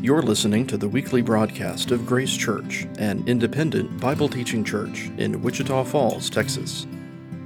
You're 0.00 0.22
listening 0.22 0.64
to 0.68 0.76
the 0.76 0.88
weekly 0.88 1.22
broadcast 1.22 1.90
of 1.90 2.06
Grace 2.06 2.36
Church, 2.36 2.86
an 3.00 3.24
independent 3.26 3.98
Bible 3.98 4.28
teaching 4.28 4.62
church 4.62 5.10
in 5.18 5.42
Wichita 5.42 5.82
Falls, 5.82 6.30
Texas. 6.30 6.86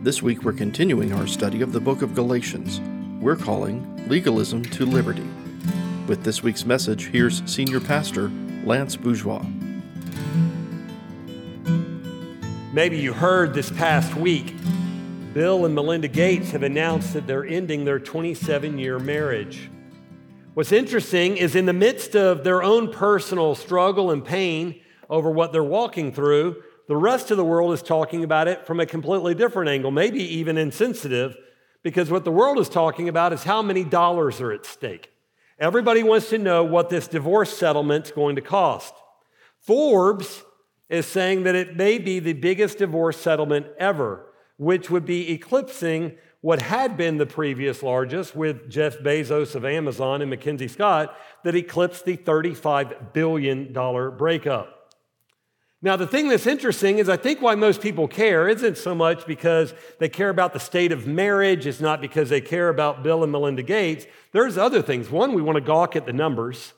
This 0.03 0.21
week 0.21 0.43
we're 0.43 0.53
continuing 0.53 1.15
our 1.15 1.27
study 1.27 1.63
of 1.63 1.73
the 1.73 1.81
book 1.81 2.03
of 2.03 2.15
Galatians. 2.15 2.79
We're 3.23 3.37
calling 3.37 4.07
Legalism 4.07 4.65
to 4.65 4.85
Liberty. 4.85 5.27
With 6.07 6.25
this 6.25 6.43
week's 6.43 6.67
message, 6.67 7.07
here's 7.07 7.43
Senior 7.51 7.81
Pastor 7.81 8.31
Lance 8.65 8.97
Bourgeois. 8.97 9.47
Maybe 12.75 12.99
you 12.99 13.15
heard 13.15 13.55
this 13.55 13.71
past 13.71 14.15
week, 14.15 14.55
Bill 15.33 15.65
and 15.65 15.75
Melinda 15.75 16.09
Gates 16.09 16.51
have 16.51 16.65
announced 16.65 17.15
that 17.15 17.27
they're 17.27 17.47
ending 17.47 17.87
their 17.87 17.99
27 17.99 18.77
year 18.77 18.99
marriage. 18.99 19.71
What's 20.55 20.71
interesting 20.71 21.39
is 21.39 21.57
in 21.57 21.65
the 21.65 21.73
midst 21.73 22.15
of 22.15 22.45
their 22.45 22.63
own 22.63 22.93
personal 22.93 23.55
struggle 23.55 24.11
and 24.11 24.23
pain 24.23 24.83
over 25.09 25.31
what 25.31 25.51
they're 25.51 25.65
walking 25.65 26.13
through, 26.13 26.63
the 26.89 26.97
rest 26.97 27.31
of 27.31 27.39
the 27.39 27.45
world 27.45 27.73
is 27.73 27.81
talking 27.81 28.23
about 28.23 28.49
it 28.49 28.67
from 28.67 28.79
a 28.79 28.85
completely 28.85 29.35
different 29.35 29.71
angle, 29.71 29.91
maybe 29.91 30.23
even 30.23 30.59
insensitive, 30.59 31.39
because 31.83 32.11
what 32.11 32.27
the 32.27 32.31
world 32.31 32.59
is 32.59 32.69
talking 32.69 33.09
about 33.09 33.33
is 33.33 33.45
how 33.45 33.63
many 33.63 33.83
dollars 33.83 34.43
are 34.43 34.53
at 34.53 34.67
stake. 34.67 35.11
Everybody 35.59 36.03
wants 36.03 36.29
to 36.29 36.39
know 36.39 36.65
what 36.65 36.91
this 36.91 37.09
divorce 37.09 37.57
settlement's 37.57 38.11
going 38.11 38.37
to 38.37 38.43
cost. 38.43 38.93
Forbes 39.59 40.43
is 40.91 41.07
saying 41.07 41.45
that 41.45 41.55
it 41.55 41.79
may 41.79 41.97
be 41.97 42.19
the 42.19 42.35
biggest 42.35 42.77
divorce 42.77 43.17
settlement 43.17 43.69
ever, 43.79 44.27
which 44.59 44.91
would 44.91 45.07
be 45.07 45.33
eclipsing 45.33 46.19
what 46.43 46.61
had 46.61 46.97
been 46.97 47.17
the 47.17 47.27
previous 47.27 47.83
largest 47.83 48.37
with 48.37 48.69
Jeff 48.69 48.99
Bezos 48.99 49.55
of 49.55 49.65
Amazon 49.65 50.21
and 50.21 50.29
Mackenzie 50.29 50.69
Scott 50.69 51.17
that 51.45 51.55
eclipsed 51.55 52.05
the 52.05 52.17
$35 52.17 53.13
billion 53.13 53.73
breakup. 54.17 54.79
Now, 55.85 55.97
the 55.97 56.07
thing 56.07 56.29
that's 56.29 56.47
interesting 56.47 56.99
is 56.99 57.09
I 57.09 57.17
think 57.17 57.41
why 57.41 57.55
most 57.55 57.81
people 57.81 58.07
care 58.07 58.49
isn't 58.49 58.77
so 58.77 58.95
much 58.95 59.27
because 59.27 59.73
they 59.99 60.09
care 60.09 60.29
about 60.29 60.53
the 60.53 60.61
state 60.61 60.93
of 60.93 61.07
marriage, 61.07 61.67
it's 61.67 61.81
not 61.81 62.01
because 62.01 62.29
they 62.29 62.41
care 62.41 62.69
about 62.69 63.03
Bill 63.03 63.23
and 63.23 63.33
Melinda 63.33 63.63
Gates. 63.63 64.07
There's 64.33 64.59
other 64.59 64.83
things. 64.83 65.11
One, 65.11 65.35
we 65.35 65.43
want 65.43 65.57
to 65.57 65.61
gawk 65.61 65.97
at 65.97 66.07
the 66.07 66.13
numbers. 66.13 66.73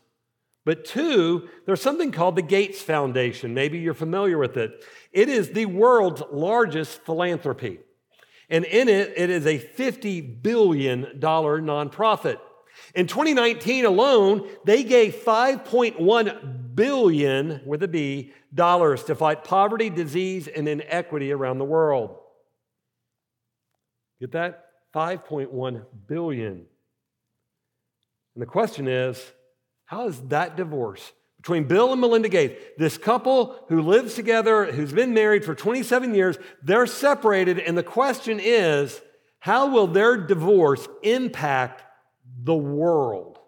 But 0.66 0.84
two, 0.84 1.48
there's 1.66 1.82
something 1.82 2.12
called 2.12 2.36
the 2.36 2.42
Gates 2.42 2.80
Foundation. 2.80 3.52
Maybe 3.52 3.78
you're 3.78 3.92
familiar 3.92 4.38
with 4.38 4.56
it. 4.56 4.82
It 5.12 5.28
is 5.28 5.50
the 5.50 5.66
world's 5.66 6.22
largest 6.32 7.02
philanthropy. 7.02 7.80
And 8.50 8.64
in 8.64 8.88
it, 8.88 9.14
it 9.16 9.30
is 9.30 9.46
a 9.46 9.58
$50 9.58 10.42
billion 10.42 11.20
nonprofit. 11.20 12.38
In 12.94 13.06
2019 13.06 13.84
alone, 13.84 14.48
they 14.64 14.82
gave 14.82 15.14
5.1 15.14 16.74
billion 16.74 17.60
with 17.64 17.82
a 17.82 17.88
B 17.88 18.32
dollars 18.52 19.04
to 19.04 19.14
fight 19.14 19.44
poverty, 19.44 19.90
disease, 19.90 20.48
and 20.48 20.68
inequity 20.68 21.32
around 21.32 21.58
the 21.58 21.64
world. 21.64 22.18
Get 24.20 24.32
that? 24.32 24.66
5.1 24.94 25.84
billion. 26.06 26.66
And 28.34 28.42
the 28.42 28.46
question 28.46 28.88
is, 28.88 29.24
how 29.86 30.08
is 30.08 30.20
that 30.28 30.56
divorce 30.56 31.12
between 31.44 31.64
Bill 31.64 31.92
and 31.92 32.00
Melinda 32.00 32.30
Gates, 32.30 32.58
this 32.78 32.96
couple 32.96 33.54
who 33.68 33.82
lives 33.82 34.14
together, 34.14 34.72
who's 34.72 34.94
been 34.94 35.12
married 35.12 35.44
for 35.44 35.54
27 35.54 36.14
years, 36.14 36.38
they're 36.62 36.86
separated, 36.86 37.58
and 37.58 37.76
the 37.76 37.82
question 37.82 38.40
is 38.42 38.98
how 39.40 39.70
will 39.70 39.86
their 39.86 40.16
divorce 40.16 40.88
impact 41.02 41.82
the 42.42 42.54
world? 42.54 43.38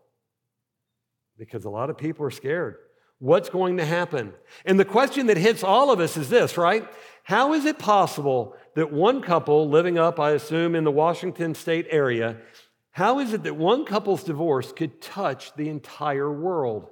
Because 1.38 1.64
a 1.64 1.70
lot 1.70 1.88
of 1.88 1.97
people 1.97 2.27
are 2.27 2.30
scared. 2.30 2.77
What's 3.19 3.48
going 3.48 3.78
to 3.78 3.86
happen? 3.86 4.34
And 4.66 4.78
the 4.78 4.84
question 4.84 5.28
that 5.28 5.38
hits 5.38 5.65
all 5.65 5.91
of 5.91 5.98
us 5.98 6.19
is 6.19 6.28
this, 6.28 6.59
right? 6.59 6.87
How 7.22 7.54
is 7.54 7.65
it 7.65 7.78
possible 7.78 8.56
that 8.75 8.92
one 8.92 9.22
couple 9.22 9.71
living 9.71 9.97
up, 9.97 10.21
I 10.21 10.32
assume, 10.32 10.75
in 10.75 10.84
the 10.84 10.91
Washington 10.91 11.54
state 11.54 11.87
area, 11.88 12.37
how 12.91 13.21
is 13.21 13.32
it 13.32 13.42
that 13.44 13.56
one 13.56 13.87
couple's 13.87 14.22
divorce 14.22 14.71
could 14.71 15.00
touch 15.00 15.54
the 15.54 15.71
entire 15.71 16.31
world? 16.31 16.91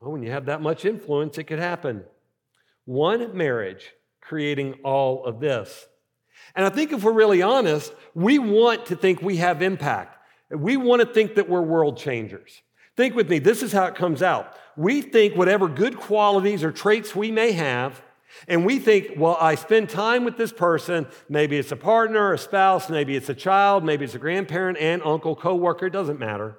Well, 0.00 0.12
when 0.12 0.22
you 0.22 0.30
have 0.30 0.46
that 0.46 0.60
much 0.60 0.84
influence, 0.84 1.38
it 1.38 1.44
could 1.44 1.58
happen. 1.58 2.04
One 2.84 3.36
marriage 3.36 3.92
creating 4.20 4.74
all 4.84 5.24
of 5.24 5.40
this. 5.40 5.86
And 6.54 6.64
I 6.64 6.68
think 6.68 6.92
if 6.92 7.02
we're 7.02 7.12
really 7.12 7.42
honest, 7.42 7.92
we 8.14 8.38
want 8.38 8.86
to 8.86 8.96
think 8.96 9.22
we 9.22 9.36
have 9.38 9.62
impact. 9.62 10.18
We 10.50 10.76
want 10.76 11.02
to 11.02 11.06
think 11.06 11.34
that 11.36 11.48
we're 11.48 11.62
world 11.62 11.96
changers. 11.96 12.62
Think 12.96 13.14
with 13.14 13.28
me, 13.28 13.38
this 13.38 13.62
is 13.62 13.72
how 13.72 13.86
it 13.86 13.94
comes 13.94 14.22
out. 14.22 14.54
We 14.76 15.02
think 15.02 15.34
whatever 15.34 15.68
good 15.68 15.96
qualities 15.96 16.62
or 16.62 16.72
traits 16.72 17.14
we 17.14 17.30
may 17.30 17.52
have, 17.52 18.02
and 18.48 18.64
we 18.66 18.78
think, 18.78 19.12
well, 19.16 19.36
I 19.40 19.54
spend 19.54 19.88
time 19.88 20.24
with 20.24 20.36
this 20.36 20.52
person. 20.52 21.06
Maybe 21.28 21.56
it's 21.56 21.72
a 21.72 21.76
partner, 21.76 22.32
a 22.32 22.38
spouse, 22.38 22.90
maybe 22.90 23.16
it's 23.16 23.28
a 23.28 23.34
child, 23.34 23.84
maybe 23.84 24.04
it's 24.04 24.14
a 24.14 24.18
grandparent, 24.18 24.78
aunt, 24.78 25.04
uncle, 25.04 25.34
coworker, 25.34 25.86
it 25.86 25.92
doesn't 25.92 26.18
matter. 26.18 26.58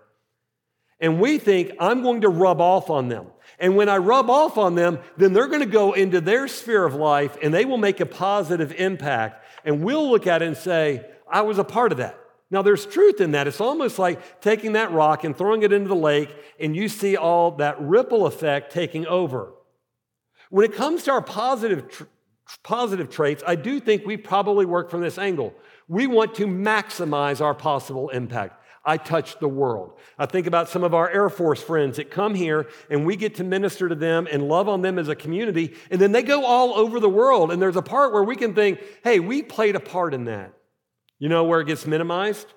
And 1.00 1.20
we 1.20 1.38
think, 1.38 1.74
I'm 1.80 2.02
going 2.02 2.22
to 2.22 2.30
rub 2.30 2.60
off 2.60 2.90
on 2.90 3.08
them. 3.08 3.28
And 3.60 3.76
when 3.76 3.90
I 3.90 3.98
rub 3.98 4.30
off 4.30 4.58
on 4.58 4.76
them, 4.76 5.00
then 5.18 5.34
they're 5.34 5.48
going 5.48 5.62
to 5.62 5.66
go 5.66 5.94
into 5.94 6.22
their 6.22 6.48
sphere 6.48 6.86
of 6.86 6.96
life 6.96 7.38
and 7.42 7.54
they 7.54 7.66
will 7.66 7.78
make 7.78 8.00
a 8.00 8.06
positive 8.06 8.72
impact. 8.74 9.46
And 9.64 9.84
we'll 9.84 10.10
look 10.10 10.28
at 10.28 10.42
it 10.42 10.48
and 10.48 10.58
say, 10.58 11.06
I 11.30 11.42
was 11.42 11.60
a 11.60 11.64
part 11.64 11.92
of 11.92 11.98
that. 12.00 12.18
Now, 12.50 12.62
there's 12.62 12.86
truth 12.86 13.20
in 13.20 13.32
that. 13.32 13.48
It's 13.48 13.60
almost 13.60 14.00
like 14.00 14.42
taking 14.42 14.74
that 14.74 14.92
rock 14.92 15.24
and 15.24 15.38
throwing 15.38 15.64
it 15.64 15.74
into 15.74 15.90
the 15.90 15.96
lake, 15.96 16.34
and 16.60 16.76
you 16.76 16.88
see 16.88 17.18
all 17.18 17.52
that 17.58 17.80
ripple 17.82 18.26
effect 18.26 18.72
taking 18.72 19.06
over. 19.06 19.52
When 20.50 20.64
it 20.64 20.74
comes 20.74 21.04
to 21.04 21.12
our 21.12 21.22
positive, 21.22 21.90
tr- 21.90 22.04
positive 22.64 23.10
traits, 23.10 23.44
I 23.46 23.56
do 23.56 23.82
think 23.82 24.06
we 24.06 24.16
probably 24.16 24.66
work 24.66 24.90
from 24.90 25.02
this 25.02 25.18
angle. 25.18 25.54
We 25.90 26.08
want 26.08 26.36
to 26.36 26.48
maximize 26.48 27.42
our 27.42 27.54
possible 27.54 28.10
impact. 28.10 28.62
I 28.88 28.96
touch 28.96 29.38
the 29.40 29.50
world. 29.50 29.92
I 30.18 30.26
think 30.26 30.48
about 30.48 30.70
some 30.70 30.84
of 30.84 30.94
our 30.94 31.10
Air 31.10 31.30
Force 31.30 31.62
friends 31.62 31.98
that 31.98 32.10
come 32.10 32.34
here 32.34 32.68
and 32.90 33.06
we 33.06 33.18
get 33.18 33.36
to 33.36 33.44
minister 33.44 33.90
to 33.90 33.96
them 33.96 34.30
and 34.32 34.48
love 34.48 34.70
on 34.70 34.82
them 34.82 34.98
as 34.98 35.10
a 35.10 35.16
community, 35.16 35.76
and 35.92 36.00
then 36.00 36.14
they 36.14 36.24
go 36.24 36.46
all 36.46 36.74
over 36.74 37.02
the 37.02 37.10
world. 37.10 37.52
And 37.52 37.62
there's 37.62 37.76
a 37.76 37.82
part 37.82 38.14
where 38.14 38.24
we 38.24 38.38
can 38.38 38.56
think, 38.56 38.82
hey, 39.04 39.20
we 39.20 39.44
played 39.44 39.76
a 39.76 39.82
part 39.82 40.14
in 40.14 40.24
that. 40.26 40.54
You 41.20 41.28
know 41.28 41.44
where 41.44 41.60
it 41.60 41.68
gets 41.68 41.86
minimized? 41.86 42.48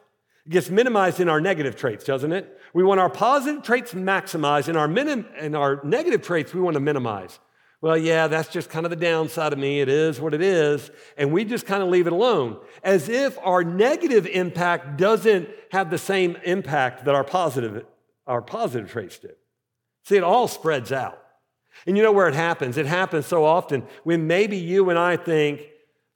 It 0.47 0.51
gets 0.51 0.71
minimized 0.71 1.19
in 1.19 1.29
our 1.29 1.41
negative 1.41 1.75
traits, 1.75 2.05
doesn't 2.05 2.33
it? 2.33 2.59
We 2.73 2.85
want 2.85 3.01
our 3.01 3.11
positive 3.11 3.65
traits 3.65 3.93
maximized, 3.93 4.69
and 4.69 4.79
our, 4.79 4.87
minim- 4.87 5.27
and 5.37 5.57
our 5.57 5.81
negative 5.83 6.23
traits 6.23 6.55
we 6.55 6.61
want 6.61 6.75
to 6.75 6.81
minimize. 6.81 7.41
Well, 7.83 7.97
yeah, 7.97 8.27
that's 8.27 8.51
just 8.51 8.69
kind 8.69 8.85
of 8.85 8.91
the 8.91 8.97
downside 8.97 9.55
of 9.55 9.59
me. 9.59 9.81
It 9.81 9.89
is 9.89 10.21
what 10.21 10.35
it 10.35 10.43
is. 10.43 10.91
And 11.17 11.33
we 11.33 11.45
just 11.47 11.65
kind 11.65 11.83
of 11.83 11.89
leave 11.89 12.07
it 12.07 12.13
alone 12.13 12.59
as 12.83 13.09
if 13.09 13.39
our 13.43 13.65
negative 13.65 14.27
impact 14.27 14.99
doesn't 14.99 15.49
have 15.71 15.91
the 15.91 15.99
same 15.99 16.37
impact 16.45 17.07
that 17.07 17.15
our 17.15 17.25
positive, 17.25 17.87
our 18.27 18.43
positive 18.43 18.91
traits 18.91 19.19
do. 19.19 19.31
See, 20.05 20.17
it 20.17 20.23
all 20.23 20.47
spreads 20.47 20.93
out. 20.93 21.23
And 21.87 21.97
you 21.97 22.03
know 22.03 22.13
where 22.13 22.29
it 22.29 22.35
happens? 22.35 22.77
It 22.77 22.85
happens 22.85 23.25
so 23.25 23.45
often 23.45 23.85
when 24.05 24.27
maybe 24.27 24.59
you 24.59 24.91
and 24.91 24.99
I 24.99 25.17
think, 25.17 25.63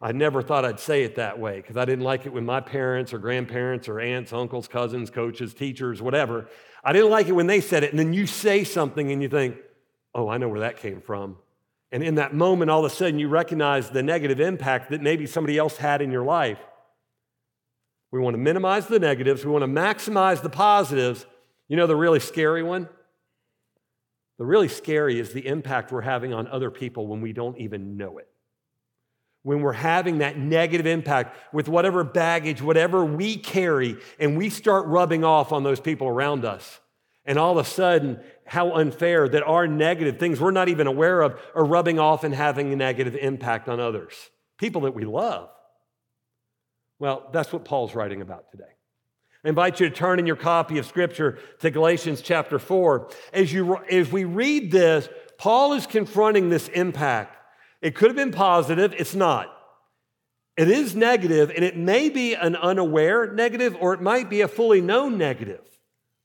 I 0.03 0.13
never 0.13 0.43
thought 0.43 0.67
I'd 0.67 0.81
say 0.81 1.05
it 1.05 1.15
that 1.15 1.39
way 1.39 1.57
because 1.57 1.79
I 1.79 1.87
didn't 1.87 2.05
like 2.05 2.27
it 2.27 2.33
when 2.33 2.45
my 2.45 2.61
parents 2.61 3.15
or 3.15 3.19
grandparents 3.19 3.89
or 3.89 4.01
aunts, 4.01 4.35
uncles, 4.35 4.69
cousins, 4.69 5.09
coaches, 5.09 5.55
teachers, 5.55 6.03
whatever. 6.03 6.47
I 6.83 6.93
didn't 6.93 7.11
like 7.11 7.29
it 7.29 7.33
when 7.33 7.47
they 7.47 7.63
said 7.63 7.85
it. 7.85 7.91
And 7.91 7.99
then 7.99 8.13
you 8.13 8.27
say 8.27 8.65
something 8.65 9.11
and 9.11 9.23
you 9.23 9.31
think, 9.31 9.57
oh, 10.15 10.29
I 10.29 10.37
know 10.37 10.51
where 10.51 10.61
that 10.61 10.77
came 10.77 11.01
from. 11.01 11.39
And 11.95 12.03
in 12.03 12.17
that 12.17 12.35
moment, 12.35 12.73
all 12.73 12.85
of 12.85 12.91
a 12.91 12.95
sudden, 12.95 13.21
you 13.21 13.29
recognize 13.29 13.89
the 13.89 14.03
negative 14.03 14.41
impact 14.41 14.91
that 14.91 15.01
maybe 15.01 15.27
somebody 15.27 15.57
else 15.57 15.77
had 15.77 16.03
in 16.03 16.11
your 16.11 16.25
life. 16.25 16.59
We 18.11 18.19
want 18.19 18.35
to 18.35 18.39
minimize 18.39 18.89
the 18.89 18.99
negatives, 18.99 19.45
we 19.45 19.53
want 19.53 19.63
to 19.63 19.69
maximize 19.69 20.43
the 20.43 20.51
positives. 20.51 21.25
You 21.69 21.77
know 21.77 21.87
the 21.87 21.95
really 21.95 22.19
scary 22.19 22.65
one? 22.65 22.89
The 24.39 24.45
really 24.45 24.67
scary 24.67 25.21
is 25.21 25.33
the 25.33 25.47
impact 25.47 25.93
we're 25.93 26.01
having 26.01 26.35
on 26.35 26.49
other 26.49 26.69
people 26.69 27.07
when 27.07 27.21
we 27.21 27.33
don't 27.33 27.59
even 27.59 27.97
know 27.97 28.19
it. 28.19 28.27
When 29.45 29.61
we're 29.61 29.73
having 29.73 30.19
that 30.19 30.37
negative 30.37 30.87
impact 30.87 31.37
with 31.55 31.69
whatever 31.69 32.03
baggage, 32.03 32.61
whatever 32.61 33.05
we 33.05 33.37
carry, 33.37 33.99
and 34.19 34.37
we 34.37 34.51
start 34.51 34.87
rubbing 34.87 35.23
off 35.23 35.53
on 35.53 35.63
those 35.63 35.79
people 35.79 36.09
around 36.09 36.45
us. 36.45 36.81
And 37.27 37.39
all 37.39 37.59
of 37.59 37.67
a 37.67 37.69
sudden, 37.69 38.21
how 38.47 38.73
unfair 38.73 39.29
that 39.29 39.43
our 39.43 39.67
negative 39.67 40.19
things 40.19 40.41
we're 40.41 40.51
not 40.51 40.69
even 40.69 40.87
aware 40.87 41.23
of 41.23 41.41
are 41.55 41.65
rubbing 41.65 41.99
off 41.99 42.25
and 42.25 42.35
having 42.35 42.73
a 42.73 42.77
negative 42.77 43.17
impact 43.17 43.69
on 43.69 43.81
others, 43.81 44.13
people 44.59 44.83
that 44.83 44.95
we 44.95 45.05
love. 45.05 45.49
Well, 46.99 47.29
that's 47.33 47.53
what 47.53 47.65
Paul's 47.65 47.95
writing 47.95 48.21
about 48.21 48.51
today. 48.51 48.65
I 49.45 49.49
invite 49.49 49.81
you 49.81 49.89
to 49.89 49.95
turn 49.95 50.19
in 50.19 50.27
your 50.27 50.37
copy 50.37 50.79
of 50.79 50.87
Scripture 50.87 51.39
to 51.61 51.71
Galatians 51.71 52.23
chapter 52.23 52.59
4. 52.59 53.11
As, 53.33 53.53
you, 53.53 53.77
as 53.91 54.11
we 54.11 54.25
read 54.25 54.71
this, 54.71 55.09
Paul 55.39 55.75
is 55.75 55.87
confronting 55.87 56.49
this 56.49 56.69
impact. 56.69 57.37
It 57.83 57.95
could 57.95 58.09
have 58.09 58.17
been 58.17 58.33
positive, 58.33 58.95
it's 58.97 59.15
not. 59.15 59.51
It 60.57 60.71
is 60.71 60.95
negative, 60.95 61.51
and 61.51 61.65
it 61.65 61.77
may 61.77 62.09
be 62.09 62.35
an 62.35 62.57
unaware 62.57 63.33
negative, 63.33 63.77
or 63.81 63.93
it 63.93 64.01
might 64.01 64.31
be 64.31 64.41
a 64.41 64.49
fully 64.49 64.81
known 64.81 65.19
negative. 65.19 65.74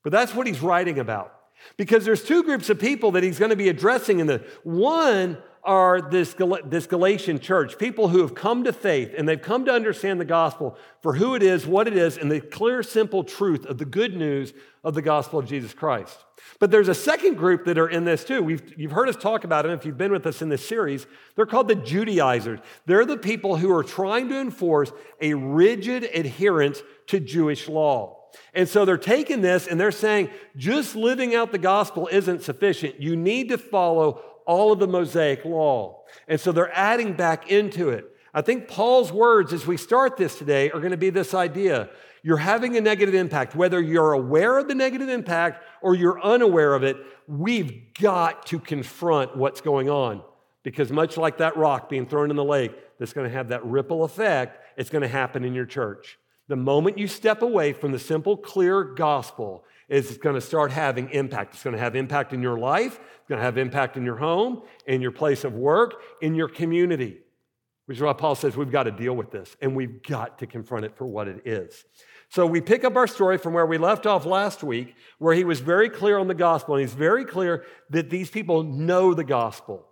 But 0.04 0.12
that's 0.12 0.34
what 0.34 0.48
he's 0.48 0.62
writing 0.62 1.00
about. 1.00 1.36
Because 1.78 2.06
there's 2.06 2.24
two 2.24 2.44
groups 2.44 2.70
of 2.70 2.80
people 2.80 3.12
that 3.12 3.24
he's 3.24 3.40
going 3.40 3.50
to 3.50 3.56
be 3.56 3.70
addressing 3.70 4.20
in 4.20 4.28
the 4.28 4.46
one 4.64 5.38
are 5.64 6.02
this, 6.02 6.36
this 6.66 6.88
Galatian 6.88 7.40
church, 7.40 7.78
people 7.78 8.08
who 8.08 8.22
have 8.22 8.34
come 8.34 8.64
to 8.64 8.72
faith 8.72 9.14
and 9.18 9.28
they've 9.28 9.42
come 9.42 9.66
to 9.66 9.74
understand 9.74 10.20
the 10.20 10.26
gospel 10.26 10.78
for 11.02 11.16
who 11.16 11.36
it 11.36 11.44
is, 11.44 11.68
what 11.68 11.88
it 11.88 11.98
is, 11.98 12.18
and 12.18 12.32
the 12.32 12.40
clear, 12.40 12.82
simple 12.82 13.24
truth 13.24 13.66
of 13.66 13.78
the 13.78 13.86
good 13.86 14.16
news 14.16 14.54
of 14.84 14.94
the 14.94 15.02
gospel 15.02 15.38
of 15.38 15.46
Jesus 15.46 15.74
Christ. 15.74 16.18
But 16.60 16.72
there's 16.72 16.88
a 16.88 16.96
second 16.96 17.36
group 17.36 17.66
that 17.66 17.78
are 17.78 17.90
in 17.90 18.06
this 18.06 18.24
too. 18.24 18.42
We've, 18.42 18.74
you've 18.78 18.94
heard 18.94 19.10
us 19.10 19.18
talk 19.18 19.44
about 19.44 19.64
them 19.64 19.74
if 19.74 19.86
you've 19.86 19.98
been 19.98 20.14
with 20.14 20.26
us 20.26 20.42
in 20.42 20.48
this 20.48 20.66
series. 20.66 21.06
They're 21.36 21.46
called 21.46 21.68
the 21.68 21.76
Judaizers. 21.76 22.62
They're 22.86 23.06
the 23.06 23.18
people 23.18 23.58
who 23.58 23.72
are 23.76 23.84
trying 23.84 24.30
to 24.30 24.40
enforce 24.40 24.92
a 25.20 25.34
rigid 25.34 26.04
adherence 26.04 26.82
to 27.08 27.20
Jewish 27.20 27.68
law. 27.68 28.19
And 28.54 28.68
so 28.68 28.86
they're 28.86 28.98
taking 28.98 29.42
this 29.42 29.68
and 29.68 29.80
they're 29.80 29.92
saying 29.92 30.30
just 30.56 30.96
living 30.96 31.36
out 31.36 31.52
the 31.52 31.58
gospel 31.58 32.08
isn't 32.12 32.44
sufficient. 32.44 33.00
You 33.00 33.16
need 33.16 33.50
to 33.50 33.58
follow 33.58 34.22
all 34.46 34.72
of 34.72 34.80
the 34.80 34.88
Mosaic 34.88 35.46
law. 35.46 36.04
And 36.28 36.40
so 36.40 36.52
they're 36.52 36.76
adding 36.76 37.14
back 37.14 37.52
into 37.52 37.90
it. 37.90 38.06
I 38.34 38.42
think 38.42 38.68
Paul's 38.68 39.12
words 39.12 39.54
as 39.54 39.66
we 39.66 39.78
start 39.78 40.18
this 40.18 40.38
today 40.38 40.72
are 40.72 40.80
going 40.80 40.92
to 40.92 40.98
be 40.98 41.10
this 41.10 41.34
idea. 41.34 41.90
You're 42.22 42.38
having 42.38 42.76
a 42.76 42.82
negative 42.82 43.16
impact, 43.16 43.56
whether 43.56 43.82
you're 43.82 44.14
aware 44.14 44.58
of 44.58 44.68
the 44.68 44.76
negative 44.76 45.10
impact 45.10 45.64
or 45.82 45.96
you're 45.96 46.22
unaware 46.22 46.74
of 46.74 46.84
it, 46.84 46.98
we've 47.28 47.94
got 48.00 48.46
to 48.48 48.60
confront 48.60 49.38
what's 49.38 49.62
going 49.62 49.90
on. 49.90 50.22
Because 50.64 50.92
much 50.92 51.16
like 51.16 51.38
that 51.38 51.56
rock 51.56 51.90
being 51.90 52.06
thrown 52.06 52.30
in 52.30 52.36
the 52.36 52.44
lake, 52.44 52.74
that's 53.00 53.14
going 53.14 53.30
to 53.30 53.36
have 53.36 53.50
that 53.50 53.64
ripple 53.66 54.04
effect, 54.04 54.60
it's 54.78 54.90
going 54.90 55.02
to 55.02 55.08
happen 55.08 55.46
in 55.46 55.54
your 55.54 55.66
church. 55.66 56.20
The 56.50 56.56
moment 56.56 56.98
you 56.98 57.08
step 57.08 57.44
away 57.44 57.74
from 57.74 57.92
the 57.92 58.00
simple, 58.00 58.36
clear 58.36 58.84
gospel 58.84 59.64
is 59.88 60.18
going 60.18 60.34
to 60.34 60.42
start 60.42 60.72
having 60.72 61.10
impact. 61.12 61.54
It's 61.54 61.64
going 61.64 61.76
to 61.76 61.82
have 61.82 61.96
impact 61.96 62.34
in 62.34 62.42
your 62.42 62.58
life, 62.58 63.00
it's 63.00 63.30
going 63.30 63.38
to 63.38 63.46
have 63.46 63.60
impact 63.60 63.98
in 63.98 64.04
your 64.04 64.18
home, 64.18 64.64
in 64.88 65.00
your 65.00 65.12
place 65.12 65.44
of 65.44 65.54
work, 65.54 66.02
in 66.22 66.34
your 66.34 66.50
community. 66.50 67.20
Which 67.86 67.98
is 67.98 68.04
why 68.04 68.14
Paul 68.14 68.36
says 68.36 68.58
we've 68.58 68.72
got 68.72 68.84
to 68.84 68.92
deal 68.92 69.16
with 69.16 69.32
this 69.32 69.56
and 69.62 69.76
we've 69.76 70.02
got 70.04 70.40
to 70.40 70.48
confront 70.48 70.86
it 70.86 70.96
for 70.96 71.06
what 71.06 71.28
it 71.28 71.42
is. 71.46 71.86
So 72.30 72.46
we 72.46 72.62
pick 72.62 72.84
up 72.84 72.96
our 72.96 73.08
story 73.08 73.38
from 73.38 73.54
where 73.54 73.66
we 73.66 73.78
left 73.78 74.06
off 74.06 74.26
last 74.26 74.64
week, 74.64 74.96
where 75.20 75.34
he 75.36 75.44
was 75.44 75.60
very 75.60 75.90
clear 75.90 76.18
on 76.18 76.28
the 76.28 76.36
gospel, 76.36 76.76
and 76.76 76.82
he's 76.82 76.94
very 76.94 77.26
clear 77.26 77.66
that 77.90 78.10
these 78.10 78.30
people 78.30 78.64
know 78.64 79.16
the 79.16 79.24
gospel, 79.24 79.88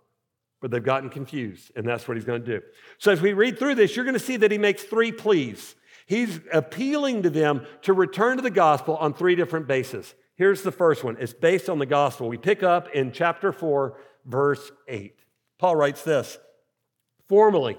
but 0.60 0.70
they've 0.70 0.82
gotten 0.82 1.10
confused, 1.10 1.72
and 1.74 1.86
that's 1.86 2.06
what 2.06 2.16
he's 2.16 2.24
going 2.24 2.44
to 2.44 2.58
do. 2.60 2.64
So 2.98 3.10
as 3.10 3.20
we 3.20 3.32
read 3.32 3.58
through 3.58 3.74
this, 3.74 3.96
you're 3.96 4.04
going 4.04 4.14
to 4.14 4.20
see 4.20 4.36
that 4.36 4.52
he 4.52 4.58
makes 4.58 4.84
three 4.84 5.10
pleas. 5.10 5.74
He's 6.08 6.40
appealing 6.50 7.24
to 7.24 7.30
them 7.30 7.66
to 7.82 7.92
return 7.92 8.38
to 8.38 8.42
the 8.42 8.50
gospel 8.50 8.96
on 8.96 9.12
three 9.12 9.36
different 9.36 9.68
bases. 9.68 10.14
Here's 10.36 10.62
the 10.62 10.72
first 10.72 11.04
one 11.04 11.18
it's 11.20 11.34
based 11.34 11.68
on 11.68 11.78
the 11.78 11.86
gospel. 11.86 12.30
We 12.30 12.38
pick 12.38 12.62
up 12.62 12.88
in 12.94 13.12
chapter 13.12 13.52
4, 13.52 13.94
verse 14.24 14.72
8. 14.88 15.14
Paul 15.58 15.76
writes 15.76 16.02
this 16.02 16.38
Formerly, 17.28 17.76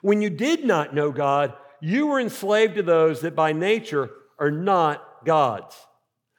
when 0.00 0.22
you 0.22 0.30
did 0.30 0.64
not 0.64 0.94
know 0.94 1.12
God, 1.12 1.52
you 1.80 2.06
were 2.06 2.18
enslaved 2.18 2.76
to 2.76 2.82
those 2.82 3.20
that 3.20 3.36
by 3.36 3.52
nature 3.52 4.08
are 4.38 4.50
not 4.50 5.26
God's. 5.26 5.76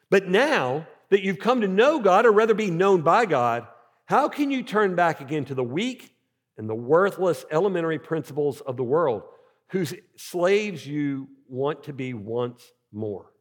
But 0.09 0.27
now 0.27 0.87
that 1.09 1.21
you've 1.21 1.37
come 1.37 1.61
to 1.61 1.67
know 1.67 1.99
God, 1.99 2.25
or 2.25 2.31
rather 2.31 2.55
be 2.55 2.71
known 2.71 3.03
by 3.03 3.27
God, 3.27 3.67
how 4.05 4.27
can 4.27 4.49
you 4.49 4.63
turn 4.63 4.95
back 4.95 5.21
again 5.21 5.45
to 5.45 5.53
the 5.53 5.63
weak 5.63 6.15
and 6.57 6.67
the 6.67 6.73
worthless 6.73 7.45
elementary 7.51 7.99
principles 7.99 8.59
of 8.61 8.75
the 8.75 8.83
world? 8.83 9.21
Whose 9.69 9.93
slaves 10.15 10.85
you 10.85 11.27
want 11.47 11.83
to 11.83 11.93
be 11.93 12.13
once 12.13 12.71
more. 12.91 13.31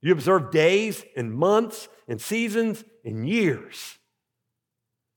You 0.00 0.12
observe 0.12 0.50
days 0.50 1.04
and 1.16 1.32
months 1.32 1.88
and 2.08 2.20
seasons 2.20 2.84
and 3.04 3.28
years. 3.28 3.98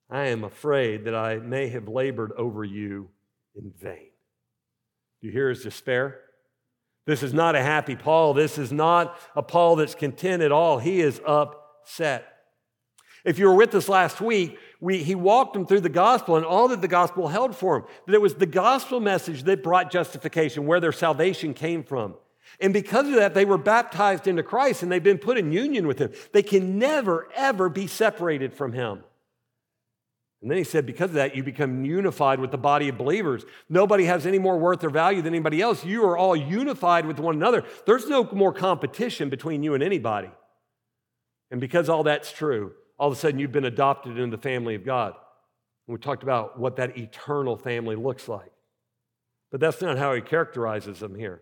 I 0.09 0.27
am 0.27 0.43
afraid 0.43 1.05
that 1.05 1.15
I 1.15 1.37
may 1.37 1.69
have 1.69 1.87
labored 1.87 2.31
over 2.33 2.63
you 2.63 3.09
in 3.55 3.71
vain. 3.79 4.09
Do 5.21 5.27
you 5.27 5.31
hear 5.31 5.49
his 5.49 5.63
despair? 5.63 6.21
This 7.07 7.23
is 7.23 7.33
not 7.33 7.55
a 7.55 7.61
happy 7.61 7.95
Paul. 7.95 8.33
This 8.33 8.57
is 8.57 8.71
not 8.71 9.17
a 9.35 9.41
Paul 9.41 9.75
that's 9.75 9.95
content 9.95 10.43
at 10.43 10.51
all. 10.51 10.79
He 10.79 11.01
is 11.01 11.21
upset. 11.25 12.27
If 13.23 13.39
you 13.39 13.47
were 13.47 13.55
with 13.55 13.73
us 13.73 13.89
last 13.89 14.21
week, 14.21 14.59
we, 14.79 15.03
he 15.03 15.15
walked 15.15 15.53
them 15.53 15.65
through 15.65 15.81
the 15.81 15.89
gospel 15.89 16.35
and 16.35 16.45
all 16.45 16.67
that 16.67 16.81
the 16.81 16.87
gospel 16.87 17.27
held 17.27 17.55
for 17.55 17.79
them. 17.79 17.89
That 18.05 18.15
it 18.15 18.21
was 18.21 18.35
the 18.35 18.45
gospel 18.45 18.99
message 18.99 19.43
that 19.43 19.63
brought 19.63 19.91
justification, 19.91 20.65
where 20.65 20.79
their 20.79 20.91
salvation 20.91 21.53
came 21.53 21.83
from. 21.83 22.15
And 22.59 22.73
because 22.73 23.07
of 23.07 23.15
that, 23.15 23.33
they 23.33 23.45
were 23.45 23.57
baptized 23.57 24.27
into 24.27 24.43
Christ 24.43 24.83
and 24.83 24.91
they've 24.91 25.03
been 25.03 25.17
put 25.17 25.37
in 25.37 25.51
union 25.51 25.87
with 25.87 25.99
Him. 25.99 26.13
They 26.31 26.43
can 26.43 26.77
never, 26.77 27.27
ever 27.35 27.69
be 27.69 27.87
separated 27.87 28.53
from 28.53 28.73
Him. 28.73 29.03
And 30.41 30.51
then 30.51 30.57
he 30.59 30.63
said, 30.63 30.85
because 30.85 31.09
of 31.09 31.15
that, 31.15 31.35
you 31.35 31.41
become 31.41 31.83
unified 31.85 32.39
with 32.39 32.51
the 32.51 32.57
body 32.57 32.87
of 32.87 32.99
believers. 32.99 33.43
Nobody 33.67 34.05
has 34.05 34.27
any 34.27 34.37
more 34.37 34.59
worth 34.59 34.83
or 34.83 34.91
value 34.91 35.23
than 35.23 35.33
anybody 35.33 35.59
else. 35.59 35.83
You 35.83 36.05
are 36.05 36.15
all 36.15 36.35
unified 36.35 37.07
with 37.07 37.19
one 37.19 37.35
another. 37.35 37.63
There's 37.87 38.07
no 38.07 38.23
more 38.31 38.53
competition 38.53 39.29
between 39.29 39.63
you 39.63 39.73
and 39.73 39.81
anybody. 39.81 40.29
And 41.49 41.59
because 41.59 41.89
all 41.89 42.03
that's 42.03 42.31
true, 42.31 42.73
all 42.97 43.09
of 43.09 43.17
a 43.17 43.19
sudden 43.19 43.39
you've 43.39 43.51
been 43.51 43.65
adopted 43.65 44.17
into 44.17 44.35
the 44.35 44.41
family 44.41 44.75
of 44.75 44.85
God. 44.85 45.13
And 45.87 45.93
we 45.93 45.99
talked 45.99 46.23
about 46.23 46.59
what 46.59 46.77
that 46.77 46.97
eternal 46.97 47.57
family 47.57 47.95
looks 47.95 48.27
like. 48.27 48.51
But 49.51 49.59
that's 49.59 49.81
not 49.81 49.97
how 49.97 50.13
he 50.13 50.21
characterizes 50.21 50.99
them 50.99 51.15
here. 51.15 51.41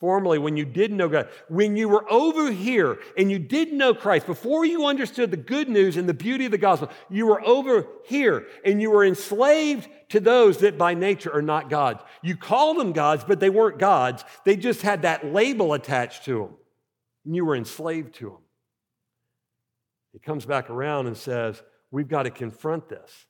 Formerly, 0.00 0.38
when 0.38 0.56
you 0.56 0.64
didn't 0.64 0.96
know 0.96 1.08
God, 1.08 1.28
when 1.48 1.76
you 1.76 1.88
were 1.88 2.04
over 2.12 2.50
here 2.50 2.98
and 3.16 3.30
you 3.30 3.38
didn't 3.38 3.78
know 3.78 3.94
Christ, 3.94 4.26
before 4.26 4.66
you 4.66 4.86
understood 4.86 5.30
the 5.30 5.36
good 5.36 5.68
news 5.68 5.96
and 5.96 6.08
the 6.08 6.14
beauty 6.14 6.44
of 6.44 6.50
the 6.50 6.58
gospel, 6.58 6.90
you 7.08 7.26
were 7.26 7.42
over 7.46 7.86
here 8.04 8.46
and 8.64 8.82
you 8.82 8.90
were 8.90 9.04
enslaved 9.04 9.88
to 10.10 10.20
those 10.20 10.58
that 10.58 10.76
by 10.76 10.94
nature 10.94 11.32
are 11.32 11.42
not 11.42 11.70
gods. 11.70 12.02
You 12.22 12.36
called 12.36 12.78
them 12.78 12.92
gods, 12.92 13.24
but 13.24 13.40
they 13.40 13.50
weren't 13.50 13.78
gods. 13.78 14.24
They 14.44 14.56
just 14.56 14.82
had 14.82 15.02
that 15.02 15.32
label 15.32 15.72
attached 15.72 16.24
to 16.24 16.38
them. 16.40 16.56
And 17.24 17.36
you 17.36 17.44
were 17.44 17.56
enslaved 17.56 18.14
to 18.16 18.30
them. 18.30 18.43
He 20.14 20.20
comes 20.20 20.46
back 20.46 20.70
around 20.70 21.08
and 21.08 21.16
says, 21.16 21.62
We've 21.90 22.08
got 22.08 22.22
to 22.22 22.30
confront 22.30 22.88
this. 22.88 23.26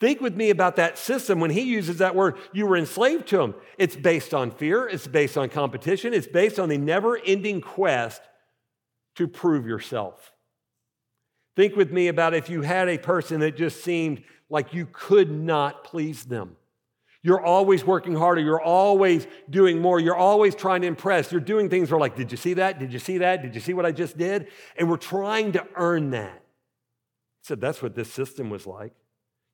Think 0.00 0.20
with 0.20 0.36
me 0.36 0.50
about 0.50 0.76
that 0.76 0.98
system 0.98 1.40
when 1.40 1.50
he 1.50 1.62
uses 1.62 1.98
that 1.98 2.14
word, 2.14 2.36
you 2.52 2.66
were 2.66 2.76
enslaved 2.76 3.26
to 3.28 3.40
him. 3.40 3.54
It's 3.78 3.96
based 3.96 4.34
on 4.34 4.50
fear, 4.50 4.86
it's 4.86 5.06
based 5.06 5.38
on 5.38 5.48
competition, 5.48 6.12
it's 6.12 6.26
based 6.26 6.58
on 6.58 6.68
the 6.68 6.78
never 6.78 7.18
ending 7.18 7.60
quest 7.60 8.20
to 9.16 9.26
prove 9.26 9.66
yourself. 9.66 10.32
Think 11.56 11.74
with 11.74 11.90
me 11.90 12.06
about 12.06 12.34
if 12.34 12.48
you 12.48 12.62
had 12.62 12.88
a 12.88 12.98
person 12.98 13.40
that 13.40 13.56
just 13.56 13.82
seemed 13.82 14.22
like 14.48 14.74
you 14.74 14.86
could 14.92 15.30
not 15.30 15.82
please 15.82 16.24
them. 16.24 16.56
You're 17.22 17.44
always 17.44 17.84
working 17.84 18.14
harder. 18.14 18.40
You're 18.40 18.62
always 18.62 19.26
doing 19.50 19.80
more. 19.80 19.98
You're 19.98 20.16
always 20.16 20.54
trying 20.54 20.82
to 20.82 20.86
impress. 20.86 21.32
You're 21.32 21.40
doing 21.40 21.68
things 21.68 21.90
where, 21.90 21.98
like, 21.98 22.16
did 22.16 22.30
you 22.30 22.36
see 22.36 22.54
that? 22.54 22.78
Did 22.78 22.92
you 22.92 22.98
see 22.98 23.18
that? 23.18 23.42
Did 23.42 23.54
you 23.54 23.60
see 23.60 23.74
what 23.74 23.84
I 23.84 23.92
just 23.92 24.16
did? 24.16 24.48
And 24.76 24.88
we're 24.88 24.96
trying 24.96 25.52
to 25.52 25.66
earn 25.74 26.10
that. 26.10 26.44
He 27.40 27.46
said 27.46 27.60
that's 27.60 27.82
what 27.82 27.94
this 27.94 28.12
system 28.12 28.50
was 28.50 28.66
like. 28.66 28.92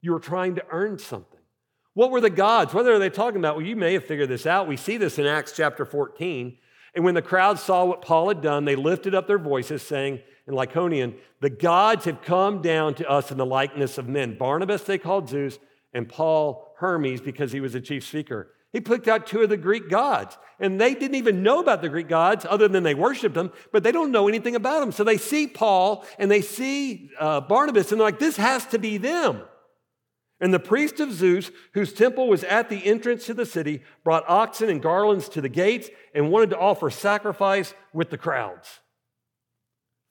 You 0.02 0.12
were 0.12 0.21
trying 0.21 0.56
to 0.56 0.64
earn 0.71 0.99
something. 0.99 1.40
What 1.94 2.11
were 2.11 2.21
the 2.21 2.28
gods? 2.28 2.75
What 2.75 2.87
are 2.87 2.99
they 2.99 3.09
talking 3.09 3.38
about? 3.38 3.56
Well, 3.56 3.64
you 3.64 3.76
may 3.76 3.94
have 3.94 4.04
figured 4.04 4.28
this 4.28 4.47
out. 4.47 4.68
We 4.68 4.76
see 4.76 4.97
this 4.99 5.18
in 5.18 5.26
Acts 5.26 5.52
chapter 5.56 5.87
14. 5.87 6.59
And 6.94 7.04
when 7.04 7.14
the 7.14 7.23
crowd 7.23 7.59
saw 7.59 7.85
what 7.85 8.02
Paul 8.02 8.28
had 8.28 8.42
done, 8.42 8.64
they 8.64 8.76
lifted 8.76 9.14
up 9.14 9.26
their 9.26 9.38
voices, 9.38 9.83
saying 9.83 10.21
in 10.47 10.54
Lycaonian, 10.54 11.14
The 11.40 11.50
gods 11.50 12.04
have 12.04 12.23
come 12.23 12.62
down 12.62 12.94
to 12.94 13.09
us 13.09 13.30
in 13.30 13.38
the 13.38 13.47
likeness 13.47 13.97
of 13.97 14.09
men. 14.09 14.37
Barnabas 14.37 14.83
they 14.83 14.99
called 14.99 15.28
Zeus, 15.28 15.59
and 15.92 16.09
Paul 16.09 16.63
Hermes 16.76 17.21
because 17.21 17.52
he 17.52 17.61
was 17.61 17.75
a 17.75 17.81
chief 17.81 18.04
speaker. 18.04 18.50
He 18.73 18.81
picked 18.81 19.07
out 19.07 19.28
two 19.28 19.43
of 19.43 19.50
the 19.50 19.57
Greek 19.57 19.88
gods, 19.88 20.37
and 20.59 20.81
they 20.81 20.95
didn't 20.95 21.14
even 21.14 21.45
know 21.45 21.61
about 21.61 21.81
the 21.81 21.88
Greek 21.88 22.09
gods 22.09 22.45
other 22.49 22.66
than 22.66 22.83
they 22.83 22.95
worshiped 22.95 23.37
them, 23.37 23.52
but 23.73 23.85
they 23.85 23.93
don't 23.93 24.11
know 24.11 24.26
anything 24.26 24.57
about 24.57 24.81
them. 24.81 24.90
So 24.90 25.04
they 25.04 25.16
see 25.16 25.47
Paul 25.47 26.04
and 26.19 26.28
they 26.28 26.40
see 26.40 27.11
uh, 27.21 27.40
Barnabas, 27.40 27.93
and 27.93 28.00
they're 28.00 28.09
like, 28.09 28.19
this 28.19 28.37
has 28.37 28.66
to 28.66 28.78
be 28.81 28.99
them. 28.99 29.43
And 30.40 30.52
the 30.52 30.59
priest 30.59 30.99
of 30.99 31.12
Zeus, 31.12 31.52
whose 31.75 31.93
temple 31.93 32.28
was 32.28 32.43
at 32.43 32.69
the 32.69 32.85
entrance 32.85 33.26
to 33.26 33.35
the 33.35 33.47
city, 33.47 33.83
brought 34.02 34.28
oxen 34.28 34.69
and 34.69 34.83
garlands 34.83 35.28
to 35.31 35.40
the 35.40 35.49
gates 35.49 35.88
and 36.12 36.31
wanted 36.31 36.50
to 36.50 36.59
offer 36.59 36.90
sacrifice 36.90 37.73
with 37.93 38.11
the 38.11 38.19
crowds. 38.19 38.81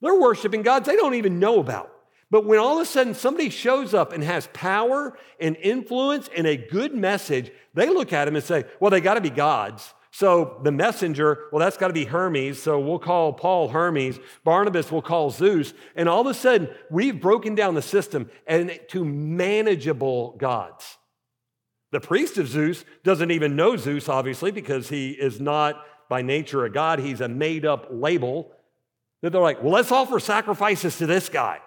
They're 0.01 0.19
worshiping 0.19 0.61
gods 0.61 0.85
they 0.85 0.95
don't 0.95 1.15
even 1.15 1.39
know 1.39 1.59
about. 1.59 1.92
But 2.33 2.45
when 2.45 2.57
all 2.57 2.79
of 2.79 2.81
a 2.81 2.85
sudden 2.87 3.13
somebody 3.13 3.51
shows 3.51 3.93
up 3.93 4.11
and 4.11 4.23
has 4.23 4.49
power 4.53 5.15
and 5.39 5.55
influence 5.57 6.31
and 6.35 6.47
a 6.47 6.57
good 6.57 6.95
message, 6.95 7.51
they 7.75 7.87
look 7.89 8.11
at 8.11 8.27
him 8.27 8.35
and 8.35 8.43
say, 8.43 8.63
well, 8.79 8.89
they 8.89 9.01
got 9.01 9.13
to 9.13 9.21
be 9.21 9.29
gods. 9.29 9.93
So 10.09 10.59
the 10.63 10.71
messenger, 10.71 11.41
well, 11.51 11.59
that's 11.59 11.77
got 11.77 11.89
to 11.89 11.93
be 11.93 12.05
Hermes. 12.05 12.59
So 12.59 12.79
we'll 12.79 12.97
call 12.97 13.33
Paul 13.33 13.67
Hermes. 13.67 14.17
Barnabas 14.43 14.91
will 14.91 15.03
call 15.03 15.29
Zeus. 15.29 15.75
And 15.95 16.09
all 16.09 16.21
of 16.21 16.27
a 16.27 16.33
sudden, 16.33 16.69
we've 16.89 17.21
broken 17.21 17.53
down 17.53 17.75
the 17.75 17.83
system 17.83 18.31
and 18.47 18.79
to 18.87 19.05
manageable 19.05 20.35
gods. 20.39 20.97
The 21.91 21.99
priest 21.99 22.39
of 22.39 22.47
Zeus 22.47 22.83
doesn't 23.03 23.29
even 23.29 23.55
know 23.55 23.77
Zeus, 23.77 24.09
obviously, 24.09 24.49
because 24.49 24.89
he 24.89 25.11
is 25.11 25.39
not 25.39 25.85
by 26.09 26.23
nature 26.23 26.65
a 26.65 26.71
god. 26.71 26.97
He's 26.97 27.21
a 27.21 27.27
made 27.27 27.63
up 27.63 27.89
label. 27.91 28.51
That 29.21 29.33
they're 29.33 29.39
like, 29.39 29.61
well, 29.61 29.73
let's 29.73 29.91
offer 29.91 30.19
sacrifices 30.19 30.97
to 30.97 31.05
this 31.05 31.29
guy. 31.29 31.59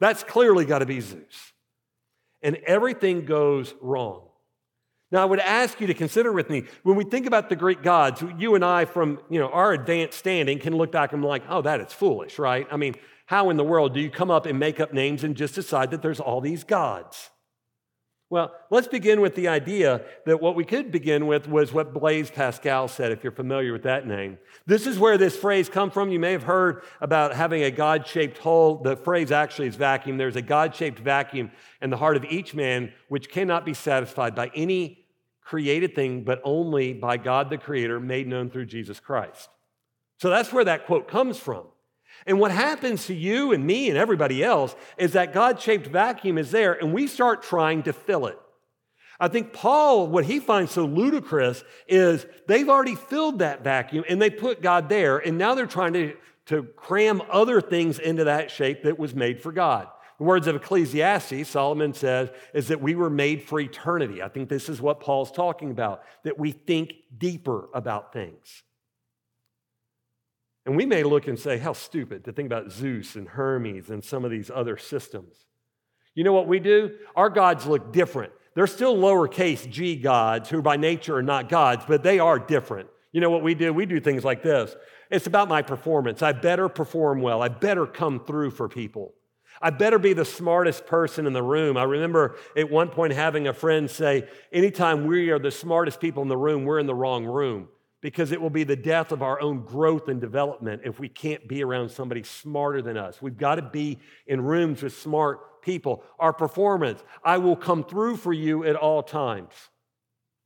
That's 0.00 0.24
clearly 0.24 0.64
got 0.64 0.80
to 0.80 0.86
be 0.86 1.00
Zeus. 1.00 1.52
And 2.42 2.56
everything 2.66 3.26
goes 3.26 3.74
wrong. 3.80 4.22
Now, 5.12 5.22
I 5.22 5.24
would 5.24 5.40
ask 5.40 5.80
you 5.80 5.88
to 5.88 5.94
consider 5.94 6.32
with 6.32 6.48
me 6.48 6.64
when 6.82 6.96
we 6.96 7.04
think 7.04 7.26
about 7.26 7.48
the 7.48 7.56
Greek 7.56 7.82
gods, 7.82 8.22
you 8.38 8.54
and 8.54 8.64
I, 8.64 8.84
from 8.84 9.20
you 9.28 9.40
know, 9.40 9.48
our 9.48 9.72
advanced 9.72 10.18
standing, 10.18 10.58
can 10.58 10.74
look 10.76 10.92
back 10.92 11.12
and 11.12 11.20
be 11.20 11.28
like, 11.28 11.42
oh, 11.48 11.62
that 11.62 11.80
is 11.80 11.92
foolish, 11.92 12.38
right? 12.38 12.66
I 12.70 12.76
mean, 12.76 12.94
how 13.26 13.50
in 13.50 13.56
the 13.56 13.64
world 13.64 13.92
do 13.92 14.00
you 14.00 14.10
come 14.10 14.30
up 14.30 14.46
and 14.46 14.58
make 14.58 14.80
up 14.80 14.92
names 14.92 15.24
and 15.24 15.36
just 15.36 15.54
decide 15.54 15.90
that 15.90 16.02
there's 16.02 16.20
all 16.20 16.40
these 16.40 16.64
gods? 16.64 17.30
Well, 18.30 18.52
let's 18.70 18.86
begin 18.86 19.20
with 19.20 19.34
the 19.34 19.48
idea 19.48 20.02
that 20.24 20.40
what 20.40 20.54
we 20.54 20.64
could 20.64 20.92
begin 20.92 21.26
with 21.26 21.48
was 21.48 21.72
what 21.72 21.92
Blaise 21.92 22.30
Pascal 22.30 22.86
said, 22.86 23.10
if 23.10 23.24
you're 23.24 23.32
familiar 23.32 23.72
with 23.72 23.82
that 23.82 24.06
name. 24.06 24.38
This 24.66 24.86
is 24.86 25.00
where 25.00 25.18
this 25.18 25.36
phrase 25.36 25.68
comes 25.68 25.92
from. 25.92 26.12
You 26.12 26.20
may 26.20 26.30
have 26.30 26.44
heard 26.44 26.84
about 27.00 27.34
having 27.34 27.64
a 27.64 27.72
God 27.72 28.06
shaped 28.06 28.38
hole. 28.38 28.76
The 28.76 28.96
phrase 28.96 29.32
actually 29.32 29.66
is 29.66 29.74
vacuum. 29.74 30.16
There's 30.16 30.36
a 30.36 30.42
God 30.42 30.76
shaped 30.76 31.00
vacuum 31.00 31.50
in 31.82 31.90
the 31.90 31.96
heart 31.96 32.16
of 32.16 32.24
each 32.24 32.54
man, 32.54 32.92
which 33.08 33.30
cannot 33.30 33.64
be 33.64 33.74
satisfied 33.74 34.36
by 34.36 34.52
any 34.54 35.04
created 35.42 35.96
thing, 35.96 36.22
but 36.22 36.40
only 36.44 36.92
by 36.92 37.16
God 37.16 37.50
the 37.50 37.58
Creator, 37.58 37.98
made 37.98 38.28
known 38.28 38.48
through 38.48 38.66
Jesus 38.66 39.00
Christ. 39.00 39.48
So 40.18 40.30
that's 40.30 40.52
where 40.52 40.64
that 40.66 40.86
quote 40.86 41.08
comes 41.08 41.36
from. 41.36 41.64
And 42.26 42.38
what 42.38 42.50
happens 42.50 43.06
to 43.06 43.14
you 43.14 43.52
and 43.52 43.66
me 43.66 43.88
and 43.88 43.98
everybody 43.98 44.44
else 44.44 44.74
is 44.98 45.12
that 45.12 45.32
God 45.32 45.60
shaped 45.60 45.86
vacuum 45.86 46.38
is 46.38 46.50
there 46.50 46.74
and 46.74 46.92
we 46.92 47.06
start 47.06 47.42
trying 47.42 47.82
to 47.84 47.92
fill 47.92 48.26
it. 48.26 48.38
I 49.22 49.28
think 49.28 49.52
Paul, 49.52 50.08
what 50.08 50.24
he 50.24 50.40
finds 50.40 50.72
so 50.72 50.86
ludicrous 50.86 51.62
is 51.86 52.24
they've 52.48 52.68
already 52.68 52.94
filled 52.94 53.40
that 53.40 53.62
vacuum 53.62 54.04
and 54.08 54.20
they 54.20 54.30
put 54.30 54.62
God 54.62 54.88
there, 54.88 55.18
and 55.18 55.36
now 55.36 55.54
they're 55.54 55.66
trying 55.66 55.92
to, 55.92 56.16
to 56.46 56.62
cram 56.62 57.20
other 57.30 57.60
things 57.60 57.98
into 57.98 58.24
that 58.24 58.50
shape 58.50 58.82
that 58.84 58.98
was 58.98 59.14
made 59.14 59.42
for 59.42 59.52
God. 59.52 59.88
The 60.16 60.24
words 60.24 60.46
of 60.46 60.56
Ecclesiastes, 60.56 61.48
Solomon 61.48 61.92
says, 61.92 62.30
is 62.54 62.68
that 62.68 62.80
we 62.80 62.94
were 62.94 63.10
made 63.10 63.42
for 63.42 63.60
eternity. 63.60 64.22
I 64.22 64.28
think 64.28 64.48
this 64.48 64.70
is 64.70 64.80
what 64.80 65.00
Paul's 65.00 65.32
talking 65.32 65.70
about, 65.70 66.02
that 66.24 66.38
we 66.38 66.52
think 66.52 66.94
deeper 67.16 67.68
about 67.74 68.14
things. 68.14 68.62
And 70.66 70.76
we 70.76 70.86
may 70.86 71.02
look 71.02 71.26
and 71.26 71.38
say, 71.38 71.58
how 71.58 71.72
stupid 71.72 72.24
to 72.24 72.32
think 72.32 72.46
about 72.46 72.70
Zeus 72.70 73.16
and 73.16 73.28
Hermes 73.28 73.90
and 73.90 74.04
some 74.04 74.24
of 74.24 74.30
these 74.30 74.50
other 74.54 74.76
systems. 74.76 75.34
You 76.14 76.24
know 76.24 76.32
what 76.32 76.48
we 76.48 76.60
do? 76.60 76.96
Our 77.16 77.30
gods 77.30 77.66
look 77.66 77.92
different. 77.92 78.32
They're 78.54 78.66
still 78.66 78.96
lowercase 78.96 79.70
g 79.70 79.96
gods 79.96 80.50
who 80.50 80.60
by 80.60 80.76
nature 80.76 81.16
are 81.16 81.22
not 81.22 81.48
gods, 81.48 81.84
but 81.86 82.02
they 82.02 82.18
are 82.18 82.38
different. 82.38 82.88
You 83.12 83.20
know 83.20 83.30
what 83.30 83.42
we 83.42 83.54
do? 83.54 83.72
We 83.72 83.86
do 83.86 84.00
things 84.00 84.24
like 84.24 84.42
this. 84.42 84.74
It's 85.10 85.26
about 85.26 85.48
my 85.48 85.62
performance. 85.62 86.22
I 86.22 86.32
better 86.32 86.68
perform 86.68 87.22
well. 87.22 87.42
I 87.42 87.48
better 87.48 87.86
come 87.86 88.20
through 88.24 88.50
for 88.50 88.68
people. 88.68 89.14
I 89.62 89.70
better 89.70 89.98
be 89.98 90.12
the 90.12 90.24
smartest 90.24 90.86
person 90.86 91.26
in 91.26 91.32
the 91.32 91.42
room. 91.42 91.76
I 91.76 91.84
remember 91.84 92.36
at 92.56 92.70
one 92.70 92.88
point 92.88 93.12
having 93.12 93.48
a 93.48 93.52
friend 93.52 93.90
say, 93.90 94.28
anytime 94.52 95.06
we 95.06 95.30
are 95.30 95.38
the 95.38 95.50
smartest 95.50 96.00
people 96.00 96.22
in 96.22 96.28
the 96.28 96.36
room, 96.36 96.64
we're 96.64 96.78
in 96.78 96.86
the 96.86 96.94
wrong 96.94 97.24
room 97.24 97.68
because 98.00 98.32
it 98.32 98.40
will 98.40 98.50
be 98.50 98.64
the 98.64 98.76
death 98.76 99.12
of 99.12 99.22
our 99.22 99.40
own 99.40 99.62
growth 99.64 100.08
and 100.08 100.20
development 100.20 100.82
if 100.84 100.98
we 100.98 101.08
can't 101.08 101.46
be 101.46 101.62
around 101.62 101.90
somebody 101.90 102.22
smarter 102.22 102.80
than 102.80 102.96
us. 102.96 103.20
We've 103.20 103.36
got 103.36 103.56
to 103.56 103.62
be 103.62 103.98
in 104.26 104.40
rooms 104.40 104.82
with 104.82 104.96
smart 104.96 105.62
people. 105.62 106.02
Our 106.18 106.32
performance, 106.32 107.02
I 107.22 107.38
will 107.38 107.56
come 107.56 107.84
through 107.84 108.16
for 108.16 108.32
you 108.32 108.64
at 108.64 108.76
all 108.76 109.02
times. 109.02 109.52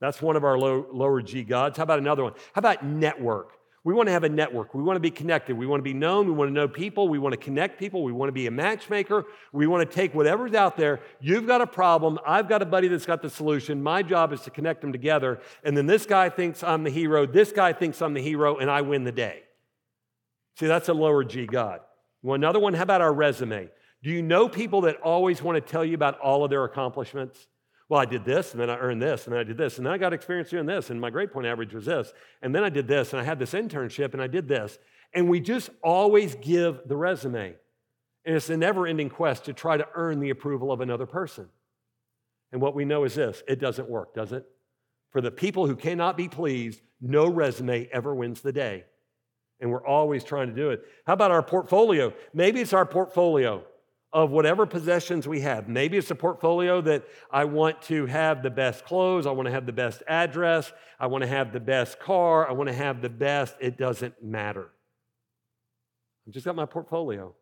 That's 0.00 0.20
one 0.20 0.36
of 0.36 0.44
our 0.44 0.58
low, 0.58 0.86
lower 0.92 1.22
G 1.22 1.44
gods. 1.44 1.76
How 1.76 1.84
about 1.84 1.98
another 1.98 2.24
one? 2.24 2.34
How 2.52 2.58
about 2.58 2.84
network? 2.84 3.52
We 3.84 3.92
want 3.92 4.06
to 4.08 4.12
have 4.12 4.24
a 4.24 4.30
network. 4.30 4.74
We 4.74 4.82
want 4.82 4.96
to 4.96 5.00
be 5.00 5.10
connected. 5.10 5.58
We 5.58 5.66
want 5.66 5.80
to 5.80 5.84
be 5.84 5.92
known. 5.92 6.26
We 6.26 6.32
want 6.32 6.48
to 6.48 6.54
know 6.54 6.66
people. 6.66 7.06
We 7.06 7.18
want 7.18 7.34
to 7.34 7.36
connect 7.36 7.78
people. 7.78 8.02
We 8.02 8.12
want 8.12 8.28
to 8.28 8.32
be 8.32 8.46
a 8.46 8.50
matchmaker. 8.50 9.26
We 9.52 9.66
want 9.66 9.88
to 9.88 9.94
take 9.94 10.14
whatever's 10.14 10.54
out 10.54 10.78
there. 10.78 11.00
You've 11.20 11.46
got 11.46 11.60
a 11.60 11.66
problem. 11.66 12.18
I've 12.26 12.48
got 12.48 12.62
a 12.62 12.64
buddy 12.64 12.88
that's 12.88 13.04
got 13.04 13.20
the 13.20 13.28
solution. 13.28 13.82
My 13.82 14.02
job 14.02 14.32
is 14.32 14.40
to 14.42 14.50
connect 14.50 14.80
them 14.80 14.90
together. 14.90 15.38
And 15.64 15.76
then 15.76 15.84
this 15.86 16.06
guy 16.06 16.30
thinks 16.30 16.62
I'm 16.62 16.82
the 16.82 16.90
hero. 16.90 17.26
This 17.26 17.52
guy 17.52 17.74
thinks 17.74 18.00
I'm 18.00 18.14
the 18.14 18.22
hero, 18.22 18.56
and 18.56 18.70
I 18.70 18.80
win 18.80 19.04
the 19.04 19.12
day. 19.12 19.42
See, 20.58 20.66
that's 20.66 20.88
a 20.88 20.94
lower 20.94 21.22
G 21.22 21.44
God. 21.44 21.80
Want 22.22 22.40
another 22.40 22.60
one? 22.60 22.72
How 22.72 22.84
about 22.84 23.02
our 23.02 23.12
resume? 23.12 23.68
Do 24.02 24.10
you 24.10 24.22
know 24.22 24.48
people 24.48 24.82
that 24.82 24.96
always 25.02 25.42
want 25.42 25.56
to 25.56 25.60
tell 25.60 25.84
you 25.84 25.94
about 25.94 26.18
all 26.20 26.42
of 26.42 26.48
their 26.48 26.64
accomplishments? 26.64 27.48
Well, 27.88 28.00
I 28.00 28.06
did 28.06 28.24
this, 28.24 28.52
and 28.52 28.60
then 28.60 28.70
I 28.70 28.78
earned 28.78 29.02
this, 29.02 29.24
and 29.24 29.34
then 29.34 29.40
I 29.40 29.44
did 29.44 29.58
this, 29.58 29.76
and 29.76 29.86
then 29.86 29.92
I 29.92 29.98
got 29.98 30.12
experience 30.12 30.48
doing 30.48 30.66
this, 30.66 30.88
and 30.88 31.00
my 31.00 31.10
grade 31.10 31.32
point 31.32 31.46
average 31.46 31.74
was 31.74 31.84
this, 31.84 32.12
and 32.40 32.54
then 32.54 32.64
I 32.64 32.70
did 32.70 32.88
this, 32.88 33.12
and 33.12 33.20
I 33.20 33.24
had 33.24 33.38
this 33.38 33.52
internship, 33.52 34.14
and 34.14 34.22
I 34.22 34.26
did 34.26 34.48
this. 34.48 34.78
And 35.12 35.28
we 35.28 35.40
just 35.40 35.70
always 35.82 36.34
give 36.34 36.80
the 36.86 36.96
resume. 36.96 37.54
And 38.24 38.34
it's 38.34 38.48
a 38.48 38.56
never 38.56 38.86
ending 38.86 39.10
quest 39.10 39.44
to 39.44 39.52
try 39.52 39.76
to 39.76 39.86
earn 39.94 40.18
the 40.18 40.30
approval 40.30 40.72
of 40.72 40.80
another 40.80 41.06
person. 41.06 41.48
And 42.52 42.62
what 42.62 42.74
we 42.74 42.84
know 42.84 43.04
is 43.04 43.14
this 43.14 43.42
it 43.46 43.60
doesn't 43.60 43.88
work, 43.88 44.14
does 44.14 44.32
it? 44.32 44.44
For 45.10 45.20
the 45.20 45.30
people 45.30 45.66
who 45.66 45.76
cannot 45.76 46.16
be 46.16 46.28
pleased, 46.28 46.80
no 47.00 47.28
resume 47.28 47.88
ever 47.92 48.14
wins 48.14 48.40
the 48.40 48.52
day. 48.52 48.84
And 49.60 49.70
we're 49.70 49.86
always 49.86 50.24
trying 50.24 50.48
to 50.48 50.54
do 50.54 50.70
it. 50.70 50.82
How 51.06 51.12
about 51.12 51.30
our 51.30 51.42
portfolio? 51.42 52.12
Maybe 52.32 52.60
it's 52.60 52.72
our 52.72 52.86
portfolio 52.86 53.64
of 54.14 54.30
whatever 54.30 54.64
possessions 54.64 55.26
we 55.26 55.40
have. 55.40 55.68
Maybe 55.68 55.98
it's 55.98 56.10
a 56.12 56.14
portfolio 56.14 56.80
that 56.82 57.04
I 57.32 57.44
want 57.44 57.82
to 57.82 58.06
have 58.06 58.44
the 58.44 58.50
best 58.50 58.84
clothes, 58.84 59.26
I 59.26 59.32
want 59.32 59.46
to 59.46 59.52
have 59.52 59.66
the 59.66 59.72
best 59.72 60.04
address, 60.06 60.72
I 61.00 61.08
want 61.08 61.22
to 61.22 61.28
have 61.28 61.52
the 61.52 61.58
best 61.58 61.98
car, 61.98 62.48
I 62.48 62.52
want 62.52 62.68
to 62.68 62.74
have 62.74 63.02
the 63.02 63.08
best. 63.08 63.56
It 63.60 63.76
doesn't 63.76 64.22
matter. 64.22 64.70
I've 66.26 66.32
just 66.32 66.46
got 66.46 66.54
my 66.54 66.64
portfolio. 66.64 67.34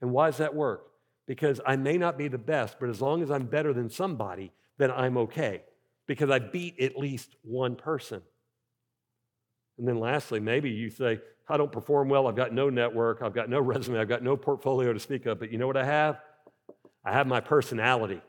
And 0.00 0.12
why 0.12 0.28
does 0.28 0.38
that 0.38 0.54
work? 0.54 0.86
Because 1.26 1.60
I 1.66 1.74
may 1.74 1.98
not 1.98 2.16
be 2.16 2.28
the 2.28 2.38
best, 2.38 2.76
but 2.78 2.88
as 2.88 3.00
long 3.00 3.20
as 3.20 3.30
I'm 3.32 3.46
better 3.46 3.72
than 3.72 3.90
somebody, 3.90 4.52
then 4.78 4.92
I'm 4.92 5.18
okay 5.18 5.62
because 6.06 6.30
I 6.30 6.38
beat 6.38 6.80
at 6.80 6.96
least 6.96 7.34
one 7.42 7.74
person. 7.74 8.22
And 9.78 9.88
then 9.88 9.98
lastly, 9.98 10.40
maybe 10.40 10.70
you 10.70 10.90
say, 10.90 11.20
I 11.48 11.56
don't 11.56 11.72
perform 11.72 12.08
well. 12.08 12.26
I've 12.26 12.36
got 12.36 12.52
no 12.52 12.70
network. 12.70 13.20
I've 13.22 13.34
got 13.34 13.50
no 13.50 13.60
resume. 13.60 13.98
I've 13.98 14.08
got 14.08 14.22
no 14.22 14.36
portfolio 14.36 14.92
to 14.92 15.00
speak 15.00 15.26
of. 15.26 15.38
But 15.38 15.52
you 15.52 15.58
know 15.58 15.66
what 15.66 15.76
I 15.76 15.84
have? 15.84 16.18
I 17.04 17.12
have 17.12 17.26
my 17.26 17.40
personality. 17.40 18.20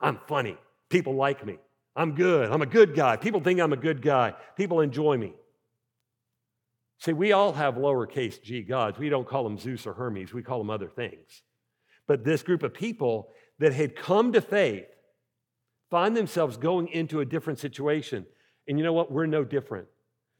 I'm 0.00 0.18
funny. 0.28 0.56
People 0.88 1.14
like 1.14 1.44
me. 1.44 1.58
I'm 1.96 2.14
good. 2.14 2.50
I'm 2.50 2.62
a 2.62 2.66
good 2.66 2.94
guy. 2.94 3.16
People 3.16 3.40
think 3.40 3.60
I'm 3.60 3.72
a 3.72 3.76
good 3.76 4.02
guy. 4.02 4.34
People 4.56 4.80
enjoy 4.80 5.16
me. 5.16 5.32
See, 7.00 7.12
we 7.14 7.32
all 7.32 7.52
have 7.54 7.74
lowercase 7.76 8.42
g 8.42 8.62
gods. 8.62 8.98
We 8.98 9.08
don't 9.08 9.26
call 9.26 9.42
them 9.44 9.58
Zeus 9.58 9.86
or 9.86 9.94
Hermes, 9.94 10.32
we 10.32 10.42
call 10.42 10.58
them 10.58 10.70
other 10.70 10.88
things. 10.88 11.42
But 12.06 12.24
this 12.24 12.42
group 12.42 12.62
of 12.62 12.74
people 12.74 13.30
that 13.58 13.72
had 13.72 13.96
come 13.96 14.32
to 14.32 14.40
faith 14.40 14.86
find 15.90 16.16
themselves 16.16 16.56
going 16.56 16.88
into 16.88 17.20
a 17.20 17.24
different 17.24 17.58
situation. 17.58 18.26
And 18.68 18.78
you 18.78 18.84
know 18.84 18.92
what? 18.92 19.10
We're 19.10 19.26
no 19.26 19.44
different. 19.44 19.88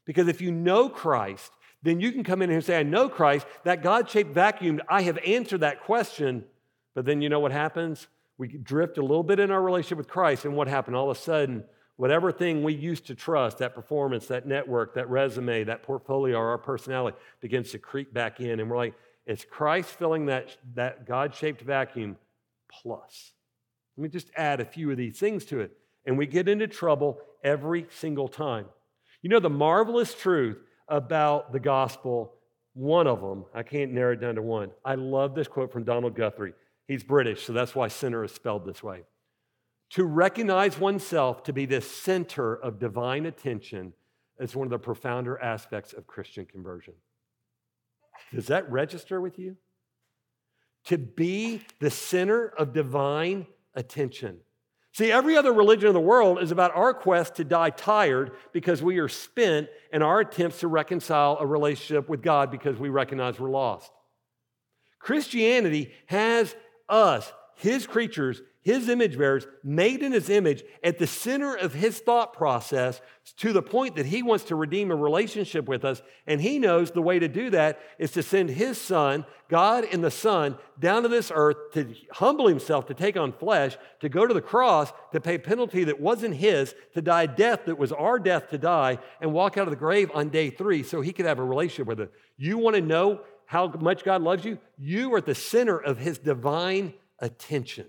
Because 0.04 0.28
if 0.28 0.40
you 0.40 0.50
know 0.50 0.88
Christ, 0.88 1.52
then 1.82 2.00
you 2.00 2.12
can 2.12 2.24
come 2.24 2.42
in 2.42 2.50
here 2.50 2.58
and 2.58 2.64
say, 2.64 2.78
I 2.78 2.82
know 2.82 3.08
Christ, 3.08 3.46
that 3.64 3.82
God 3.82 4.08
shaped 4.08 4.32
vacuum, 4.32 4.80
I 4.88 5.02
have 5.02 5.18
answered 5.18 5.60
that 5.60 5.82
question. 5.82 6.44
But 6.94 7.04
then 7.04 7.22
you 7.22 7.28
know 7.28 7.40
what 7.40 7.52
happens? 7.52 8.08
We 8.36 8.48
drift 8.48 8.98
a 8.98 9.02
little 9.02 9.22
bit 9.22 9.40
in 9.40 9.50
our 9.50 9.62
relationship 9.62 9.98
with 9.98 10.08
Christ, 10.08 10.44
and 10.44 10.56
what 10.56 10.68
happened? 10.68 10.96
All 10.96 11.10
of 11.10 11.16
a 11.16 11.20
sudden, 11.20 11.64
whatever 11.96 12.32
thing 12.32 12.62
we 12.62 12.72
used 12.72 13.06
to 13.06 13.14
trust, 13.14 13.58
that 13.58 13.74
performance, 13.74 14.26
that 14.28 14.46
network, 14.46 14.94
that 14.94 15.08
resume, 15.10 15.64
that 15.64 15.82
portfolio, 15.82 16.38
or 16.38 16.48
our 16.48 16.58
personality 16.58 17.16
begins 17.40 17.70
to 17.72 17.78
creep 17.78 18.14
back 18.14 18.40
in. 18.40 18.58
And 18.58 18.70
we're 18.70 18.76
like, 18.78 18.94
it's 19.26 19.44
Christ 19.44 19.90
filling 19.90 20.26
that, 20.26 20.56
that 20.74 21.06
God 21.06 21.34
shaped 21.34 21.60
vacuum 21.60 22.16
plus. 22.70 23.32
Let 23.96 24.02
me 24.02 24.08
just 24.08 24.30
add 24.34 24.60
a 24.60 24.64
few 24.64 24.90
of 24.90 24.96
these 24.96 25.18
things 25.18 25.44
to 25.46 25.60
it. 25.60 25.76
And 26.06 26.16
we 26.16 26.26
get 26.26 26.48
into 26.48 26.66
trouble 26.66 27.18
every 27.44 27.86
single 27.90 28.28
time. 28.28 28.66
You 29.22 29.30
know, 29.30 29.40
the 29.40 29.50
marvelous 29.50 30.14
truth 30.14 30.58
about 30.88 31.52
the 31.52 31.60
gospel, 31.60 32.34
one 32.74 33.06
of 33.06 33.20
them, 33.20 33.44
I 33.54 33.62
can't 33.62 33.92
narrow 33.92 34.12
it 34.12 34.20
down 34.20 34.36
to 34.36 34.42
one. 34.42 34.70
I 34.84 34.94
love 34.94 35.34
this 35.34 35.48
quote 35.48 35.72
from 35.72 35.84
Donald 35.84 36.14
Guthrie. 36.14 36.54
He's 36.86 37.04
British, 37.04 37.44
so 37.44 37.52
that's 37.52 37.74
why 37.74 37.88
sinner 37.88 38.24
is 38.24 38.32
spelled 38.32 38.64
this 38.64 38.82
way. 38.82 39.02
To 39.90 40.04
recognize 40.04 40.78
oneself 40.78 41.42
to 41.44 41.52
be 41.52 41.66
the 41.66 41.80
center 41.80 42.54
of 42.54 42.78
divine 42.78 43.26
attention 43.26 43.92
is 44.38 44.56
one 44.56 44.66
of 44.66 44.70
the 44.70 44.78
profounder 44.78 45.38
aspects 45.40 45.92
of 45.92 46.06
Christian 46.06 46.46
conversion. 46.46 46.94
Does 48.32 48.46
that 48.46 48.70
register 48.70 49.20
with 49.20 49.38
you? 49.38 49.56
To 50.86 50.96
be 50.96 51.62
the 51.80 51.90
center 51.90 52.48
of 52.48 52.72
divine 52.72 53.46
attention. 53.74 54.38
See, 54.92 55.12
every 55.12 55.36
other 55.36 55.52
religion 55.52 55.88
in 55.88 55.94
the 55.94 56.00
world 56.00 56.42
is 56.42 56.50
about 56.50 56.74
our 56.74 56.92
quest 56.92 57.36
to 57.36 57.44
die 57.44 57.70
tired 57.70 58.32
because 58.52 58.82
we 58.82 58.98
are 58.98 59.08
spent 59.08 59.68
in 59.92 60.02
our 60.02 60.20
attempts 60.20 60.60
to 60.60 60.68
reconcile 60.68 61.36
a 61.38 61.46
relationship 61.46 62.08
with 62.08 62.22
God 62.22 62.50
because 62.50 62.76
we 62.76 62.88
recognize 62.88 63.38
we're 63.38 63.50
lost. 63.50 63.92
Christianity 64.98 65.92
has 66.06 66.54
us 66.88 67.32
his 67.54 67.86
creatures, 67.86 68.42
his 68.62 68.88
image 68.88 69.16
bearers, 69.16 69.46
made 69.64 70.02
in 70.02 70.12
his 70.12 70.28
image, 70.28 70.62
at 70.84 70.98
the 70.98 71.06
center 71.06 71.54
of 71.54 71.72
his 71.72 71.98
thought 71.98 72.34
process 72.34 73.00
to 73.38 73.52
the 73.52 73.62
point 73.62 73.96
that 73.96 74.06
he 74.06 74.22
wants 74.22 74.44
to 74.44 74.54
redeem 74.54 74.90
a 74.90 74.96
relationship 74.96 75.66
with 75.66 75.84
us. 75.84 76.02
And 76.26 76.40
he 76.40 76.58
knows 76.58 76.90
the 76.90 77.00
way 77.00 77.18
to 77.18 77.28
do 77.28 77.50
that 77.50 77.80
is 77.98 78.10
to 78.12 78.22
send 78.22 78.50
his 78.50 78.78
son, 78.78 79.24
God 79.48 79.84
in 79.84 80.02
the 80.02 80.10
Son, 80.10 80.58
down 80.78 81.02
to 81.02 81.08
this 81.08 81.32
earth 81.34 81.56
to 81.72 81.94
humble 82.12 82.48
himself, 82.48 82.86
to 82.86 82.94
take 82.94 83.16
on 83.16 83.32
flesh, 83.32 83.78
to 84.00 84.08
go 84.08 84.26
to 84.26 84.34
the 84.34 84.42
cross, 84.42 84.92
to 85.12 85.20
pay 85.20 85.38
penalty 85.38 85.84
that 85.84 86.00
wasn't 86.00 86.34
his, 86.34 86.74
to 86.94 87.00
die 87.02 87.26
death 87.26 87.64
that 87.64 87.78
was 87.78 87.92
our 87.92 88.18
death 88.18 88.50
to 88.50 88.58
die, 88.58 88.98
and 89.20 89.32
walk 89.32 89.56
out 89.56 89.66
of 89.66 89.70
the 89.70 89.76
grave 89.76 90.10
on 90.14 90.28
day 90.28 90.50
three 90.50 90.82
so 90.82 91.00
he 91.00 91.12
could 91.12 91.26
have 91.26 91.38
a 91.38 91.44
relationship 91.44 91.86
with 91.86 92.00
us. 92.00 92.08
You 92.36 92.58
want 92.58 92.76
to 92.76 92.82
know 92.82 93.20
how 93.46 93.68
much 93.68 94.04
God 94.04 94.22
loves 94.22 94.44
you? 94.44 94.58
You 94.78 95.12
are 95.14 95.18
at 95.18 95.26
the 95.26 95.34
center 95.34 95.78
of 95.78 95.98
his 95.98 96.18
divine 96.18 96.94
attention. 97.18 97.86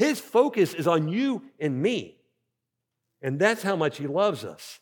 His 0.00 0.18
focus 0.18 0.72
is 0.72 0.86
on 0.86 1.08
you 1.08 1.42
and 1.58 1.82
me. 1.82 2.16
And 3.20 3.38
that's 3.38 3.62
how 3.62 3.76
much 3.76 3.98
he 3.98 4.06
loves 4.06 4.46
us. 4.46 4.80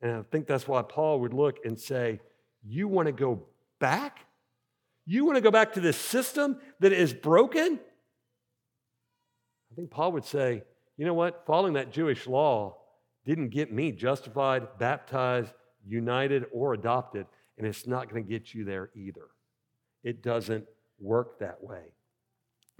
And 0.00 0.12
I 0.12 0.22
think 0.22 0.46
that's 0.46 0.68
why 0.68 0.82
Paul 0.82 1.18
would 1.22 1.34
look 1.34 1.56
and 1.64 1.80
say, 1.80 2.20
You 2.62 2.86
want 2.86 3.06
to 3.06 3.12
go 3.12 3.48
back? 3.80 4.20
You 5.04 5.24
want 5.24 5.34
to 5.34 5.40
go 5.40 5.50
back 5.50 5.72
to 5.72 5.80
this 5.80 5.96
system 5.96 6.60
that 6.78 6.92
is 6.92 7.12
broken? 7.12 7.80
I 9.72 9.74
think 9.74 9.90
Paul 9.90 10.12
would 10.12 10.24
say, 10.24 10.62
You 10.96 11.06
know 11.06 11.14
what? 11.14 11.42
Following 11.44 11.72
that 11.72 11.90
Jewish 11.90 12.28
law 12.28 12.76
didn't 13.24 13.48
get 13.48 13.72
me 13.72 13.90
justified, 13.90 14.78
baptized, 14.78 15.50
united, 15.84 16.44
or 16.52 16.74
adopted, 16.74 17.26
and 17.58 17.66
it's 17.66 17.88
not 17.88 18.08
going 18.08 18.22
to 18.22 18.30
get 18.30 18.54
you 18.54 18.64
there 18.64 18.90
either. 18.94 19.26
It 20.04 20.22
doesn't 20.22 20.66
work 21.00 21.40
that 21.40 21.60
way. 21.60 21.94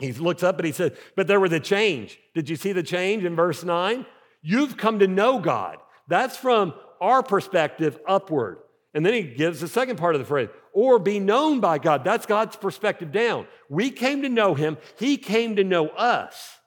He 0.01 0.13
looks 0.13 0.43
up 0.43 0.59
and 0.59 0.67
he 0.67 0.73
says, 0.73 0.93
But 1.17 1.27
there 1.27 1.41
was 1.41 1.53
a 1.53 1.61
change. 1.61 2.19
Did 2.35 2.49
you 2.49 2.57
see 2.57 2.73
the 2.73 2.83
change 2.83 3.25
in 3.25 3.37
verse 3.37 3.63
9? 3.63 4.05
You've 4.43 4.77
come 4.77 4.99
to 4.99 5.07
know 5.07 5.39
God. 5.39 5.79
That's 6.09 6.37
from 6.37 6.75
our 7.01 7.23
perspective 7.23 7.99
upward. 8.07 8.59
And 8.93 9.05
then 9.05 9.15
he 9.15 9.23
gives 9.23 9.61
the 9.61 9.69
second 9.69 9.97
part 9.97 10.15
of 10.15 10.21
the 10.21 10.27
phrase, 10.27 10.49
or 10.73 10.99
be 10.99 11.19
known 11.19 11.61
by 11.61 11.79
God. 11.79 12.05
That's 12.05 12.27
God's 12.27 12.57
perspective 12.57 13.11
down. 13.11 13.47
We 13.69 13.91
came 13.91 14.23
to 14.23 14.29
know 14.29 14.55
him, 14.55 14.79
he 14.99 15.17
came 15.17 15.57
to 15.57 15.65
know 15.65 15.89
us. 15.89 16.59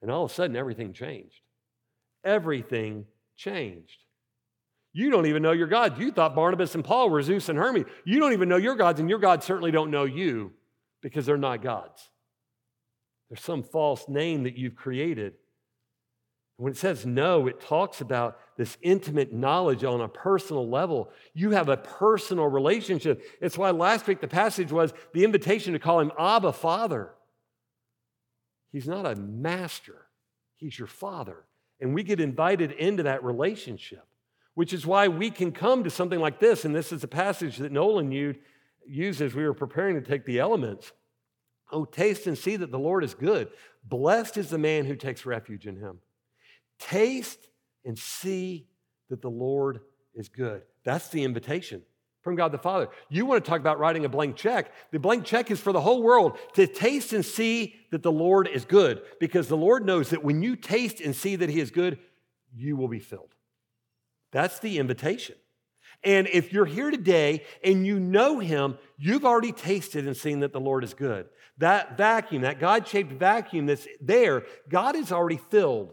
And 0.00 0.10
all 0.10 0.24
of 0.24 0.30
a 0.30 0.34
sudden, 0.34 0.56
everything 0.56 0.92
changed. 0.92 1.40
Everything 2.24 3.06
changed. 3.36 3.98
You 4.92 5.10
don't 5.10 5.26
even 5.26 5.42
know 5.42 5.52
your 5.52 5.68
God. 5.68 5.98
You 5.98 6.12
thought 6.12 6.34
Barnabas 6.34 6.74
and 6.74 6.84
Paul 6.84 7.08
were 7.08 7.22
Zeus 7.22 7.48
and 7.48 7.58
Hermes. 7.58 7.86
You 8.04 8.20
don't 8.20 8.32
even 8.32 8.48
know 8.48 8.56
your 8.56 8.74
gods, 8.74 9.00
and 9.00 9.08
your 9.08 9.18
gods 9.18 9.46
certainly 9.46 9.70
don't 9.70 9.90
know 9.90 10.04
you 10.04 10.52
because 11.00 11.24
they're 11.24 11.36
not 11.36 11.62
gods. 11.62 12.10
There's 13.32 13.40
some 13.40 13.62
false 13.62 14.10
name 14.10 14.42
that 14.42 14.58
you've 14.58 14.76
created. 14.76 15.32
When 16.58 16.70
it 16.70 16.76
says 16.76 17.06
no, 17.06 17.46
it 17.46 17.62
talks 17.62 18.02
about 18.02 18.38
this 18.58 18.76
intimate 18.82 19.32
knowledge 19.32 19.84
on 19.84 20.02
a 20.02 20.08
personal 20.08 20.68
level. 20.68 21.08
You 21.32 21.52
have 21.52 21.70
a 21.70 21.78
personal 21.78 22.46
relationship. 22.46 23.24
It's 23.40 23.56
why 23.56 23.70
last 23.70 24.06
week 24.06 24.20
the 24.20 24.28
passage 24.28 24.70
was 24.70 24.92
the 25.14 25.24
invitation 25.24 25.72
to 25.72 25.78
call 25.78 26.00
him 26.00 26.12
Abba, 26.18 26.52
Father. 26.52 27.14
He's 28.70 28.86
not 28.86 29.06
a 29.06 29.16
master, 29.16 30.08
he's 30.56 30.78
your 30.78 30.86
father. 30.86 31.46
And 31.80 31.94
we 31.94 32.02
get 32.02 32.20
invited 32.20 32.72
into 32.72 33.04
that 33.04 33.24
relationship, 33.24 34.06
which 34.52 34.74
is 34.74 34.84
why 34.84 35.08
we 35.08 35.30
can 35.30 35.52
come 35.52 35.84
to 35.84 35.90
something 35.90 36.20
like 36.20 36.38
this. 36.38 36.66
And 36.66 36.74
this 36.74 36.92
is 36.92 37.02
a 37.02 37.08
passage 37.08 37.56
that 37.56 37.72
Nolan 37.72 38.12
used 38.12 39.22
as 39.22 39.34
we 39.34 39.44
were 39.44 39.54
preparing 39.54 39.94
to 39.94 40.02
take 40.02 40.26
the 40.26 40.38
elements. 40.38 40.92
Oh, 41.72 41.84
taste 41.84 42.26
and 42.26 42.36
see 42.36 42.56
that 42.56 42.70
the 42.70 42.78
Lord 42.78 43.02
is 43.02 43.14
good. 43.14 43.48
Blessed 43.84 44.36
is 44.36 44.50
the 44.50 44.58
man 44.58 44.84
who 44.84 44.94
takes 44.94 45.26
refuge 45.26 45.66
in 45.66 45.76
him. 45.76 45.98
Taste 46.78 47.48
and 47.84 47.98
see 47.98 48.66
that 49.08 49.22
the 49.22 49.30
Lord 49.30 49.80
is 50.14 50.28
good. 50.28 50.62
That's 50.84 51.08
the 51.08 51.24
invitation 51.24 51.82
from 52.22 52.36
God 52.36 52.52
the 52.52 52.58
Father. 52.58 52.88
You 53.08 53.26
want 53.26 53.44
to 53.44 53.48
talk 53.48 53.60
about 53.60 53.78
writing 53.78 54.04
a 54.04 54.08
blank 54.08 54.36
check. 54.36 54.72
The 54.90 54.98
blank 54.98 55.24
check 55.24 55.50
is 55.50 55.60
for 55.60 55.72
the 55.72 55.80
whole 55.80 56.02
world 56.02 56.38
to 56.54 56.66
taste 56.66 57.12
and 57.12 57.24
see 57.24 57.74
that 57.90 58.02
the 58.02 58.12
Lord 58.12 58.48
is 58.48 58.64
good 58.64 59.02
because 59.18 59.48
the 59.48 59.56
Lord 59.56 59.84
knows 59.84 60.10
that 60.10 60.22
when 60.22 60.42
you 60.42 60.56
taste 60.56 61.00
and 61.00 61.14
see 61.14 61.36
that 61.36 61.48
He 61.48 61.60
is 61.60 61.70
good, 61.70 61.98
you 62.54 62.76
will 62.76 62.88
be 62.88 63.00
filled. 63.00 63.34
That's 64.30 64.58
the 64.60 64.78
invitation. 64.78 65.36
And 66.04 66.26
if 66.26 66.52
you're 66.52 66.66
here 66.66 66.90
today 66.90 67.44
and 67.62 67.86
you 67.86 68.00
know 68.00 68.38
Him, 68.38 68.76
you've 68.98 69.24
already 69.24 69.52
tasted 69.52 70.06
and 70.06 70.16
seen 70.16 70.40
that 70.40 70.52
the 70.52 70.60
Lord 70.60 70.84
is 70.84 70.94
good. 70.94 71.26
That 71.58 71.96
vacuum, 71.96 72.42
that 72.42 72.58
God 72.58 72.88
shaped 72.88 73.12
vacuum 73.12 73.66
that's 73.66 73.86
there, 74.00 74.44
God 74.68 74.96
is 74.96 75.12
already 75.12 75.36
filled. 75.36 75.92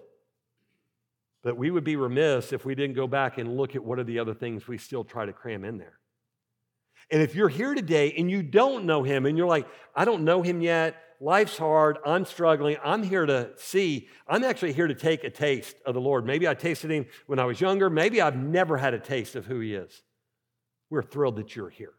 But 1.44 1.58
we 1.58 1.72
would 1.72 1.84
be 1.84 1.96
remiss 1.96 2.52
if 2.52 2.66
we 2.66 2.76
didn't 2.76 2.96
go 2.96 3.08
back 3.08 3.38
and 3.38 3.56
look 3.56 3.76
at 3.76 3.84
what 3.84 4.00
are 4.00 4.04
the 4.04 4.20
other 4.20 4.34
things 4.34 4.68
we 4.68 4.78
still 4.78 5.04
try 5.04 5.26
to 5.26 5.34
cram 5.34 5.64
in 5.64 5.78
there. 5.78 6.00
And 7.12 7.22
if 7.22 7.34
you're 7.34 7.50
here 7.50 7.74
today 7.74 8.14
and 8.18 8.30
you 8.30 8.44
don't 8.44 8.86
know 8.86 9.04
Him 9.04 9.26
and 9.26 9.38
you're 9.38 9.48
like, 9.48 9.68
I 9.96 10.06
don't 10.06 10.24
know 10.24 10.42
Him 10.42 10.62
yet, 10.62 10.96
life's 11.20 11.58
hard, 11.58 11.98
I'm 12.06 12.26
struggling, 12.26 12.78
I'm 12.84 13.04
here 13.04 13.26
to 13.26 13.52
see, 13.58 14.08
I'm 14.28 14.44
actually 14.44 14.74
here 14.74 14.88
to 14.88 14.96
take 14.96 15.24
a 15.24 15.30
taste 15.30 15.76
of 15.86 15.94
the 15.94 16.02
Lord. 16.02 16.26
Maybe 16.26 16.48
I 16.48 16.54
tasted 16.54 16.92
Him 16.92 17.06
when 17.28 17.40
I 17.40 17.46
was 17.46 17.60
younger, 17.60 17.90
maybe 17.90 18.22
I've 18.22 18.38
never 18.38 18.78
had 18.78 18.94
a 18.94 19.00
taste 19.00 19.36
of 19.36 19.46
who 19.46 19.60
He 19.60 19.74
is. 19.74 20.04
We're 20.90 21.04
thrilled 21.04 21.36
that 21.36 21.56
you're 21.56 21.70
here 21.70 21.94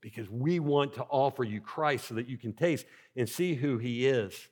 because 0.00 0.28
we 0.28 0.60
want 0.60 0.94
to 0.94 1.04
offer 1.04 1.44
you 1.44 1.60
Christ 1.60 2.08
so 2.08 2.14
that 2.14 2.28
you 2.28 2.36
can 2.36 2.52
taste 2.52 2.84
and 3.16 3.28
see 3.28 3.54
who 3.54 3.78
He 3.78 4.06
is. 4.06 4.48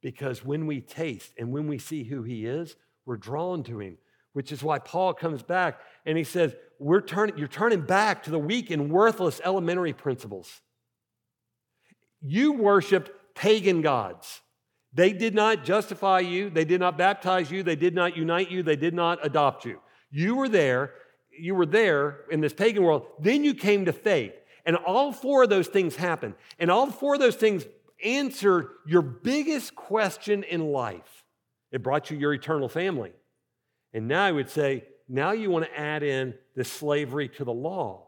Because 0.00 0.44
when 0.44 0.66
we 0.66 0.80
taste 0.80 1.32
and 1.38 1.52
when 1.52 1.66
we 1.66 1.78
see 1.78 2.04
who 2.04 2.22
He 2.22 2.46
is, 2.46 2.76
we're 3.04 3.16
drawn 3.16 3.62
to 3.64 3.80
Him, 3.80 3.98
which 4.32 4.52
is 4.52 4.62
why 4.62 4.78
Paul 4.78 5.12
comes 5.14 5.42
back 5.42 5.80
and 6.04 6.16
he 6.16 6.24
says, 6.24 6.54
we're 6.78 7.00
turning, 7.00 7.36
You're 7.36 7.48
turning 7.48 7.80
back 7.80 8.22
to 8.24 8.30
the 8.30 8.38
weak 8.38 8.70
and 8.70 8.90
worthless 8.90 9.40
elementary 9.44 9.92
principles. 9.92 10.60
You 12.20 12.52
worshiped 12.52 13.10
pagan 13.36 13.82
gods. 13.82 14.40
They 14.92 15.12
did 15.12 15.34
not 15.34 15.64
justify 15.64 16.20
you, 16.20 16.50
they 16.50 16.64
did 16.64 16.80
not 16.80 16.98
baptize 16.98 17.50
you, 17.50 17.62
they 17.62 17.76
did 17.76 17.94
not 17.94 18.16
unite 18.16 18.50
you, 18.50 18.62
they 18.62 18.76
did 18.76 18.94
not 18.94 19.24
adopt 19.24 19.64
you. 19.64 19.78
You 20.10 20.34
were 20.34 20.48
there, 20.48 20.94
you 21.38 21.54
were 21.54 21.66
there 21.66 22.20
in 22.30 22.40
this 22.40 22.54
pagan 22.54 22.82
world. 22.82 23.06
Then 23.20 23.44
you 23.44 23.54
came 23.54 23.84
to 23.84 23.92
faith. 23.92 24.32
And 24.64 24.74
all 24.74 25.12
four 25.12 25.44
of 25.44 25.50
those 25.50 25.68
things 25.68 25.94
happened. 25.94 26.34
And 26.58 26.70
all 26.70 26.90
four 26.90 27.14
of 27.14 27.20
those 27.20 27.36
things 27.36 27.64
answered 28.02 28.68
your 28.86 29.02
biggest 29.02 29.76
question 29.76 30.42
in 30.42 30.72
life. 30.72 31.24
It 31.70 31.82
brought 31.82 32.10
you 32.10 32.18
your 32.18 32.32
eternal 32.32 32.68
family. 32.68 33.12
And 33.92 34.08
now 34.08 34.24
I 34.24 34.32
would 34.32 34.48
say, 34.48 34.84
now 35.08 35.32
you 35.32 35.50
want 35.50 35.66
to 35.66 35.78
add 35.78 36.02
in 36.02 36.34
the 36.56 36.64
slavery 36.64 37.28
to 37.30 37.44
the 37.44 37.52
law. 37.52 38.05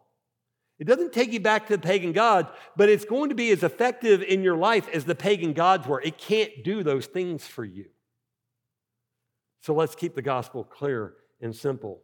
It 0.79 0.87
doesn't 0.87 1.13
take 1.13 1.33
you 1.33 1.41
back 1.41 1.67
to 1.67 1.77
the 1.77 1.83
pagan 1.83 2.13
gods, 2.13 2.51
but 2.77 2.89
it's 2.89 3.05
going 3.05 3.31
to 3.31 3.35
be 3.35 3.51
as 3.51 3.63
effective 3.65 4.23
in 4.23 4.43
your 4.43 4.57
life 4.57 4.89
as 4.93 5.05
the 5.05 5.15
pagan 5.15 5.53
gods 5.53 5.87
were. 5.89 6.01
It 6.01 6.19
can't 6.19 6.51
do 6.63 6.83
those 6.83 7.07
things 7.07 7.47
for 7.47 7.65
you. 7.65 7.87
So 9.61 9.75
let's 9.75 9.97
keep 9.97 10.15
the 10.15 10.23
gospel 10.23 10.63
clear 10.63 11.15
and 11.41 11.55
simple. 11.55 12.03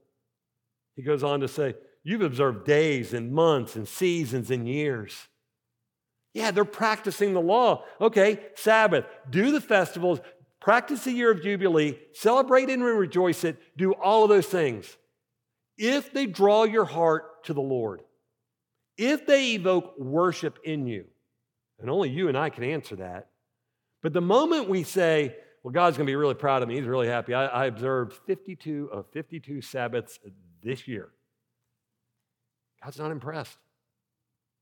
He 0.96 1.02
goes 1.02 1.22
on 1.22 1.40
to 1.40 1.48
say, 1.48 1.74
You've 2.02 2.20
observed 2.20 2.66
days 2.66 3.14
and 3.14 3.32
months 3.32 3.76
and 3.76 3.88
seasons 3.88 4.50
and 4.50 4.68
years. 4.68 5.28
Yeah, 6.34 6.50
they're 6.50 6.66
practicing 6.66 7.32
the 7.32 7.40
law. 7.40 7.84
Okay, 7.98 8.40
Sabbath, 8.56 9.06
do 9.30 9.52
the 9.52 9.60
festivals, 9.60 10.20
practice 10.60 11.04
the 11.04 11.12
year 11.12 11.30
of 11.30 11.42
Jubilee, 11.42 11.98
celebrate 12.12 12.68
and 12.68 12.84
rejoice 12.84 13.44
it, 13.44 13.56
do 13.78 13.92
all 13.92 14.24
of 14.24 14.28
those 14.28 14.46
things. 14.46 14.98
If 15.78 16.12
they 16.12 16.26
draw 16.26 16.64
your 16.64 16.84
heart 16.84 17.44
to 17.44 17.54
the 17.54 17.62
Lord, 17.62 18.02
if 18.96 19.26
they 19.26 19.52
evoke 19.52 19.98
worship 19.98 20.58
in 20.64 20.86
you, 20.86 21.06
and 21.80 21.90
only 21.90 22.10
you 22.10 22.28
and 22.28 22.38
I 22.38 22.50
can 22.50 22.64
answer 22.64 22.96
that. 22.96 23.28
But 24.02 24.12
the 24.12 24.20
moment 24.20 24.68
we 24.68 24.82
say, 24.82 25.36
well, 25.62 25.72
God's 25.72 25.96
going 25.96 26.06
to 26.06 26.10
be 26.10 26.16
really 26.16 26.34
proud 26.34 26.62
of 26.62 26.68
me, 26.68 26.76
He's 26.76 26.86
really 26.86 27.08
happy. 27.08 27.34
I, 27.34 27.46
I 27.46 27.66
observed 27.66 28.14
52 28.26 28.90
of 28.92 29.06
52 29.12 29.60
Sabbaths 29.62 30.18
this 30.62 30.86
year. 30.86 31.08
God's 32.82 32.98
not 32.98 33.10
impressed. 33.10 33.56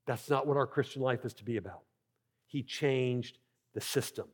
That's 0.05 0.29
not 0.29 0.47
what 0.47 0.57
our 0.57 0.67
Christian 0.67 1.01
life 1.01 1.25
is 1.25 1.33
to 1.35 1.43
be 1.43 1.57
about. 1.57 1.81
He 2.47 2.63
changed 2.63 3.37
the 3.73 3.81
system. 3.81 4.27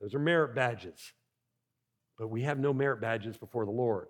Those 0.00 0.14
are 0.14 0.18
merit 0.18 0.54
badges. 0.54 1.12
But 2.18 2.28
we 2.28 2.42
have 2.42 2.58
no 2.58 2.72
merit 2.72 3.00
badges 3.00 3.36
before 3.36 3.64
the 3.64 3.70
Lord. 3.70 4.08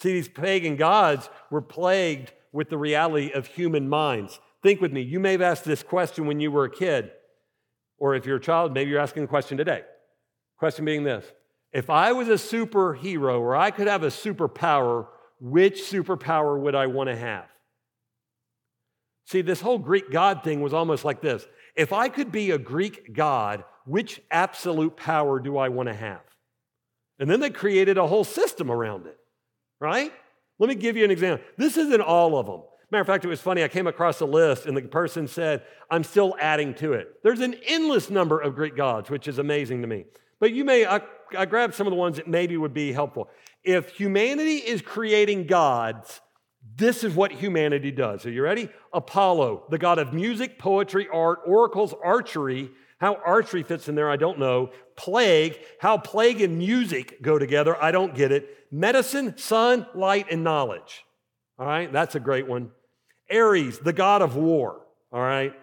See, 0.00 0.12
these 0.12 0.28
pagan 0.28 0.76
gods 0.76 1.28
were 1.50 1.60
plagued 1.60 2.32
with 2.52 2.70
the 2.70 2.78
reality 2.78 3.30
of 3.32 3.46
human 3.46 3.88
minds. 3.88 4.40
Think 4.62 4.80
with 4.80 4.92
me. 4.92 5.02
You 5.02 5.20
may 5.20 5.32
have 5.32 5.42
asked 5.42 5.64
this 5.64 5.82
question 5.82 6.26
when 6.26 6.40
you 6.40 6.50
were 6.50 6.64
a 6.64 6.70
kid, 6.70 7.10
or 7.98 8.14
if 8.14 8.26
you're 8.26 8.36
a 8.36 8.40
child, 8.40 8.72
maybe 8.72 8.90
you're 8.90 9.00
asking 9.00 9.22
the 9.22 9.28
question 9.28 9.56
today. 9.56 9.82
Question 10.58 10.84
being 10.84 11.04
this 11.04 11.24
If 11.72 11.90
I 11.90 12.12
was 12.12 12.28
a 12.28 12.32
superhero 12.32 13.40
or 13.40 13.54
I 13.56 13.70
could 13.70 13.86
have 13.86 14.02
a 14.02 14.08
superpower, 14.08 15.06
which 15.40 15.82
superpower 15.82 16.58
would 16.58 16.74
I 16.74 16.86
want 16.86 17.08
to 17.08 17.16
have? 17.16 17.46
See, 19.26 19.42
this 19.42 19.60
whole 19.60 19.78
Greek 19.78 20.10
God 20.10 20.42
thing 20.42 20.62
was 20.62 20.72
almost 20.72 21.04
like 21.04 21.20
this 21.20 21.46
if 21.76 21.92
I 21.92 22.08
could 22.08 22.32
be 22.32 22.50
a 22.50 22.58
Greek 22.58 23.14
God, 23.14 23.62
which 23.84 24.20
absolute 24.30 24.96
power 24.96 25.38
do 25.38 25.56
I 25.56 25.68
want 25.68 25.88
to 25.88 25.94
have? 25.94 26.22
And 27.20 27.30
then 27.30 27.40
they 27.40 27.50
created 27.50 27.98
a 27.98 28.06
whole 28.06 28.24
system 28.24 28.70
around 28.70 29.06
it, 29.06 29.16
right? 29.80 30.12
Let 30.58 30.68
me 30.68 30.74
give 30.74 30.96
you 30.96 31.04
an 31.04 31.10
example. 31.10 31.44
This 31.56 31.76
isn't 31.76 32.00
all 32.00 32.36
of 32.38 32.46
them. 32.46 32.62
Matter 32.90 33.02
of 33.02 33.06
fact, 33.06 33.24
it 33.24 33.28
was 33.28 33.40
funny. 33.40 33.62
I 33.62 33.68
came 33.68 33.86
across 33.86 34.20
a 34.20 34.24
list 34.24 34.66
and 34.66 34.76
the 34.76 34.82
person 34.82 35.28
said, 35.28 35.62
I'm 35.90 36.02
still 36.02 36.34
adding 36.40 36.74
to 36.74 36.94
it. 36.94 37.22
There's 37.22 37.40
an 37.40 37.54
endless 37.66 38.08
number 38.08 38.40
of 38.40 38.54
Greek 38.54 38.76
gods, 38.76 39.10
which 39.10 39.28
is 39.28 39.38
amazing 39.38 39.82
to 39.82 39.86
me. 39.86 40.06
But 40.40 40.52
you 40.52 40.64
may, 40.64 40.86
I, 40.86 41.02
I 41.36 41.44
grabbed 41.44 41.74
some 41.74 41.86
of 41.86 41.90
the 41.90 41.98
ones 41.98 42.16
that 42.16 42.26
maybe 42.26 42.56
would 42.56 42.72
be 42.72 42.92
helpful. 42.92 43.28
If 43.62 43.90
humanity 43.90 44.56
is 44.56 44.80
creating 44.80 45.46
gods, 45.46 46.20
this 46.76 47.04
is 47.04 47.14
what 47.14 47.32
humanity 47.32 47.90
does. 47.90 48.24
Are 48.24 48.30
you 48.30 48.42
ready? 48.42 48.70
Apollo, 48.92 49.64
the 49.68 49.78
god 49.78 49.98
of 49.98 50.14
music, 50.14 50.58
poetry, 50.58 51.08
art, 51.12 51.40
oracles, 51.44 51.94
archery. 52.02 52.70
How 52.98 53.14
archery 53.24 53.62
fits 53.62 53.88
in 53.88 53.94
there, 53.94 54.10
I 54.10 54.16
don't 54.16 54.38
know. 54.38 54.70
Plague, 54.96 55.58
how 55.78 55.98
plague 55.98 56.40
and 56.40 56.58
music 56.58 57.22
go 57.22 57.38
together, 57.38 57.80
I 57.80 57.92
don't 57.92 58.14
get 58.14 58.32
it. 58.32 58.66
Medicine, 58.70 59.38
sun, 59.38 59.86
light, 59.94 60.26
and 60.30 60.42
knowledge. 60.42 61.04
All 61.58 61.66
right, 61.66 61.92
that's 61.92 62.14
a 62.16 62.20
great 62.20 62.46
one. 62.46 62.70
Ares, 63.32 63.78
the 63.78 63.92
god 63.92 64.22
of 64.22 64.36
war. 64.36 64.80
All 65.12 65.20
right. 65.20 65.54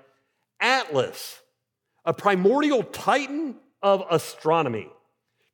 Atlas, 0.59 1.41
a 2.05 2.13
primordial 2.13 2.83
titan 2.83 3.55
of 3.81 4.03
astronomy. 4.09 4.89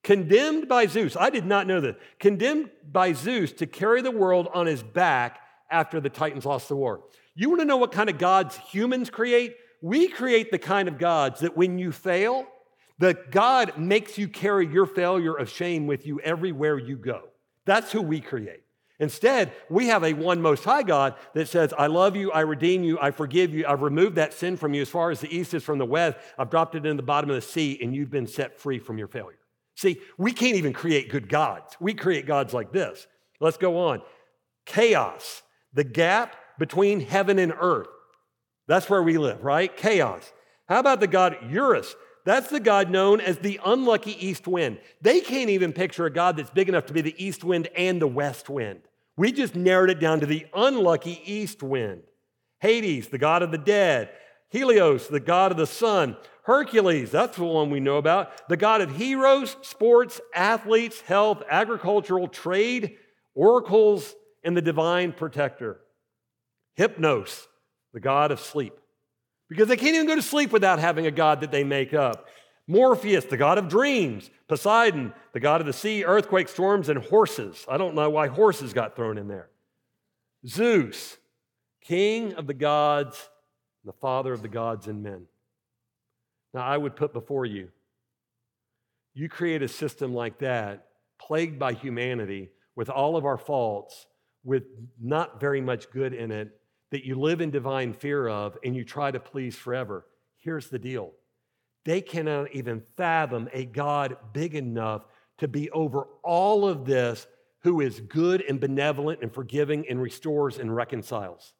Condemned 0.03 0.67
by 0.67 0.87
Zeus, 0.87 1.15
I 1.15 1.29
did 1.29 1.45
not 1.45 1.67
know 1.67 1.79
this, 1.79 1.95
condemned 2.19 2.71
by 2.91 3.13
Zeus 3.13 3.51
to 3.53 3.67
carry 3.67 4.01
the 4.01 4.11
world 4.11 4.47
on 4.53 4.65
his 4.65 4.81
back 4.81 5.39
after 5.69 5.99
the 5.99 6.09
Titans 6.09 6.45
lost 6.45 6.69
the 6.69 6.75
war. 6.75 7.03
You 7.35 7.49
want 7.49 7.61
to 7.61 7.65
know 7.65 7.77
what 7.77 7.91
kind 7.91 8.09
of 8.09 8.17
gods 8.17 8.57
humans 8.57 9.09
create? 9.09 9.55
We 9.81 10.07
create 10.07 10.51
the 10.51 10.59
kind 10.59 10.87
of 10.87 10.97
gods 10.97 11.41
that 11.41 11.57
when 11.57 11.77
you 11.79 11.91
fail, 11.91 12.45
the 12.99 13.17
God 13.31 13.77
makes 13.77 14.17
you 14.17 14.27
carry 14.27 14.67
your 14.67 14.85
failure 14.85 15.35
of 15.35 15.49
shame 15.49 15.87
with 15.87 16.05
you 16.05 16.19
everywhere 16.21 16.77
you 16.77 16.97
go. 16.97 17.23
That's 17.65 17.91
who 17.91 18.01
we 18.01 18.21
create. 18.21 18.61
Instead, 18.99 19.51
we 19.67 19.87
have 19.87 20.03
a 20.03 20.13
one 20.13 20.39
most 20.39 20.63
high 20.63 20.83
God 20.83 21.15
that 21.33 21.47
says, 21.47 21.73
I 21.75 21.87
love 21.87 22.15
you, 22.15 22.31
I 22.31 22.41
redeem 22.41 22.83
you, 22.83 22.99
I 23.01 23.09
forgive 23.09 23.51
you, 23.51 23.65
I've 23.67 23.81
removed 23.81 24.17
that 24.17 24.31
sin 24.31 24.55
from 24.55 24.75
you 24.75 24.83
as 24.83 24.89
far 24.89 25.09
as 25.09 25.19
the 25.19 25.35
east 25.35 25.55
is 25.55 25.63
from 25.63 25.79
the 25.79 25.85
west, 25.85 26.19
I've 26.37 26.51
dropped 26.51 26.75
it 26.75 26.85
in 26.85 26.97
the 26.97 27.03
bottom 27.03 27.31
of 27.31 27.35
the 27.35 27.41
sea, 27.41 27.79
and 27.81 27.95
you've 27.95 28.11
been 28.11 28.27
set 28.27 28.59
free 28.59 28.77
from 28.77 28.99
your 28.99 29.07
failure. 29.07 29.39
See, 29.75 29.99
we 30.19 30.31
can't 30.31 30.55
even 30.55 30.71
create 30.71 31.09
good 31.09 31.27
gods. 31.27 31.75
We 31.79 31.95
create 31.95 32.27
gods 32.27 32.53
like 32.53 32.71
this. 32.71 33.07
Let's 33.39 33.57
go 33.57 33.79
on. 33.87 34.03
Chaos, 34.67 35.41
the 35.73 35.83
gap 35.83 36.35
between 36.59 36.99
heaven 36.99 37.39
and 37.39 37.53
earth. 37.59 37.87
That's 38.67 38.89
where 38.89 39.03
we 39.03 39.17
live, 39.17 39.43
right? 39.43 39.75
Chaos. 39.75 40.31
How 40.67 40.79
about 40.79 40.99
the 40.99 41.07
god 41.07 41.37
Eurus? 41.49 41.95
That's 42.23 42.49
the 42.49 42.59
God 42.59 42.89
known 42.91 43.19
as 43.19 43.39
the 43.39 43.59
unlucky 43.65 44.25
east 44.25 44.47
wind. 44.47 44.79
They 45.01 45.21
can't 45.21 45.49
even 45.49 45.73
picture 45.73 46.05
a 46.05 46.11
God 46.11 46.37
that's 46.37 46.51
big 46.51 46.69
enough 46.69 46.85
to 46.87 46.93
be 46.93 47.01
the 47.01 47.23
east 47.23 47.43
wind 47.43 47.67
and 47.75 48.01
the 48.01 48.07
west 48.07 48.49
wind. 48.49 48.81
We 49.17 49.31
just 49.31 49.55
narrowed 49.55 49.89
it 49.89 49.99
down 49.99 50.19
to 50.19 50.25
the 50.25 50.45
unlucky 50.53 51.21
east 51.25 51.63
wind. 51.63 52.03
Hades, 52.59 53.07
the 53.07 53.17
god 53.17 53.41
of 53.41 53.51
the 53.51 53.57
dead. 53.57 54.11
Helios, 54.49 55.07
the 55.07 55.19
god 55.19 55.51
of 55.51 55.57
the 55.57 55.65
sun. 55.65 56.15
Hercules, 56.43 57.11
that's 57.11 57.37
the 57.37 57.43
one 57.43 57.69
we 57.69 57.79
know 57.79 57.97
about. 57.97 58.47
The 58.49 58.57
god 58.57 58.81
of 58.81 58.95
heroes, 58.95 59.55
sports, 59.61 60.21
athletes, 60.35 61.01
health, 61.01 61.43
agricultural, 61.49 62.27
trade, 62.27 62.97
oracles, 63.33 64.13
and 64.43 64.55
the 64.55 64.61
divine 64.61 65.13
protector. 65.13 65.79
Hypnos, 66.77 67.47
the 67.93 67.99
god 67.99 68.31
of 68.31 68.39
sleep. 68.39 68.73
Because 69.49 69.67
they 69.67 69.77
can't 69.77 69.95
even 69.95 70.07
go 70.07 70.15
to 70.15 70.21
sleep 70.21 70.51
without 70.51 70.79
having 70.79 71.05
a 71.07 71.11
god 71.11 71.41
that 71.41 71.51
they 71.51 71.63
make 71.63 71.93
up. 71.93 72.27
Morpheus, 72.67 73.25
the 73.25 73.37
god 73.37 73.57
of 73.57 73.67
dreams. 73.67 74.29
Poseidon, 74.47 75.13
the 75.33 75.39
god 75.39 75.61
of 75.61 75.67
the 75.67 75.73
sea, 75.73 76.05
earthquake, 76.05 76.47
storms, 76.47 76.89
and 76.89 77.03
horses. 77.03 77.65
I 77.67 77.77
don't 77.77 77.95
know 77.95 78.09
why 78.09 78.27
horses 78.27 78.73
got 78.73 78.95
thrown 78.95 79.17
in 79.17 79.27
there. 79.27 79.49
Zeus, 80.47 81.17
king 81.81 82.33
of 82.35 82.47
the 82.47 82.53
gods, 82.53 83.29
the 83.83 83.93
father 83.93 84.31
of 84.31 84.41
the 84.41 84.47
gods 84.47 84.87
and 84.87 85.03
men. 85.03 85.25
Now, 86.53 86.61
I 86.61 86.77
would 86.77 86.95
put 86.95 87.13
before 87.13 87.45
you, 87.45 87.69
you 89.13 89.27
create 89.27 89.61
a 89.61 89.67
system 89.67 90.13
like 90.13 90.39
that, 90.39 90.87
plagued 91.19 91.59
by 91.59 91.73
humanity, 91.73 92.49
with 92.75 92.89
all 92.89 93.17
of 93.17 93.25
our 93.25 93.37
faults, 93.37 94.07
with 94.43 94.63
not 94.99 95.39
very 95.39 95.61
much 95.61 95.91
good 95.91 96.13
in 96.13 96.31
it, 96.31 96.57
that 96.91 97.05
you 97.05 97.15
live 97.15 97.41
in 97.41 97.49
divine 97.49 97.93
fear 97.93 98.27
of 98.27 98.57
and 98.63 98.75
you 98.75 98.83
try 98.83 99.11
to 99.11 99.19
please 99.19 99.55
forever. 99.55 100.05
Here's 100.37 100.67
the 100.67 100.79
deal 100.79 101.13
they 101.83 102.01
cannot 102.01 102.51
even 102.53 102.83
fathom 102.95 103.49
a 103.53 103.65
God 103.65 104.17
big 104.33 104.55
enough 104.55 105.03
to 105.39 105.47
be 105.47 105.71
over 105.71 106.05
all 106.23 106.67
of 106.67 106.85
this, 106.85 107.25
who 107.63 107.81
is 107.81 107.99
good 107.99 108.43
and 108.47 108.59
benevolent 108.59 109.21
and 109.21 109.33
forgiving 109.33 109.85
and 109.89 110.01
restores 110.01 110.59
and 110.59 110.75
reconciles. 110.75 111.53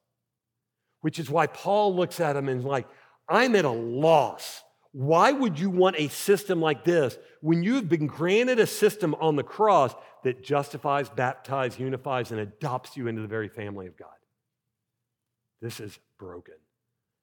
Which 1.02 1.18
is 1.18 1.30
why 1.30 1.48
Paul 1.48 1.96
looks 1.96 2.20
at 2.20 2.36
him 2.36 2.48
and 2.48 2.60
is 2.60 2.66
like, 2.66 2.88
I'm 3.28 3.56
at 3.56 3.66
a 3.66 3.72
loss. 3.72 4.62
Why 4.92 5.32
would 5.32 5.58
you 5.58 5.70
want 5.70 5.96
a 5.98 6.10
system 6.10 6.62
like 6.62 6.84
this 6.84 7.18
when 7.40 7.64
you've 7.64 7.90
been 7.90 8.06
granted 8.08 8.60
a 8.60 8.68
system 8.68 9.16
on 9.16 9.36
the 9.36 9.44
cross 9.44 9.96
that 10.24 10.44
justifies, 10.44 11.10
baptizes, 11.10 11.80
unifies, 11.80 12.32
and 12.32 12.40
adopts 12.40 12.96
you 12.96 13.08
into 13.08 13.22
the 13.22 13.28
very 13.28 13.48
family 13.48 13.88
of 13.88 13.98
God? 13.98 14.10
This 15.62 15.80
is 15.80 15.98
broken. 16.18 16.56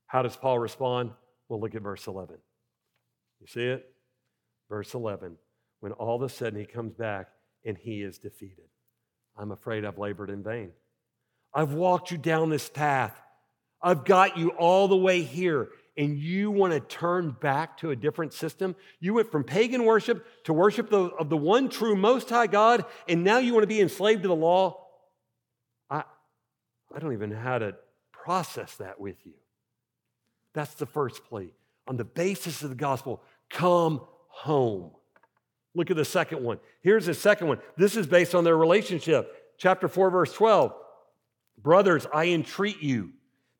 How 0.06 0.22
does 0.22 0.36
Paul 0.36 0.58
respond? 0.58 1.10
Well, 1.48 1.60
look 1.60 1.74
at 1.74 1.82
verse 1.82 2.06
11. 2.06 2.36
You 3.40 3.46
see 3.46 3.64
it? 3.64 3.90
Verse 4.68 4.94
11. 4.94 5.36
When 5.80 5.92
all 5.92 6.16
of 6.16 6.22
a 6.22 6.28
sudden 6.28 6.58
he 6.58 6.66
comes 6.66 6.94
back 6.94 7.28
and 7.64 7.76
he 7.76 8.02
is 8.02 8.18
defeated. 8.18 8.68
I'm 9.36 9.52
afraid 9.52 9.84
I've 9.84 9.98
labored 9.98 10.30
in 10.30 10.42
vain. 10.42 10.70
I've 11.54 11.72
walked 11.72 12.10
you 12.10 12.18
down 12.18 12.50
this 12.50 12.68
path. 12.68 13.18
I've 13.80 14.04
got 14.04 14.36
you 14.36 14.50
all 14.50 14.88
the 14.88 14.96
way 14.96 15.22
here, 15.22 15.68
and 15.96 16.18
you 16.18 16.50
want 16.50 16.72
to 16.72 16.80
turn 16.80 17.36
back 17.40 17.78
to 17.78 17.90
a 17.90 17.96
different 17.96 18.32
system? 18.32 18.74
You 18.98 19.14
went 19.14 19.30
from 19.30 19.44
pagan 19.44 19.84
worship 19.84 20.26
to 20.44 20.52
worship 20.52 20.92
of 20.92 21.28
the 21.28 21.36
one 21.36 21.68
true 21.68 21.94
Most 21.94 22.28
High 22.28 22.48
God, 22.48 22.84
and 23.08 23.22
now 23.22 23.38
you 23.38 23.52
want 23.52 23.62
to 23.62 23.68
be 23.68 23.80
enslaved 23.80 24.22
to 24.22 24.28
the 24.28 24.34
law? 24.34 24.84
I, 25.88 26.02
I 26.94 26.98
don't 26.98 27.12
even 27.12 27.30
know 27.30 27.38
how 27.38 27.58
to 27.58 27.76
process 28.28 28.74
that 28.74 29.00
with 29.00 29.16
you. 29.24 29.32
That's 30.52 30.74
the 30.74 30.84
first 30.84 31.24
plea 31.24 31.50
on 31.86 31.96
the 31.96 32.04
basis 32.04 32.62
of 32.62 32.68
the 32.68 32.76
gospel, 32.76 33.22
come 33.48 34.02
home. 34.28 34.90
Look 35.74 35.90
at 35.90 35.96
the 35.96 36.04
second 36.04 36.44
one. 36.44 36.58
Here's 36.82 37.06
the 37.06 37.14
second 37.14 37.48
one. 37.48 37.58
This 37.78 37.96
is 37.96 38.06
based 38.06 38.34
on 38.34 38.44
their 38.44 38.58
relationship. 38.58 39.54
Chapter 39.56 39.88
4, 39.88 40.10
verse 40.10 40.34
12. 40.34 40.74
Brothers, 41.62 42.06
I 42.12 42.26
entreat 42.26 42.82
you, 42.82 43.12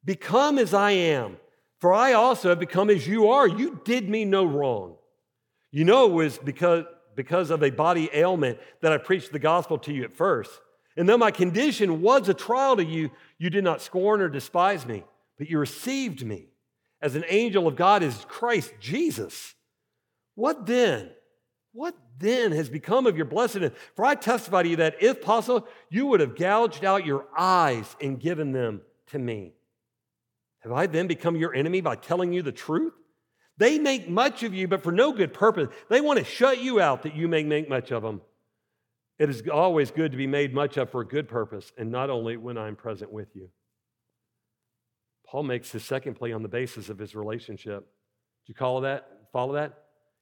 become 0.05 0.59
as 0.59 0.75
I 0.75 0.91
am, 0.91 1.39
for 1.79 1.95
I 1.95 2.13
also 2.13 2.51
have 2.51 2.61
become 2.61 2.91
as 2.91 3.09
you 3.09 3.31
are. 3.31 3.49
You 3.49 3.81
did 3.87 4.07
me 4.07 4.27
no 4.27 4.45
wrong. 4.45 4.97
You 5.71 5.87
know 5.87 6.11
it 6.11 6.13
was 6.13 6.37
because, 6.37 6.85
because 7.17 7.49
of 7.49 7.63
a 7.63 7.71
body 7.71 8.11
ailment 8.13 8.59
that 8.83 8.93
I 8.93 8.99
preached 8.99 9.33
the 9.33 9.39
gospel 9.39 9.79
to 9.79 9.95
you 9.95 10.05
at 10.05 10.13
first. 10.13 10.61
And 10.99 11.09
though 11.09 11.17
my 11.17 11.31
condition 11.31 12.03
was 12.03 12.29
a 12.29 12.35
trial 12.35 12.77
to 12.77 12.85
you, 12.85 13.11
you 13.39 13.51
did 13.51 13.63
not 13.63 13.81
scorn 13.81 14.21
or 14.21 14.29
despise 14.29 14.85
me, 14.85 15.05
but 15.39 15.49
you 15.49 15.61
received 15.61 16.27
me 16.27 16.49
as 17.01 17.15
an 17.15 17.25
angel 17.29 17.69
of 17.69 17.77
God 17.77 18.03
is 18.03 18.27
Christ 18.29 18.73
Jesus. 18.81 19.55
What 20.35 20.67
then? 20.67 21.11
What 21.73 21.95
then 22.19 22.51
has 22.51 22.69
become 22.69 23.07
of 23.07 23.17
your 23.17 23.27
blessedness? 23.27 23.75
For 23.95 24.05
I 24.05 24.17
testify 24.17 24.65
to 24.65 24.69
you 24.69 24.77
that 24.77 25.01
if 25.01 25.23
possible, 25.23 25.69
you 25.89 26.07
would 26.07 26.19
have 26.19 26.35
gouged 26.35 26.85
out 26.85 27.07
your 27.07 27.27
eyes 27.37 27.95
and 28.01 28.19
given 28.19 28.51
them 28.51 28.81
to 29.09 29.21
me. 29.21 29.53
Have 30.61 30.73
I 30.73 30.87
then 30.87 31.07
become 31.07 31.37
your 31.37 31.55
enemy 31.55 31.81
by 31.81 31.95
telling 31.95 32.33
you 32.33 32.43
the 32.43 32.51
truth? 32.51 32.95
They 33.57 33.79
make 33.79 34.09
much 34.09 34.43
of 34.43 34.53
you, 34.53 34.67
but 34.67 34.83
for 34.83 34.91
no 34.91 35.13
good 35.13 35.33
purpose. 35.33 35.69
They 35.89 36.01
want 36.01 36.19
to 36.19 36.25
shut 36.25 36.61
you 36.61 36.81
out 36.81 37.05
that 37.05 37.15
you 37.15 37.29
may 37.29 37.45
make 37.45 37.69
much 37.69 37.93
of 37.93 38.03
them. 38.03 38.21
It 39.19 39.29
is 39.29 39.43
always 39.53 39.91
good 39.91 40.13
to 40.13 40.19
be 40.19 40.27
made 40.27 40.55
much 40.55 40.77
of 40.77 40.91
for 40.91 41.01
a 41.01 41.07
good 41.07 41.29
purpose, 41.29 41.73
and 41.77 41.91
not 41.91 42.09
only 42.09 42.37
when 42.37 42.57
I'm 42.57 42.77
present 42.77 43.13
with 43.13 43.35
you. 43.35 43.51
Paul 45.27 45.43
makes 45.43 45.71
his 45.73 45.85
second 45.85 46.15
plea 46.15 46.33
on 46.33 46.43
the 46.43 46.49
basis 46.49 46.89
of 46.89 46.99
his 46.99 47.15
relationship. 47.15 47.81
Do 47.81 48.51
you 48.51 48.55
call 48.55 48.81
that? 48.83 49.09
Follow 49.33 49.55
that? 49.55 49.75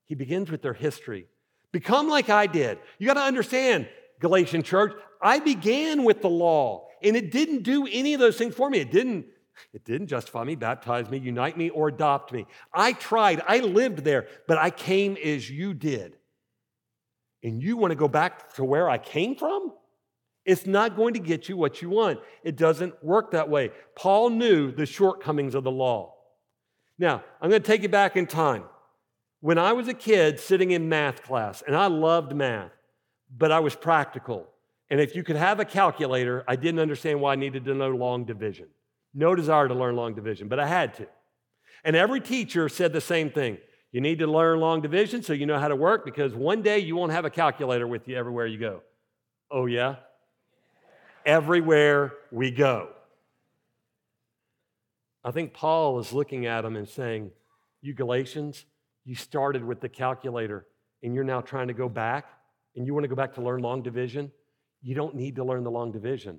He 0.05 0.15
begins 0.15 0.51
with 0.51 0.63
their 0.63 0.73
history. 0.73 1.27
Become 1.73 2.09
like 2.09 2.31
I 2.31 2.47
did. 2.47 2.79
You 2.99 3.07
got 3.07 3.15
to 3.15 3.21
understand, 3.21 3.89
Galatian 4.21 4.63
church, 4.63 4.95
I 5.21 5.41
began 5.41 6.05
with 6.05 6.23
the 6.23 6.31
law, 6.31 6.89
and 7.03 7.17
it 7.17 7.31
didn't 7.31 7.63
do 7.63 7.87
any 7.91 8.15
of 8.15 8.21
those 8.21 8.39
things 8.39 8.55
for 8.55 8.71
me. 8.71 8.79
It 8.79 8.91
didn't. 8.91 9.27
It 9.73 9.85
didn't 9.85 10.09
justify 10.09 10.45
me, 10.45 10.55
baptize 10.55 11.09
me, 11.09 11.17
unite 11.17 11.57
me, 11.57 11.71
or 11.71 11.89
adopt 11.89 12.31
me. 12.31 12.47
I 12.75 12.93
tried, 12.93 13.43
I 13.47 13.61
lived 13.61 14.01
there, 14.01 14.29
but 14.47 14.59
I 14.59 14.69
came 14.69 15.17
as 15.17 15.51
you 15.51 15.73
did. 15.73 16.17
And 17.43 17.63
you 17.63 17.77
want 17.77 17.93
to 17.93 17.97
go 17.97 18.09
back 18.09 18.55
to 18.55 18.65
where 18.65 18.89
I 18.89 18.99
came 18.99 19.37
from? 19.37 19.73
It's 20.45 20.67
not 20.67 20.97
going 20.97 21.15
to 21.15 21.21
get 21.21 21.49
you 21.49 21.57
what 21.57 21.83
you 21.83 21.91
want. 21.91 22.21
It 22.45 22.57
doesn't 22.57 23.03
work 23.03 23.33
that 23.33 23.49
way. 23.49 23.71
Paul 23.97 24.31
knew 24.31 24.71
the 24.71 24.87
shortcomings 24.87 25.55
of 25.55 25.65
the 25.65 25.71
law. 25.71 26.15
Now, 26.99 27.25
I'm 27.41 27.51
going 27.51 27.63
to 27.63 27.67
take 27.67 27.83
you 27.83 27.89
back 27.89 28.17
in 28.17 28.27
time. 28.27 28.65
When 29.41 29.59
I 29.59 29.73
was 29.73 29.89
a 29.89 29.95
kid 29.95 30.41
sitting 30.41 30.71
in 30.71 30.89
math 30.89 31.23
class, 31.23 31.63
and 31.67 31.77
I 31.77 31.87
loved 31.87 32.35
math, 32.35 32.71
but 33.37 33.53
I 33.53 33.61
was 33.61 33.75
practical. 33.75 34.49
And 34.89 35.01
if 35.01 35.15
you 35.17 35.23
could 35.23 35.37
have 35.37 35.61
a 35.61 35.65
calculator, 35.65 36.45
I 36.47 36.57
didn't 36.57 36.81
understand 36.81 37.21
why 37.21 37.33
I 37.33 37.37
needed 37.37 37.65
to 37.65 37.75
know 37.75 37.91
long 37.91 38.25
division. 38.25 38.69
No 39.15 39.35
desire 39.35 39.69
to 39.69 39.75
learn 39.75 39.97
long 39.97 40.15
division, 40.15 40.49
but 40.49 40.61
I 40.61 40.67
had 40.67 40.95
to. 40.95 41.07
And 41.85 41.97
every 41.97 42.21
teacher 42.21 42.69
said 42.69 42.93
the 42.93 43.01
same 43.01 43.31
thing. 43.31 43.59
You 43.93 44.01
need 44.01 44.19
to 44.19 44.27
learn 44.27 44.61
long 44.61 44.81
division 44.81 45.23
so 45.23 45.33
you 45.33 45.47
know 45.47 45.59
how 45.59 45.69
to 45.69 45.77
work 45.77 46.05
because 46.05 46.35
one 46.35 46.63
day 46.63 46.79
you 46.81 46.97
won't 46.97 47.13
have 47.13 47.25
a 47.25 47.31
calculator 47.31 47.87
with 47.87 48.09
you 48.09 48.17
everywhere 48.17 48.47
you 48.47 48.59
go. 48.59 48.83
Oh, 49.51 49.67
yeah? 49.67 49.97
Everywhere 51.25 52.13
we 52.31 52.51
go. 52.51 52.91
I 55.25 55.31
think 55.31 55.53
Paul 55.53 55.99
is 55.99 56.13
looking 56.13 56.47
at 56.47 56.63
them 56.63 56.77
and 56.77 56.89
saying, 56.89 57.31
You 57.81 57.95
Galatians, 57.95 58.65
you 59.05 59.15
started 59.15 59.65
with 59.65 59.81
the 59.81 59.89
calculator 59.89 60.67
and 61.03 61.15
you're 61.15 61.25
now 61.25 61.41
trying 61.41 61.69
to 61.69 61.75
go 61.75 61.89
back 61.89 62.27
and 62.75 62.87
you 62.87 62.95
want 62.95 63.05
to 63.05 63.09
go 63.09 63.15
back 63.15 63.35
to 63.35 63.43
learn 63.43 63.63
long 63.63 63.83
division. 63.83 64.31
You 64.83 64.95
don't 64.95 65.15
need 65.15 65.37
to 65.37 65.45
learn 65.45 65.65
the 65.65 65.71
long 65.71 65.91
division. 65.91 66.39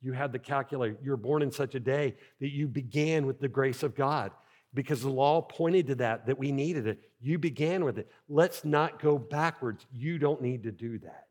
You 0.00 0.12
had 0.12 0.32
the 0.32 0.38
calculator. 0.38 0.96
You 1.02 1.10
were 1.10 1.16
born 1.16 1.42
in 1.42 1.50
such 1.50 1.74
a 1.74 1.80
day 1.80 2.16
that 2.40 2.50
you 2.50 2.68
began 2.68 3.26
with 3.26 3.40
the 3.40 3.48
grace 3.48 3.82
of 3.82 3.94
God 3.94 4.30
because 4.78 5.02
the 5.02 5.10
law 5.10 5.42
pointed 5.42 5.88
to 5.88 5.96
that, 5.96 6.26
that 6.26 6.38
we 6.38 6.52
needed 6.52 6.86
it. 6.86 7.00
You 7.20 7.36
began 7.36 7.84
with 7.84 7.98
it. 7.98 8.08
Let's 8.28 8.64
not 8.64 9.02
go 9.02 9.18
backwards. 9.18 9.84
You 9.90 10.18
don't 10.18 10.40
need 10.40 10.62
to 10.62 10.70
do 10.70 11.00
that. 11.00 11.26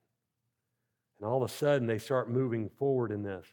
And 1.18 1.30
all 1.30 1.42
of 1.42 1.50
a 1.50 1.54
sudden, 1.54 1.88
they 1.88 1.98
start 1.98 2.30
moving 2.30 2.70
forward 2.78 3.10
in 3.10 3.24
this. 3.24 3.46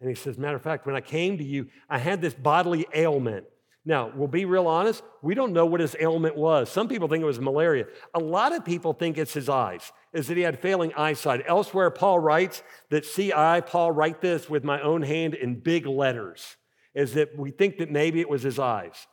And 0.00 0.08
he 0.08 0.14
says, 0.14 0.38
matter 0.38 0.54
of 0.54 0.62
fact, 0.62 0.86
when 0.86 0.94
I 0.94 1.00
came 1.00 1.36
to 1.38 1.42
you, 1.44 1.66
I 1.88 1.98
had 1.98 2.20
this 2.20 2.32
bodily 2.32 2.86
ailment. 2.94 3.44
Now, 3.84 4.12
we'll 4.14 4.28
be 4.28 4.44
real 4.44 4.68
honest, 4.68 5.02
we 5.20 5.34
don't 5.34 5.52
know 5.52 5.66
what 5.66 5.80
his 5.80 5.96
ailment 5.98 6.36
was. 6.36 6.70
Some 6.70 6.86
people 6.86 7.08
think 7.08 7.22
it 7.22 7.26
was 7.26 7.40
malaria. 7.40 7.86
A 8.14 8.20
lot 8.20 8.54
of 8.54 8.64
people 8.64 8.92
think 8.92 9.18
it's 9.18 9.34
his 9.34 9.48
eyes, 9.48 9.90
is 10.12 10.28
that 10.28 10.36
he 10.36 10.44
had 10.44 10.60
failing 10.60 10.92
eyesight. 10.94 11.42
Elsewhere, 11.44 11.90
Paul 11.90 12.20
writes 12.20 12.62
that, 12.90 13.04
see, 13.04 13.32
I, 13.32 13.62
Paul, 13.62 13.90
write 13.90 14.20
this 14.20 14.48
with 14.48 14.62
my 14.62 14.80
own 14.80 15.02
hand 15.02 15.34
in 15.34 15.56
big 15.56 15.86
letters, 15.86 16.56
is 16.94 17.14
that 17.14 17.36
we 17.36 17.50
think 17.50 17.78
that 17.78 17.90
maybe 17.90 18.20
it 18.20 18.30
was 18.30 18.42
his 18.42 18.60
eyes. 18.60 19.08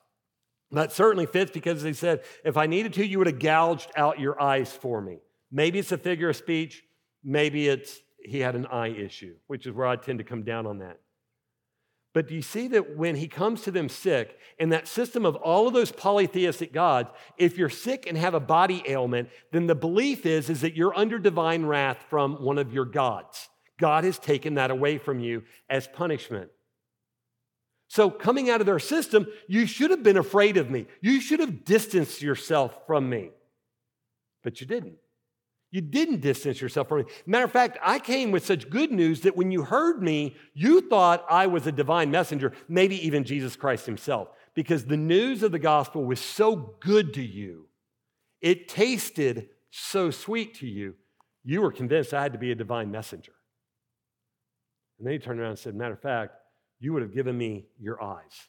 That 0.72 0.92
certainly 0.92 1.26
fits 1.26 1.52
because 1.52 1.82
he 1.82 1.94
said, 1.94 2.24
if 2.44 2.58
I 2.58 2.66
needed 2.68 2.94
to, 2.94 3.06
you 3.06 3.20
would 3.20 3.28
have 3.28 3.40
gouged 3.40 3.92
out 3.96 4.20
your 4.20 4.42
eyes 4.42 4.72
for 4.72 5.02
me. 5.02 5.20
Maybe 5.52 5.80
it's 5.80 5.92
a 5.94 5.98
figure 5.98 6.30
of 6.30 6.36
speech, 6.36 6.84
maybe 7.24 7.68
it's 7.68 8.02
he 8.24 8.40
had 8.40 8.56
an 8.56 8.66
eye 8.66 8.90
issue, 8.90 9.36
which 9.48 9.66
is 9.66 9.74
where 9.74 9.88
I 9.88 9.96
tend 9.96 10.20
to 10.20 10.26
come 10.26 10.44
down 10.44 10.68
on 10.68 10.80
that. 10.80 11.00
But 12.14 12.28
do 12.28 12.36
you 12.36 12.42
see 12.42 12.68
that 12.70 12.98
when 12.98 13.16
he 13.16 13.28
comes 13.28 13.62
to 13.62 13.72
them 13.72 13.90
sick, 13.90 14.38
in 14.58 14.70
that 14.70 14.88
system 14.88 15.26
of 15.26 15.36
all 15.36 15.68
of 15.68 15.74
those 15.74 15.92
polytheistic 15.92 16.74
gods, 16.74 17.10
if 17.38 17.58
you're 17.58 17.70
sick 17.70 18.08
and 18.08 18.18
have 18.18 18.34
a 18.34 18.40
body 18.40 18.84
ailment, 18.88 19.30
then 19.52 19.68
the 19.68 19.76
belief 19.76 20.26
is, 20.26 20.50
is 20.50 20.62
that 20.62 20.76
you're 20.76 20.98
under 20.98 21.20
divine 21.20 21.66
wrath 21.66 22.04
from 22.10 22.44
one 22.44 22.58
of 22.58 22.74
your 22.74 22.86
gods. 22.86 23.50
God 23.80 24.04
has 24.04 24.18
taken 24.18 24.56
that 24.56 24.72
away 24.72 24.98
from 24.98 25.20
you 25.20 25.44
as 25.70 25.88
punishment. 25.88 26.50
So, 27.90 28.10
coming 28.10 28.50
out 28.50 28.60
of 28.60 28.68
their 28.68 28.80
system, 28.80 29.28
you 29.48 29.66
should 29.66 29.92
have 29.92 30.04
been 30.04 30.18
afraid 30.18 30.58
of 30.58 30.70
me. 30.70 30.88
You 31.02 31.22
should 31.22 31.40
have 31.40 31.64
distanced 31.64 32.22
yourself 32.22 32.78
from 32.86 33.10
me. 33.10 33.32
But 34.44 34.60
you 34.60 34.68
didn't. 34.68 34.96
You 35.72 35.82
didn't 35.82 36.22
distance 36.22 36.62
yourself 36.62 36.90
from 36.90 37.00
me. 37.00 37.06
Matter 37.26 37.46
of 37.46 37.52
fact, 37.52 37.78
I 37.82 38.00
came 38.00 38.32
with 38.32 38.46
such 38.46 38.70
good 38.70 38.92
news 38.92 39.22
that 39.22 39.36
when 39.36 39.52
you 39.52 39.64
heard 39.64 40.02
me, 40.02 40.36
you 40.54 40.82
thought 40.82 41.26
I 41.30 41.48
was 41.48 41.68
a 41.68 41.72
divine 41.72 42.12
messenger, 42.12 42.54
maybe 42.68 43.06
even 43.06 43.24
Jesus 43.24 43.56
Christ 43.56 43.86
himself, 43.86 44.30
because 44.54 44.86
the 44.86 44.98
news 44.98 45.44
of 45.44 45.52
the 45.52 45.60
gospel 45.60 46.04
was 46.04 46.20
so 46.20 46.76
good 46.80 47.14
to 47.16 47.22
you. 47.22 47.68
It 48.42 48.68
tasted 48.68 49.50
so 49.72 50.12
sweet 50.12 50.56
to 50.56 50.68
you. 50.68 50.96
You 51.44 51.62
were 51.62 51.72
convinced 51.72 52.14
I 52.14 52.24
had 52.24 52.34
to 52.34 52.40
be 52.40 52.52
a 52.52 52.56
divine 52.56 52.92
messenger. 52.92 53.34
And 54.98 55.08
then 55.08 55.14
he 55.14 55.20
turned 55.20 55.40
around 55.40 55.52
and 55.52 55.60
said, 55.60 55.76
Matter 55.76 55.94
of 55.94 56.02
fact, 56.02 56.34
you 56.80 56.94
would 56.94 57.02
have 57.02 57.14
given 57.14 57.38
me 57.38 57.66
your 57.80 58.02
eyes. 58.02 58.48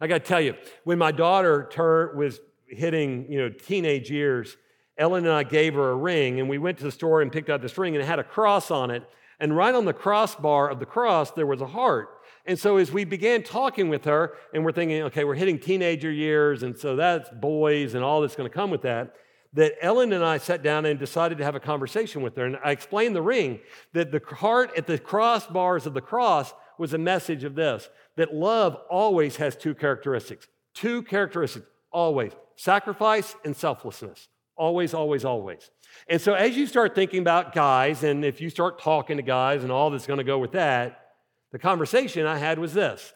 I 0.00 0.06
got 0.06 0.22
to 0.22 0.28
tell 0.28 0.40
you, 0.40 0.54
when 0.84 0.98
my 0.98 1.12
daughter 1.12 2.12
was 2.14 2.40
hitting 2.68 3.30
you 3.30 3.38
know, 3.38 3.48
teenage 3.48 4.10
years, 4.10 4.56
Ellen 4.96 5.24
and 5.24 5.32
I 5.32 5.42
gave 5.42 5.74
her 5.74 5.90
a 5.90 5.96
ring, 5.96 6.40
and 6.40 6.48
we 6.48 6.58
went 6.58 6.78
to 6.78 6.84
the 6.84 6.92
store 6.92 7.22
and 7.22 7.32
picked 7.32 7.50
out 7.50 7.62
this 7.62 7.78
ring, 7.78 7.94
and 7.94 8.02
it 8.02 8.06
had 8.06 8.18
a 8.18 8.24
cross 8.24 8.70
on 8.70 8.90
it. 8.90 9.02
And 9.40 9.56
right 9.56 9.74
on 9.74 9.84
the 9.84 9.92
crossbar 9.92 10.68
of 10.68 10.80
the 10.80 10.86
cross, 10.86 11.30
there 11.30 11.46
was 11.46 11.60
a 11.60 11.66
heart. 11.66 12.08
And 12.44 12.58
so 12.58 12.78
as 12.78 12.90
we 12.90 13.04
began 13.04 13.42
talking 13.42 13.88
with 13.88 14.04
her, 14.04 14.34
and 14.52 14.64
we're 14.64 14.72
thinking, 14.72 15.02
okay, 15.02 15.24
we're 15.24 15.34
hitting 15.34 15.58
teenager 15.58 16.10
years, 16.10 16.62
and 16.62 16.76
so 16.76 16.96
that's 16.96 17.28
boys 17.30 17.94
and 17.94 18.02
all 18.02 18.20
that's 18.20 18.34
going 18.34 18.48
to 18.48 18.54
come 18.54 18.70
with 18.70 18.82
that, 18.82 19.14
that 19.54 19.74
Ellen 19.80 20.12
and 20.12 20.24
I 20.24 20.38
sat 20.38 20.62
down 20.62 20.84
and 20.84 20.98
decided 20.98 21.38
to 21.38 21.44
have 21.44 21.54
a 21.54 21.60
conversation 21.60 22.22
with 22.22 22.36
her. 22.36 22.44
And 22.44 22.58
I 22.64 22.72
explained 22.72 23.14
the 23.14 23.22
ring 23.22 23.60
that 23.92 24.10
the 24.10 24.20
heart 24.34 24.72
at 24.76 24.86
the 24.86 24.98
crossbars 24.98 25.86
of 25.86 25.94
the 25.94 26.00
cross 26.00 26.52
was 26.78 26.94
a 26.94 26.98
message 26.98 27.44
of 27.44 27.54
this 27.54 27.88
that 28.16 28.34
love 28.34 28.76
always 28.90 29.36
has 29.36 29.56
two 29.56 29.74
characteristics. 29.74 30.48
Two 30.74 31.02
characteristics, 31.02 31.66
always 31.90 32.32
sacrifice 32.56 33.36
and 33.44 33.56
selflessness. 33.56 34.28
Always, 34.56 34.92
always, 34.92 35.24
always. 35.24 35.70
And 36.08 36.20
so 36.20 36.34
as 36.34 36.56
you 36.56 36.66
start 36.66 36.94
thinking 36.94 37.20
about 37.20 37.54
guys, 37.54 38.02
and 38.02 38.24
if 38.24 38.40
you 38.40 38.50
start 38.50 38.80
talking 38.80 39.16
to 39.16 39.22
guys 39.22 39.62
and 39.62 39.70
all 39.70 39.90
that's 39.90 40.06
going 40.06 40.18
to 40.18 40.24
go 40.24 40.38
with 40.38 40.52
that, 40.52 41.12
the 41.52 41.58
conversation 41.58 42.26
I 42.26 42.38
had 42.38 42.58
was 42.58 42.74
this 42.74 43.14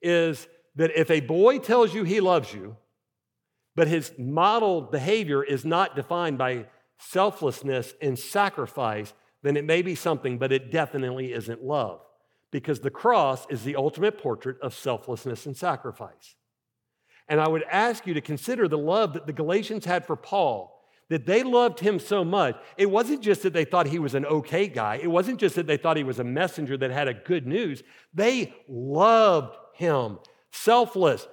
is 0.00 0.48
that 0.76 0.98
if 0.98 1.10
a 1.10 1.20
boy 1.20 1.58
tells 1.58 1.92
you 1.92 2.04
he 2.04 2.20
loves 2.20 2.52
you, 2.52 2.76
but 3.76 3.86
his 3.86 4.12
model 4.18 4.80
behavior 4.80 5.44
is 5.44 5.64
not 5.64 5.94
defined 5.94 6.38
by 6.38 6.66
selflessness 6.98 7.94
and 8.00 8.18
sacrifice, 8.18 9.12
then 9.42 9.56
it 9.56 9.64
may 9.64 9.82
be 9.82 9.94
something, 9.94 10.38
but 10.38 10.52
it 10.52 10.72
definitely 10.72 11.32
isn't 11.32 11.62
love. 11.62 12.00
Because 12.50 12.80
the 12.80 12.90
cross 12.90 13.46
is 13.50 13.64
the 13.64 13.76
ultimate 13.76 14.18
portrait 14.18 14.56
of 14.60 14.74
selflessness 14.74 15.46
and 15.46 15.56
sacrifice. 15.56 16.36
And 17.28 17.40
I 17.40 17.48
would 17.48 17.64
ask 17.70 18.06
you 18.06 18.14
to 18.14 18.20
consider 18.20 18.68
the 18.68 18.78
love 18.78 19.12
that 19.12 19.26
the 19.26 19.32
Galatians 19.32 19.84
had 19.84 20.06
for 20.06 20.16
Paul 20.16 20.78
that 21.08 21.26
they 21.26 21.42
loved 21.42 21.80
him 21.80 21.98
so 21.98 22.24
much. 22.24 22.56
It 22.76 22.90
wasn't 22.90 23.22
just 23.22 23.42
that 23.42 23.52
they 23.52 23.64
thought 23.64 23.86
he 23.86 23.98
was 23.98 24.14
an 24.14 24.26
okay 24.26 24.68
guy, 24.68 24.96
it 24.96 25.10
wasn't 25.10 25.40
just 25.40 25.56
that 25.56 25.66
they 25.66 25.76
thought 25.76 25.96
he 25.96 26.04
was 26.04 26.18
a 26.18 26.24
messenger 26.24 26.76
that 26.76 26.90
had 26.90 27.08
a 27.08 27.14
good 27.14 27.46
news. 27.46 27.82
They 28.14 28.54
loved 28.68 29.56
him. 29.74 30.18
Selfless. 30.52 31.26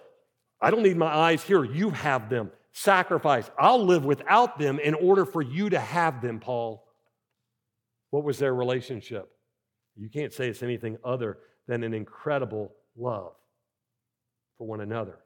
I 0.61 0.71
don't 0.71 0.83
need 0.83 0.97
my 0.97 1.13
eyes 1.13 1.43
here, 1.43 1.63
you 1.63 1.89
have 1.89 2.29
them. 2.29 2.51
Sacrifice. 2.71 3.49
I'll 3.57 3.83
live 3.83 4.03
without 4.03 4.57
them 4.59 4.79
in 4.79 4.93
order 4.95 5.25
for 5.25 5.41
you 5.41 5.69
to 5.69 5.79
have 5.79 6.21
them, 6.21 6.39
Paul. 6.39 6.85
What 8.09 8.23
was 8.23 8.37
their 8.37 8.53
relationship? 8.53 9.29
You 9.95 10.09
can't 10.09 10.33
say 10.33 10.49
it's 10.49 10.63
anything 10.63 10.97
other 11.03 11.37
than 11.67 11.83
an 11.83 11.93
incredible 11.93 12.73
love 12.97 13.33
for 14.57 14.67
one 14.67 14.81
another. 14.81 15.19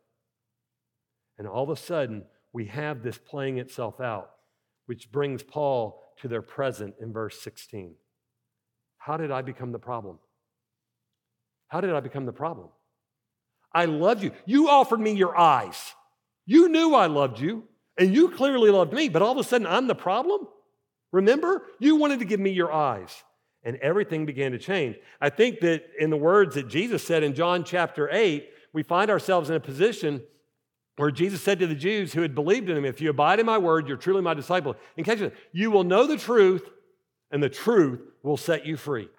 And 1.37 1.47
all 1.47 1.63
of 1.63 1.69
a 1.69 1.75
sudden, 1.75 2.23
we 2.53 2.65
have 2.65 3.01
this 3.01 3.17
playing 3.17 3.57
itself 3.57 3.99
out 3.99 4.31
which 4.85 5.11
brings 5.11 5.43
Paul 5.43 6.01
to 6.19 6.27
their 6.27 6.41
present 6.41 6.95
in 6.99 7.13
verse 7.13 7.39
16. 7.41 7.93
How 8.97 9.17
did 9.17 9.29
I 9.31 9.43
become 9.43 9.71
the 9.71 9.79
problem? 9.79 10.17
How 11.67 11.79
did 11.79 11.93
I 11.93 11.99
become 11.99 12.25
the 12.25 12.33
problem? 12.33 12.69
I 13.71 13.85
loved 13.85 14.23
you. 14.23 14.31
You 14.45 14.67
offered 14.67 14.99
me 14.99 15.11
your 15.11 15.37
eyes. 15.37 15.93
You 16.47 16.69
knew 16.69 16.95
I 16.95 17.05
loved 17.05 17.39
you, 17.39 17.65
and 17.99 18.15
you 18.15 18.29
clearly 18.29 18.71
loved 18.71 18.91
me, 18.91 19.09
but 19.09 19.21
all 19.21 19.31
of 19.31 19.37
a 19.37 19.43
sudden 19.43 19.67
I'm 19.67 19.85
the 19.85 19.93
problem? 19.93 20.47
Remember? 21.11 21.61
You 21.79 21.95
wanted 21.95 22.19
to 22.19 22.25
give 22.25 22.39
me 22.39 22.49
your 22.49 22.73
eyes. 22.73 23.23
And 23.63 23.75
everything 23.77 24.25
began 24.25 24.51
to 24.53 24.57
change. 24.57 24.97
I 25.19 25.29
think 25.29 25.59
that 25.59 25.83
in 25.99 26.09
the 26.09 26.17
words 26.17 26.55
that 26.55 26.69
Jesus 26.69 27.03
said 27.03 27.23
in 27.23 27.33
John 27.33 27.63
chapter 27.63 28.09
8, 28.11 28.49
we 28.71 28.83
find 28.83 29.11
ourselves 29.11 29.49
in 29.49 29.55
a 29.55 29.59
position 29.59 30.21
where 30.95 31.11
Jesus 31.11 31.41
said 31.41 31.59
to 31.59 31.67
the 31.67 31.75
Jews 31.75 32.13
who 32.13 32.21
had 32.21 32.35
believed 32.35 32.69
in 32.69 32.77
him, 32.77 32.85
If 32.85 33.01
you 33.01 33.09
abide 33.09 33.39
in 33.39 33.45
my 33.45 33.57
word, 33.57 33.87
you're 33.87 33.97
truly 33.97 34.21
my 34.21 34.33
disciple. 34.33 34.75
And 34.97 35.05
catch 35.05 35.21
it, 35.21 35.35
you 35.51 35.71
will 35.71 35.83
know 35.83 36.05
the 36.05 36.17
truth, 36.17 36.69
and 37.31 37.41
the 37.41 37.49
truth 37.49 38.01
will 38.23 38.37
set 38.37 38.65
you 38.65 38.77
free. 38.77 39.09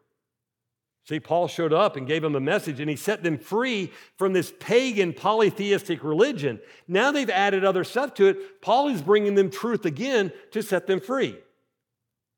See, 1.05 1.20
Paul 1.20 1.48
showed 1.48 1.72
up 1.72 1.96
and 1.96 2.07
gave 2.07 2.22
them 2.22 2.37
a 2.37 2.40
message, 2.40 2.81
and 2.81 2.90
he 2.90 2.96
set 2.96 3.22
them 3.22 3.38
free 3.38 3.90
from 4.16 4.33
this 4.33 4.53
pagan 4.61 5.12
polytheistic 5.12 6.05
religion. 6.05 6.61
Now 6.87 7.11
they've 7.11 7.31
added 7.31 7.64
other 7.64 7.85
stuff 7.85 8.14
to 8.14 8.26
it. 8.26 8.61
Paul 8.61 8.88
is 8.88 9.03
bringing 9.03 9.35
them 9.35 9.50
truth 9.50 9.85
again 9.85 10.33
to 10.53 10.62
set 10.62 10.87
them 10.87 11.00
free. 11.00 11.38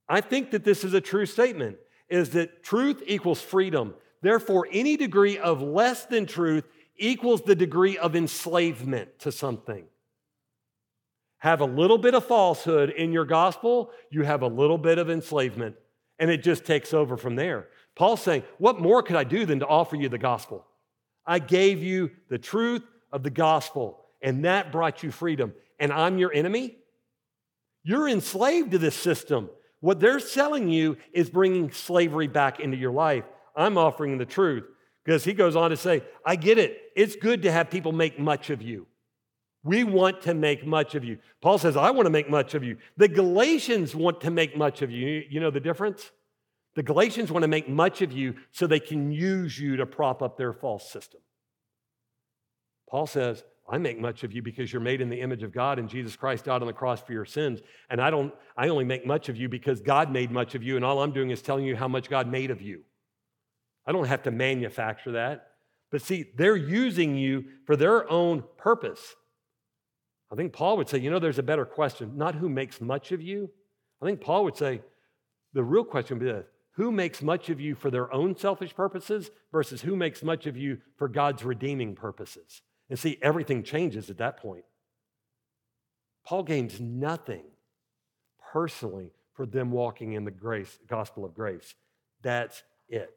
I 0.09 0.21
think 0.21 0.53
that 0.53 0.65
this 0.65 0.85
is 0.85 0.95
a 0.95 1.01
true 1.01 1.27
statement 1.27 1.79
is 2.13 2.31
that 2.31 2.63
truth 2.63 3.03
equals 3.07 3.41
freedom. 3.41 3.95
Therefore, 4.21 4.69
any 4.71 4.99
degree 4.99 5.39
of 5.39 5.63
less 5.63 6.05
than 6.05 6.27
truth 6.27 6.65
equals 6.97 7.41
the 7.43 7.57
degree 7.57 7.97
of 7.97 8.15
enslavement 8.15 9.19
to 9.21 9.33
something. 9.33 9.85
Have 11.39 11.63
a 11.63 11.65
little 11.65 11.97
bit 11.97 12.15
of 12.15 12.27
falsehood 12.27 12.91
in 12.91 13.13
your 13.13 13.25
gospel, 13.25 13.91
you 14.11 14.23
have 14.23 14.43
a 14.43 14.47
little 14.47 14.77
bit 14.77 14.99
of 14.99 15.09
enslavement, 15.11 15.75
and 16.19 16.31
it 16.31 16.43
just 16.43 16.67
takes 16.67 16.93
over 16.93 17.17
from 17.17 17.35
there. 17.35 17.69
Paul's 17.97 18.23
saying, 18.23 18.45
What 18.59 18.79
more 18.79 19.03
could 19.03 19.17
I 19.17 19.25
do 19.25 19.47
than 19.47 19.61
to 19.61 19.67
offer 19.67 19.97
you 19.97 20.11
the 20.11 20.19
gospel? 20.19 20.67
I 21.27 21.39
gave 21.39 21.83
you 21.83 22.11
the 22.29 22.39
truth 22.39 22.85
of 23.11 23.23
the 23.23 23.31
gospel, 23.31 24.05
and 24.21 24.45
that 24.45 24.71
brought 24.71 25.03
you 25.03 25.11
freedom. 25.11 25.55
And 25.81 25.93
I'm 25.93 26.19
your 26.19 26.33
enemy? 26.33 26.77
You're 27.83 28.09
enslaved 28.09 28.73
to 28.73 28.79
this 28.79 28.95
system. 28.95 29.49
What 29.83 29.99
they're 29.99 30.21
selling 30.21 30.69
you 30.69 30.97
is 31.13 31.29
bringing 31.29 31.73
slavery 31.73 32.29
back 32.29 32.61
into 32.61 32.77
your 32.77 32.93
life. 32.93 33.25
I'm 33.57 33.77
offering 33.77 34.17
the 34.17 34.25
truth 34.25 34.63
because 35.05 35.25
he 35.25 35.33
goes 35.33 35.57
on 35.57 35.71
to 35.71 35.77
say, 35.77 36.05
I 36.25 36.37
get 36.37 36.57
it. 36.57 36.79
It's 36.95 37.17
good 37.17 37.43
to 37.43 37.51
have 37.51 37.69
people 37.69 37.91
make 37.91 38.17
much 38.17 38.51
of 38.51 38.63
you. 38.63 38.87
We 39.65 39.83
want 39.83 40.23
to 40.23 40.35
make 40.35 40.65
much 40.65 40.95
of 40.95 41.03
you. 41.03 41.19
Paul 41.41 41.59
says, 41.59 41.77
I 41.77 41.91
want 41.91 42.07
to 42.07 42.11
make 42.11 42.31
much 42.31 42.55
of 42.55 42.63
you. 42.63 42.77
The 42.97 43.09
Galatians 43.09 43.93
want 43.93 44.21
to 44.21 44.31
make 44.31 44.57
much 44.57 44.83
of 44.83 44.93
you. 44.93 45.25
You 45.29 45.41
know 45.41 45.51
the 45.51 45.59
difference? 45.59 46.13
The 46.77 46.85
Galatians 46.85 47.33
want 47.33 47.43
to 47.43 47.49
make 47.49 47.69
much 47.69 48.03
of 48.03 48.13
you 48.13 48.37
so 48.53 48.69
they 48.69 48.81
can 48.81 49.11
use 49.11 49.59
you 49.59 49.77
to 49.79 49.85
prop 49.85 50.23
up 50.23 50.39
their 50.39 50.53
false 50.53 50.89
system. 50.93 51.21
Paul 52.89 53.09
says, 53.09 53.43
I 53.71 53.79
make 53.79 53.99
much 53.99 54.25
of 54.25 54.33
you 54.33 54.43
because 54.43 54.73
you're 54.73 54.83
made 54.83 55.01
in 55.01 55.09
the 55.09 55.21
image 55.21 55.43
of 55.43 55.53
God 55.53 55.79
and 55.79 55.89
Jesus 55.89 56.17
Christ 56.17 56.45
died 56.45 56.61
on 56.61 56.67
the 56.67 56.73
cross 56.73 57.01
for 57.01 57.13
your 57.13 57.25
sins. 57.25 57.61
And 57.91 58.01
I 58.01 58.11
don't 58.11 58.35
I 58.57 58.69
only 58.69 58.85
make 58.85 59.07
much 59.07 59.29
of 59.29 59.37
you 59.37 59.49
because 59.49 59.81
God 59.81 60.11
made 60.11 60.31
much 60.31 60.55
of 60.55 60.63
you 60.63 60.77
and 60.77 60.85
all 60.85 61.03
I'm 61.03 61.13
doing 61.13 61.31
is 61.31 61.43
telling 61.43 61.65
you 61.65 61.77
how 61.77 61.89
much 61.89 62.11
God 62.11 62.27
made 62.27 62.51
of 62.51 62.61
you. 62.61 62.83
I 63.87 63.93
don't 63.93 64.07
have 64.07 64.25
to 64.25 64.31
manufacture 64.31 65.13
that. 65.13 65.49
But 65.91 66.03
see, 66.03 66.31
they're 66.37 66.57
using 66.57 67.17
you 67.17 67.45
for 67.67 67.77
their 67.77 68.11
own 68.11 68.45
purpose. 68.57 69.15
I 70.33 70.35
think 70.35 70.53
Paul 70.53 70.79
would 70.79 70.89
say, 70.89 70.99
you 70.99 71.11
know, 71.11 71.19
there's 71.19 71.39
a 71.39 71.43
better 71.43 71.67
question, 71.67 72.17
not 72.17 72.35
who 72.35 72.49
makes 72.49 72.81
much 72.81 73.13
of 73.13 73.21
you. 73.21 73.51
I 74.01 74.07
think 74.07 74.21
Paul 74.21 74.45
would 74.45 74.57
say, 74.57 74.81
the 75.53 75.63
real 75.63 75.85
question 75.85 76.19
would 76.19 76.25
be 76.25 76.33
this 76.33 76.47
who 76.77 76.91
makes 76.91 77.21
much 77.21 77.51
of 77.51 77.61
you 77.61 77.75
for 77.75 77.91
their 77.91 78.13
own 78.15 78.35
selfish 78.35 78.75
purposes 78.75 79.31
versus 79.53 79.83
who 79.83 79.95
makes 79.95 80.23
much 80.23 80.47
of 80.47 80.57
you 80.57 80.79
for 80.97 81.07
God's 81.07 81.45
redeeming 81.45 81.95
purposes? 81.95 82.63
And 82.91 82.99
see, 82.99 83.19
everything 83.23 83.63
changes 83.63 84.11
at 84.11 84.19
that 84.19 84.37
point. 84.37 84.65
Paul 86.25 86.43
gains 86.43 86.81
nothing 86.81 87.45
personally 88.53 89.13
for 89.35 89.47
them 89.47 89.71
walking 89.71 90.13
in 90.13 90.25
the 90.25 90.31
grace, 90.31 90.79
gospel 90.89 91.25
of 91.25 91.35
grace. 91.35 91.75
That's 92.23 92.63
it. 92.89 93.11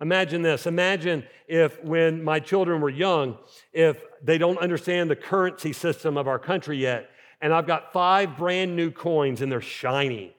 Imagine 0.00 0.40
this. 0.40 0.66
Imagine 0.66 1.24
if, 1.46 1.82
when 1.84 2.22
my 2.22 2.40
children 2.40 2.80
were 2.80 2.88
young, 2.90 3.36
if 3.72 4.02
they 4.22 4.38
don't 4.38 4.58
understand 4.58 5.10
the 5.10 5.16
currency 5.16 5.72
system 5.72 6.16
of 6.16 6.26
our 6.26 6.38
country 6.38 6.78
yet, 6.78 7.10
and 7.42 7.52
I've 7.52 7.66
got 7.66 7.92
five 7.92 8.36
brand 8.36 8.76
new 8.76 8.90
coins 8.90 9.42
and 9.42 9.50
they're 9.50 9.60
shiny. 9.60 10.34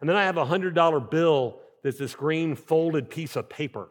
And 0.00 0.08
then 0.08 0.16
I 0.16 0.24
have 0.24 0.36
a 0.36 0.44
$100 0.44 1.10
bill 1.10 1.60
that's 1.82 1.98
this 1.98 2.14
green 2.14 2.56
folded 2.56 3.10
piece 3.10 3.36
of 3.36 3.48
paper. 3.48 3.88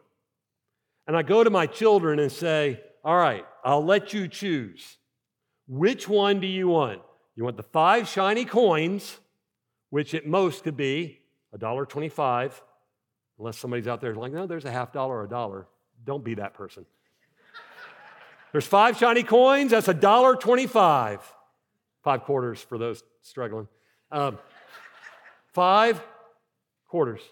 And 1.06 1.16
I 1.16 1.22
go 1.22 1.44
to 1.44 1.50
my 1.50 1.66
children 1.66 2.18
and 2.18 2.30
say, 2.30 2.80
All 3.04 3.16
right, 3.16 3.44
I'll 3.62 3.84
let 3.84 4.12
you 4.12 4.28
choose. 4.28 4.96
Which 5.68 6.08
one 6.08 6.40
do 6.40 6.46
you 6.46 6.68
want? 6.68 7.02
You 7.36 7.44
want 7.44 7.56
the 7.56 7.62
five 7.62 8.08
shiny 8.08 8.44
coins, 8.44 9.18
which 9.90 10.14
at 10.14 10.26
most 10.26 10.64
could 10.64 10.76
be 10.76 11.20
$1.25 11.56 12.52
Unless 13.38 13.58
somebody's 13.58 13.88
out 13.88 14.00
there 14.00 14.14
like, 14.14 14.32
no, 14.32 14.46
there's 14.46 14.64
a 14.64 14.70
half 14.70 14.92
dollar 14.92 15.16
or 15.16 15.24
a 15.24 15.28
dollar. 15.28 15.66
Don't 16.04 16.24
be 16.24 16.34
that 16.34 16.54
person. 16.54 16.86
there's 18.52 18.66
five 18.66 18.96
shiny 18.96 19.22
coins, 19.22 19.72
that's 19.72 19.88
a 19.88 19.94
dollar 19.94 20.36
twenty-five. 20.36 21.20
Five 22.02 22.22
quarters 22.24 22.60
for 22.60 22.78
those 22.78 23.02
struggling. 23.22 23.66
Um, 24.12 24.38
five 25.52 26.00
quarters. 26.86 27.22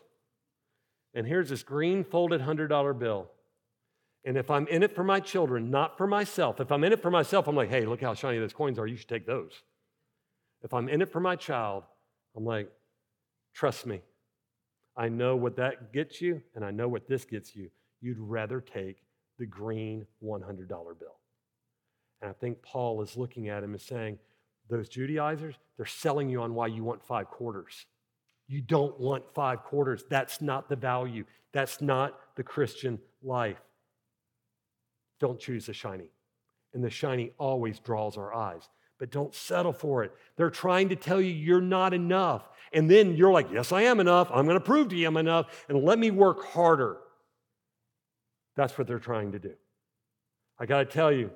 And 1.15 1.27
here's 1.27 1.51
this 1.51 1.63
green 1.63 2.05
folded 2.05 2.41
$100 2.41 2.99
bill. 2.99 3.29
And 4.25 4.37
if 4.37 4.51
I'm 4.51 4.69
in 4.69 4.83
it 4.83 4.95
for 4.95 5.03
my 5.03 5.19
children, 5.19 5.71
not 5.71 5.99
for 5.99 6.07
myself, 6.07 6.61
if 6.61 6.71
I'm 6.71 6.85
in 6.85 6.93
it 6.93 7.03
for 7.03 7.11
myself, 7.11 7.49
I'm 7.49 7.57
like, 7.57 7.71
hey, 7.71 7.85
look 7.85 8.01
how 8.01 8.15
shiny 8.15 8.39
those 8.39 8.53
coins 8.53 8.79
are. 8.79 8.87
You 8.87 8.97
should 8.97 9.09
take 9.09 9.27
those. 9.27 9.53
If 10.63 10.73
I'm 10.73 10.89
in 10.89 11.03
it 11.03 11.11
for 11.11 11.21
my 11.21 11.35
child, 11.35 11.83
I'm 12.37 12.45
like, 12.45 12.71
trust 13.53 13.85
me, 13.85 14.01
I 14.97 15.09
know 15.09 15.35
what 15.35 15.57
that 15.57 15.93
gets 15.93 16.21
you, 16.21 16.43
and 16.55 16.65
I 16.65 16.71
know 16.71 16.89
what 16.89 17.09
this 17.09 17.25
gets 17.25 17.57
you. 17.57 17.71
You'd 18.01 18.19
rather 18.19 18.61
take 18.61 19.03
the 19.39 19.47
green 19.47 20.07
$100 20.23 20.69
bill. 20.69 21.19
And 22.21 22.31
I 22.31 22.33
think 22.35 22.63
Paul 22.63 23.03
is 23.03 23.17
looking 23.17 23.49
at 23.49 23.65
him 23.65 23.73
and 23.73 23.81
saying, 23.81 24.19
Those 24.69 24.89
Judaizers, 24.89 25.57
they're 25.77 25.87
selling 25.87 26.29
you 26.29 26.43
on 26.43 26.55
why 26.55 26.69
you 26.69 26.85
want 26.85 27.03
five 27.03 27.27
quarters. 27.27 27.87
You 28.47 28.61
don't 28.61 28.99
want 29.01 29.25
five 29.35 29.65
quarters. 29.65 30.05
That's 30.09 30.41
not 30.41 30.69
the 30.69 30.77
value. 30.77 31.25
That's 31.53 31.81
not 31.81 32.19
the 32.37 32.43
Christian 32.43 33.01
life. 33.23 33.61
Don't 35.23 35.41
choose 35.41 35.65
the 35.65 35.73
shiny. 35.73 36.11
And 36.75 36.85
the 36.85 36.91
shiny 36.91 37.33
always 37.39 37.79
draws 37.79 38.19
our 38.19 38.35
eyes 38.35 38.69
but 39.03 39.11
don't 39.11 39.35
settle 39.35 39.73
for 39.73 40.05
it. 40.05 40.13
They're 40.37 40.49
trying 40.49 40.91
to 40.91 40.95
tell 40.95 41.21
you 41.21 41.33
you're 41.33 41.61
not 41.61 41.93
enough. 41.93 42.49
And 42.73 42.89
then 42.89 43.17
you're 43.17 43.33
like, 43.33 43.51
yes, 43.51 43.73
I 43.73 43.83
am 43.83 43.99
enough. 43.99 44.31
I'm 44.33 44.45
going 44.45 44.57
to 44.57 44.65
prove 44.65 44.91
to 44.91 44.97
you 44.97 45.09
I'm 45.09 45.17
enough, 45.17 45.65
and 45.69 45.83
let 45.83 45.99
me 45.99 46.13
work 46.13 46.45
harder. 46.45 46.99
That's 48.55 48.79
what 48.79 48.87
they're 48.87 49.01
trying 49.01 49.33
to 49.33 49.41
do. 49.41 49.55
I 50.57 50.67
got 50.67 50.79
to 50.79 50.85
tell 50.85 51.11
you, 51.11 51.33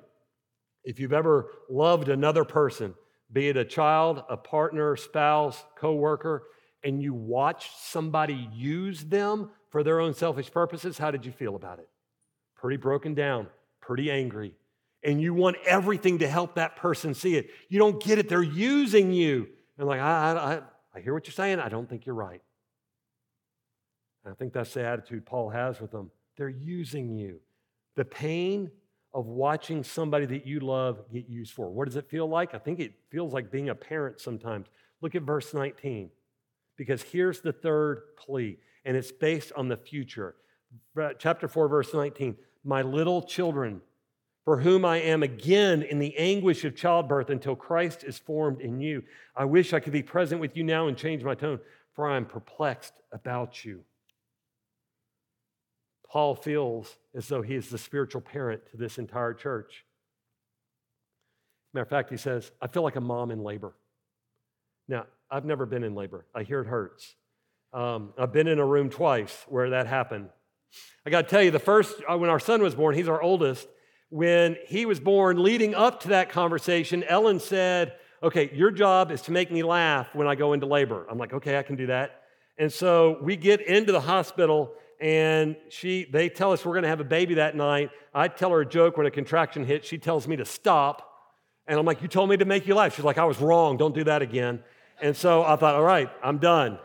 if 0.85 0.97
you've 0.97 1.11
ever 1.11 1.47
loved 1.69 2.07
another 2.07 2.45
person, 2.45 2.93
be 3.33 3.49
it 3.49 3.57
a 3.57 3.65
child, 3.65 4.23
a 4.29 4.37
partner, 4.37 4.95
spouse, 4.95 5.61
coworker, 5.75 6.43
and 6.85 7.03
you 7.03 7.13
watched 7.13 7.77
somebody 7.81 8.47
use 8.53 9.03
them 9.03 9.49
for 9.71 9.83
their 9.83 9.99
own 9.99 10.13
selfish 10.13 10.49
purposes, 10.49 10.97
how 10.97 11.11
did 11.11 11.25
you 11.25 11.33
feel 11.33 11.57
about 11.57 11.79
it? 11.79 11.89
Pretty 12.55 12.77
broken 12.77 13.13
down, 13.13 13.47
pretty 13.87 14.11
angry, 14.11 14.53
and 15.01 15.21
you 15.21 15.33
want 15.33 15.55
everything 15.65 16.19
to 16.19 16.27
help 16.27 16.55
that 16.55 16.75
person 16.75 17.13
see 17.13 17.37
it. 17.37 17.49
You 17.69 17.79
don't 17.79 18.03
get 18.03 18.19
it, 18.19 18.27
they're 18.27 18.43
using 18.43 19.13
you. 19.13 19.47
And 19.77 19.87
like, 19.87 20.01
I, 20.01 20.33
I, 20.33 20.61
I 20.93 20.99
hear 20.99 21.13
what 21.13 21.25
you're 21.25 21.33
saying, 21.33 21.59
I 21.59 21.69
don't 21.69 21.89
think 21.89 22.05
you're 22.05 22.13
right. 22.13 22.41
And 24.25 24.33
I 24.33 24.35
think 24.35 24.51
that's 24.51 24.73
the 24.73 24.83
attitude 24.83 25.25
Paul 25.25 25.49
has 25.49 25.79
with 25.79 25.91
them. 25.91 26.11
They're 26.35 26.49
using 26.49 27.15
you. 27.15 27.39
The 27.95 28.03
pain 28.03 28.69
of 29.13 29.25
watching 29.25 29.85
somebody 29.85 30.25
that 30.25 30.45
you 30.45 30.59
love 30.59 30.99
get 31.11 31.29
used 31.29 31.53
for. 31.53 31.69
What 31.69 31.85
does 31.85 31.95
it 31.95 32.09
feel 32.09 32.27
like? 32.27 32.53
I 32.53 32.57
think 32.57 32.81
it 32.81 32.93
feels 33.09 33.31
like 33.31 33.49
being 33.49 33.69
a 33.69 33.75
parent 33.75 34.19
sometimes. 34.19 34.67
Look 35.01 35.15
at 35.15 35.21
verse 35.21 35.53
19, 35.53 36.09
because 36.75 37.01
here's 37.03 37.39
the 37.39 37.53
third 37.53 38.01
plea, 38.17 38.57
and 38.83 38.97
it's 38.97 39.13
based 39.13 39.53
on 39.55 39.69
the 39.69 39.77
future. 39.77 40.35
Chapter 41.19 41.47
4, 41.47 41.69
verse 41.69 41.93
19. 41.93 42.35
My 42.67 42.81
little 42.81 43.21
children, 43.21 43.81
for 44.43 44.59
whom 44.59 44.83
I 44.83 44.97
am 44.97 45.23
again 45.23 45.83
in 45.83 45.99
the 45.99 46.17
anguish 46.17 46.65
of 46.65 46.75
childbirth 46.75 47.29
until 47.29 47.55
Christ 47.55 48.03
is 48.03 48.19
formed 48.19 48.59
in 48.59 48.81
you. 48.81 49.03
I 49.37 49.45
wish 49.45 49.71
I 49.71 49.79
could 49.79 49.93
be 49.93 50.03
present 50.03 50.41
with 50.41 50.57
you 50.57 50.65
now 50.65 50.87
and 50.87 50.97
change 50.97 51.23
my 51.23 51.33
tone, 51.33 51.61
for 51.95 52.09
I 52.09 52.17
am 52.17 52.25
perplexed 52.25 52.93
about 53.13 53.63
you. 53.63 53.85
Paul 56.09 56.35
feels 56.35 56.97
as 57.15 57.29
though 57.29 57.41
he 57.41 57.55
is 57.55 57.69
the 57.69 57.77
spiritual 57.77 58.21
parent 58.21 58.61
to 58.71 58.77
this 58.77 58.97
entire 58.97 59.33
church. 59.33 59.85
Matter 61.73 61.83
of 61.83 61.89
fact, 61.89 62.09
he 62.09 62.17
says, 62.17 62.51
I 62.61 62.67
feel 62.67 62.83
like 62.83 62.97
a 62.97 63.01
mom 63.01 63.31
in 63.31 63.43
labor. 63.43 63.75
Now, 64.89 65.05
I've 65.31 65.45
never 65.45 65.65
been 65.65 65.85
in 65.85 65.95
labor. 65.95 66.25
I 66.35 66.43
hear 66.43 66.59
it 66.59 66.67
hurts. 66.67 67.15
Um, 67.71 68.13
I've 68.17 68.33
been 68.33 68.47
in 68.47 68.59
a 68.59 68.65
room 68.65 68.89
twice 68.89 69.45
where 69.47 69.69
that 69.69 69.87
happened. 69.87 70.29
I 71.05 71.09
got 71.09 71.21
to 71.23 71.27
tell 71.29 71.41
you, 71.41 71.51
the 71.51 71.59
first, 71.59 72.01
uh, 72.09 72.17
when 72.17 72.29
our 72.29 72.39
son 72.39 72.61
was 72.61 72.75
born, 72.75 72.95
he's 72.95 73.07
our 73.07 73.21
oldest, 73.21 73.67
when 74.09 74.57
he 74.65 74.85
was 74.85 74.99
born, 74.99 75.41
leading 75.41 75.75
up 75.75 76.01
to 76.01 76.09
that 76.09 76.29
conversation, 76.29 77.03
Ellen 77.03 77.39
said, 77.39 77.93
Okay, 78.23 78.49
your 78.53 78.71
job 78.71 79.11
is 79.11 79.21
to 79.23 79.31
make 79.31 79.51
me 79.51 79.63
laugh 79.63 80.13
when 80.13 80.27
I 80.27 80.35
go 80.35 80.53
into 80.53 80.65
labor. 80.65 81.05
I'm 81.09 81.17
like, 81.17 81.33
Okay, 81.33 81.57
I 81.57 81.63
can 81.63 81.75
do 81.75 81.87
that. 81.87 82.21
And 82.57 82.71
so 82.71 83.19
we 83.21 83.35
get 83.35 83.61
into 83.61 83.91
the 83.91 84.01
hospital 84.01 84.73
and 84.99 85.55
she 85.69 86.07
they 86.11 86.27
tell 86.27 86.51
us 86.51 86.65
we're 86.65 86.73
going 86.73 86.83
to 86.83 86.89
have 86.89 86.99
a 86.99 87.05
baby 87.05 87.35
that 87.35 87.55
night. 87.55 87.91
I 88.13 88.27
tell 88.27 88.49
her 88.51 88.61
a 88.61 88.65
joke 88.65 88.97
when 88.97 89.05
a 89.05 89.11
contraction 89.11 89.63
hits. 89.63 89.87
She 89.87 89.97
tells 89.97 90.27
me 90.27 90.37
to 90.37 90.45
stop. 90.45 91.07
And 91.67 91.77
I'm 91.77 91.85
like, 91.85 92.01
You 92.01 92.07
told 92.07 92.29
me 92.29 92.37
to 92.37 92.45
make 92.45 92.65
you 92.65 92.75
laugh. 92.75 92.95
She's 92.95 93.05
like, 93.05 93.17
I 93.17 93.25
was 93.25 93.39
wrong. 93.39 93.77
Don't 93.77 93.93
do 93.93 94.05
that 94.05 94.21
again. 94.21 94.63
And 95.01 95.15
so 95.15 95.43
I 95.43 95.55
thought, 95.57 95.75
All 95.75 95.83
right, 95.83 96.09
I'm 96.23 96.39
done. 96.39 96.79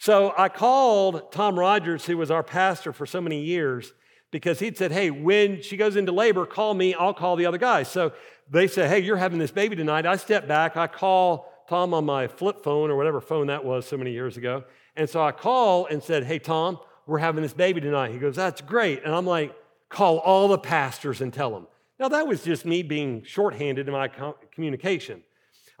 So 0.00 0.32
I 0.34 0.48
called 0.48 1.30
Tom 1.30 1.58
Rogers, 1.58 2.06
who 2.06 2.16
was 2.16 2.30
our 2.30 2.42
pastor 2.42 2.90
for 2.90 3.04
so 3.04 3.20
many 3.20 3.42
years, 3.42 3.92
because 4.30 4.58
he'd 4.58 4.78
said, 4.78 4.92
Hey, 4.92 5.10
when 5.10 5.60
she 5.60 5.76
goes 5.76 5.94
into 5.94 6.10
labor, 6.10 6.46
call 6.46 6.72
me, 6.72 6.94
I'll 6.94 7.12
call 7.12 7.36
the 7.36 7.44
other 7.44 7.58
guys. 7.58 7.86
So 7.88 8.12
they 8.48 8.66
said, 8.66 8.88
Hey, 8.88 9.00
you're 9.00 9.18
having 9.18 9.38
this 9.38 9.50
baby 9.50 9.76
tonight. 9.76 10.06
I 10.06 10.16
step 10.16 10.48
back, 10.48 10.78
I 10.78 10.86
call 10.86 11.52
Tom 11.68 11.92
on 11.92 12.06
my 12.06 12.28
flip 12.28 12.64
phone 12.64 12.90
or 12.90 12.96
whatever 12.96 13.20
phone 13.20 13.48
that 13.48 13.62
was 13.62 13.86
so 13.86 13.98
many 13.98 14.12
years 14.12 14.38
ago. 14.38 14.64
And 14.96 15.08
so 15.08 15.22
I 15.22 15.32
call 15.32 15.84
and 15.84 16.02
said, 16.02 16.24
Hey, 16.24 16.38
Tom, 16.38 16.78
we're 17.06 17.18
having 17.18 17.42
this 17.42 17.52
baby 17.52 17.82
tonight. 17.82 18.12
He 18.12 18.18
goes, 18.18 18.36
That's 18.36 18.62
great. 18.62 19.04
And 19.04 19.14
I'm 19.14 19.26
like, 19.26 19.54
Call 19.90 20.18
all 20.20 20.48
the 20.48 20.56
pastors 20.56 21.20
and 21.20 21.30
tell 21.30 21.50
them. 21.50 21.66
Now, 21.98 22.08
that 22.08 22.26
was 22.26 22.42
just 22.42 22.64
me 22.64 22.82
being 22.82 23.22
shorthanded 23.24 23.86
in 23.86 23.92
my 23.92 24.08
communication. 24.50 25.22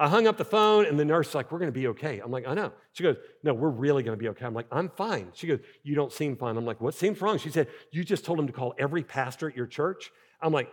I 0.00 0.08
hung 0.08 0.26
up 0.26 0.38
the 0.38 0.46
phone, 0.46 0.86
and 0.86 0.98
the 0.98 1.04
nurse 1.04 1.28
is 1.28 1.34
like, 1.34 1.52
We're 1.52 1.58
going 1.58 1.72
to 1.72 1.78
be 1.78 1.88
okay. 1.88 2.20
I'm 2.20 2.30
like, 2.30 2.48
I 2.48 2.54
know. 2.54 2.72
She 2.92 3.02
goes, 3.02 3.16
No, 3.42 3.52
we're 3.52 3.68
really 3.68 4.02
going 4.02 4.16
to 4.16 4.20
be 4.20 4.28
okay. 4.30 4.46
I'm 4.46 4.54
like, 4.54 4.66
I'm 4.72 4.88
fine. 4.88 5.28
She 5.34 5.46
goes, 5.46 5.58
You 5.82 5.94
don't 5.94 6.10
seem 6.10 6.36
fine. 6.36 6.56
I'm 6.56 6.64
like, 6.64 6.80
What 6.80 6.94
seems 6.94 7.20
wrong? 7.20 7.36
She 7.36 7.50
said, 7.50 7.68
You 7.92 8.02
just 8.02 8.24
told 8.24 8.38
him 8.38 8.46
to 8.46 8.52
call 8.52 8.74
every 8.78 9.04
pastor 9.04 9.46
at 9.46 9.54
your 9.54 9.66
church. 9.66 10.10
I'm 10.40 10.54
like, 10.54 10.72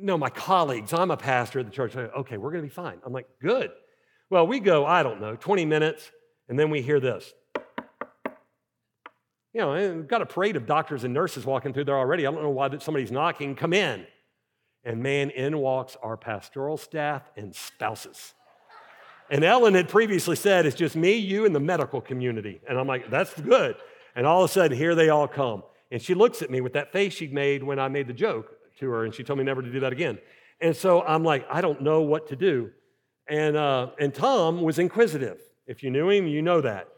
No, 0.00 0.16
my 0.16 0.30
colleagues. 0.30 0.94
I'm 0.94 1.10
a 1.10 1.16
pastor 1.18 1.60
at 1.60 1.66
the 1.66 1.72
church. 1.72 1.94
Okay, 1.94 2.38
we're 2.38 2.52
going 2.52 2.62
to 2.62 2.68
be 2.68 2.74
fine. 2.74 3.00
I'm 3.04 3.12
like, 3.12 3.26
Good. 3.38 3.70
Well, 4.30 4.46
we 4.46 4.60
go, 4.60 4.86
I 4.86 5.02
don't 5.02 5.20
know, 5.20 5.36
20 5.36 5.66
minutes, 5.66 6.10
and 6.48 6.58
then 6.58 6.70
we 6.70 6.80
hear 6.80 6.98
this. 6.98 7.34
You 9.52 9.60
know, 9.60 9.94
we've 9.94 10.08
got 10.08 10.22
a 10.22 10.26
parade 10.26 10.56
of 10.56 10.66
doctors 10.66 11.04
and 11.04 11.12
nurses 11.12 11.44
walking 11.44 11.72
through 11.74 11.84
there 11.84 11.96
already. 11.96 12.26
I 12.26 12.30
don't 12.30 12.42
know 12.42 12.50
why 12.50 12.76
somebody's 12.78 13.12
knocking. 13.12 13.54
Come 13.54 13.72
in. 13.72 14.06
And 14.86 15.02
man, 15.02 15.30
in 15.30 15.58
walks 15.58 15.96
our 16.00 16.16
pastoral 16.16 16.76
staff 16.76 17.22
and 17.36 17.54
spouses. 17.54 18.34
And 19.28 19.42
Ellen 19.42 19.74
had 19.74 19.88
previously 19.88 20.36
said, 20.36 20.64
It's 20.64 20.76
just 20.76 20.94
me, 20.94 21.16
you, 21.16 21.44
and 21.44 21.52
the 21.52 21.60
medical 21.60 22.00
community. 22.00 22.60
And 22.68 22.78
I'm 22.78 22.86
like, 22.86 23.10
That's 23.10 23.38
good. 23.40 23.74
And 24.14 24.26
all 24.26 24.44
of 24.44 24.50
a 24.50 24.52
sudden, 24.52 24.78
here 24.78 24.94
they 24.94 25.08
all 25.08 25.26
come. 25.26 25.64
And 25.90 26.00
she 26.00 26.14
looks 26.14 26.40
at 26.40 26.50
me 26.50 26.60
with 26.60 26.72
that 26.74 26.92
face 26.92 27.12
she'd 27.12 27.32
made 27.32 27.62
when 27.62 27.78
I 27.80 27.88
made 27.88 28.06
the 28.06 28.12
joke 28.12 28.56
to 28.78 28.88
her, 28.90 29.04
and 29.04 29.12
she 29.12 29.24
told 29.24 29.38
me 29.38 29.44
never 29.44 29.60
to 29.60 29.70
do 29.70 29.80
that 29.80 29.92
again. 29.92 30.18
And 30.60 30.74
so 30.74 31.02
I'm 31.02 31.24
like, 31.24 31.46
I 31.50 31.60
don't 31.60 31.82
know 31.82 32.02
what 32.02 32.28
to 32.28 32.36
do. 32.36 32.70
And, 33.28 33.56
uh, 33.56 33.90
and 33.98 34.14
Tom 34.14 34.62
was 34.62 34.78
inquisitive. 34.78 35.40
If 35.66 35.82
you 35.82 35.90
knew 35.90 36.08
him, 36.08 36.28
you 36.28 36.42
know 36.42 36.60
that. 36.60 36.88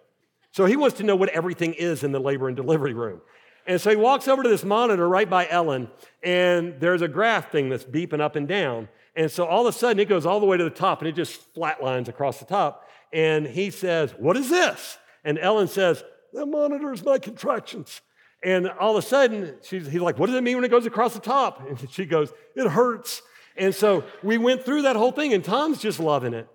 So 0.53 0.66
he 0.66 0.76
wants 0.76 0.99
to 0.99 1.05
know 1.05 1.16
what 1.16 1.30
everything 1.30 1.74
is 1.74 2.05
in 2.05 2.12
the 2.12 2.20
labor 2.20 2.49
and 2.49 2.57
delivery 2.57 2.95
room. 2.95 3.20
And 3.68 3.78
so 3.78 3.90
he 3.90 3.96
walks 3.96 4.26
over 4.28 4.42
to 4.42 4.48
this 4.48 4.64
monitor 4.64 5.06
right 5.06 5.28
by 5.28 5.46
Ellen, 5.46 5.90
and 6.22 6.80
there's 6.80 7.02
a 7.02 7.06
graph 7.06 7.52
thing 7.52 7.68
that's 7.68 7.84
beeping 7.84 8.18
up 8.18 8.34
and 8.34 8.48
down. 8.48 8.88
And 9.14 9.30
so 9.30 9.44
all 9.44 9.66
of 9.66 9.74
a 9.74 9.78
sudden 9.78 10.00
it 10.00 10.08
goes 10.08 10.24
all 10.24 10.40
the 10.40 10.46
way 10.46 10.56
to 10.56 10.64
the 10.64 10.70
top 10.70 11.00
and 11.00 11.08
it 11.08 11.14
just 11.14 11.54
flatlines 11.54 12.08
across 12.08 12.38
the 12.38 12.46
top. 12.46 12.88
And 13.12 13.46
he 13.46 13.70
says, 13.70 14.14
What 14.18 14.38
is 14.38 14.48
this? 14.48 14.96
And 15.22 15.38
Ellen 15.38 15.68
says, 15.68 16.02
That 16.32 16.46
monitors 16.46 17.04
my 17.04 17.18
contractions. 17.18 18.00
And 18.42 18.70
all 18.70 18.96
of 18.96 19.04
a 19.04 19.06
sudden, 19.06 19.56
she's, 19.62 19.86
he's 19.86 20.00
like, 20.00 20.18
What 20.18 20.28
does 20.28 20.36
it 20.36 20.42
mean 20.42 20.56
when 20.56 20.64
it 20.64 20.70
goes 20.70 20.86
across 20.86 21.12
the 21.12 21.20
top? 21.20 21.62
And 21.68 21.90
she 21.90 22.06
goes, 22.06 22.32
It 22.56 22.70
hurts. 22.70 23.20
And 23.54 23.74
so 23.74 24.04
we 24.22 24.38
went 24.38 24.64
through 24.64 24.82
that 24.82 24.96
whole 24.96 25.12
thing, 25.12 25.34
and 25.34 25.44
Tom's 25.44 25.78
just 25.78 26.00
loving 26.00 26.32
it. 26.32 26.48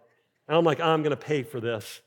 And 0.47 0.57
I'm 0.57 0.64
like, 0.64 0.80
I'm 0.80 1.03
going 1.03 1.16
to 1.16 1.18
pay 1.18 1.43
for 1.43 1.59
this. 1.59 2.01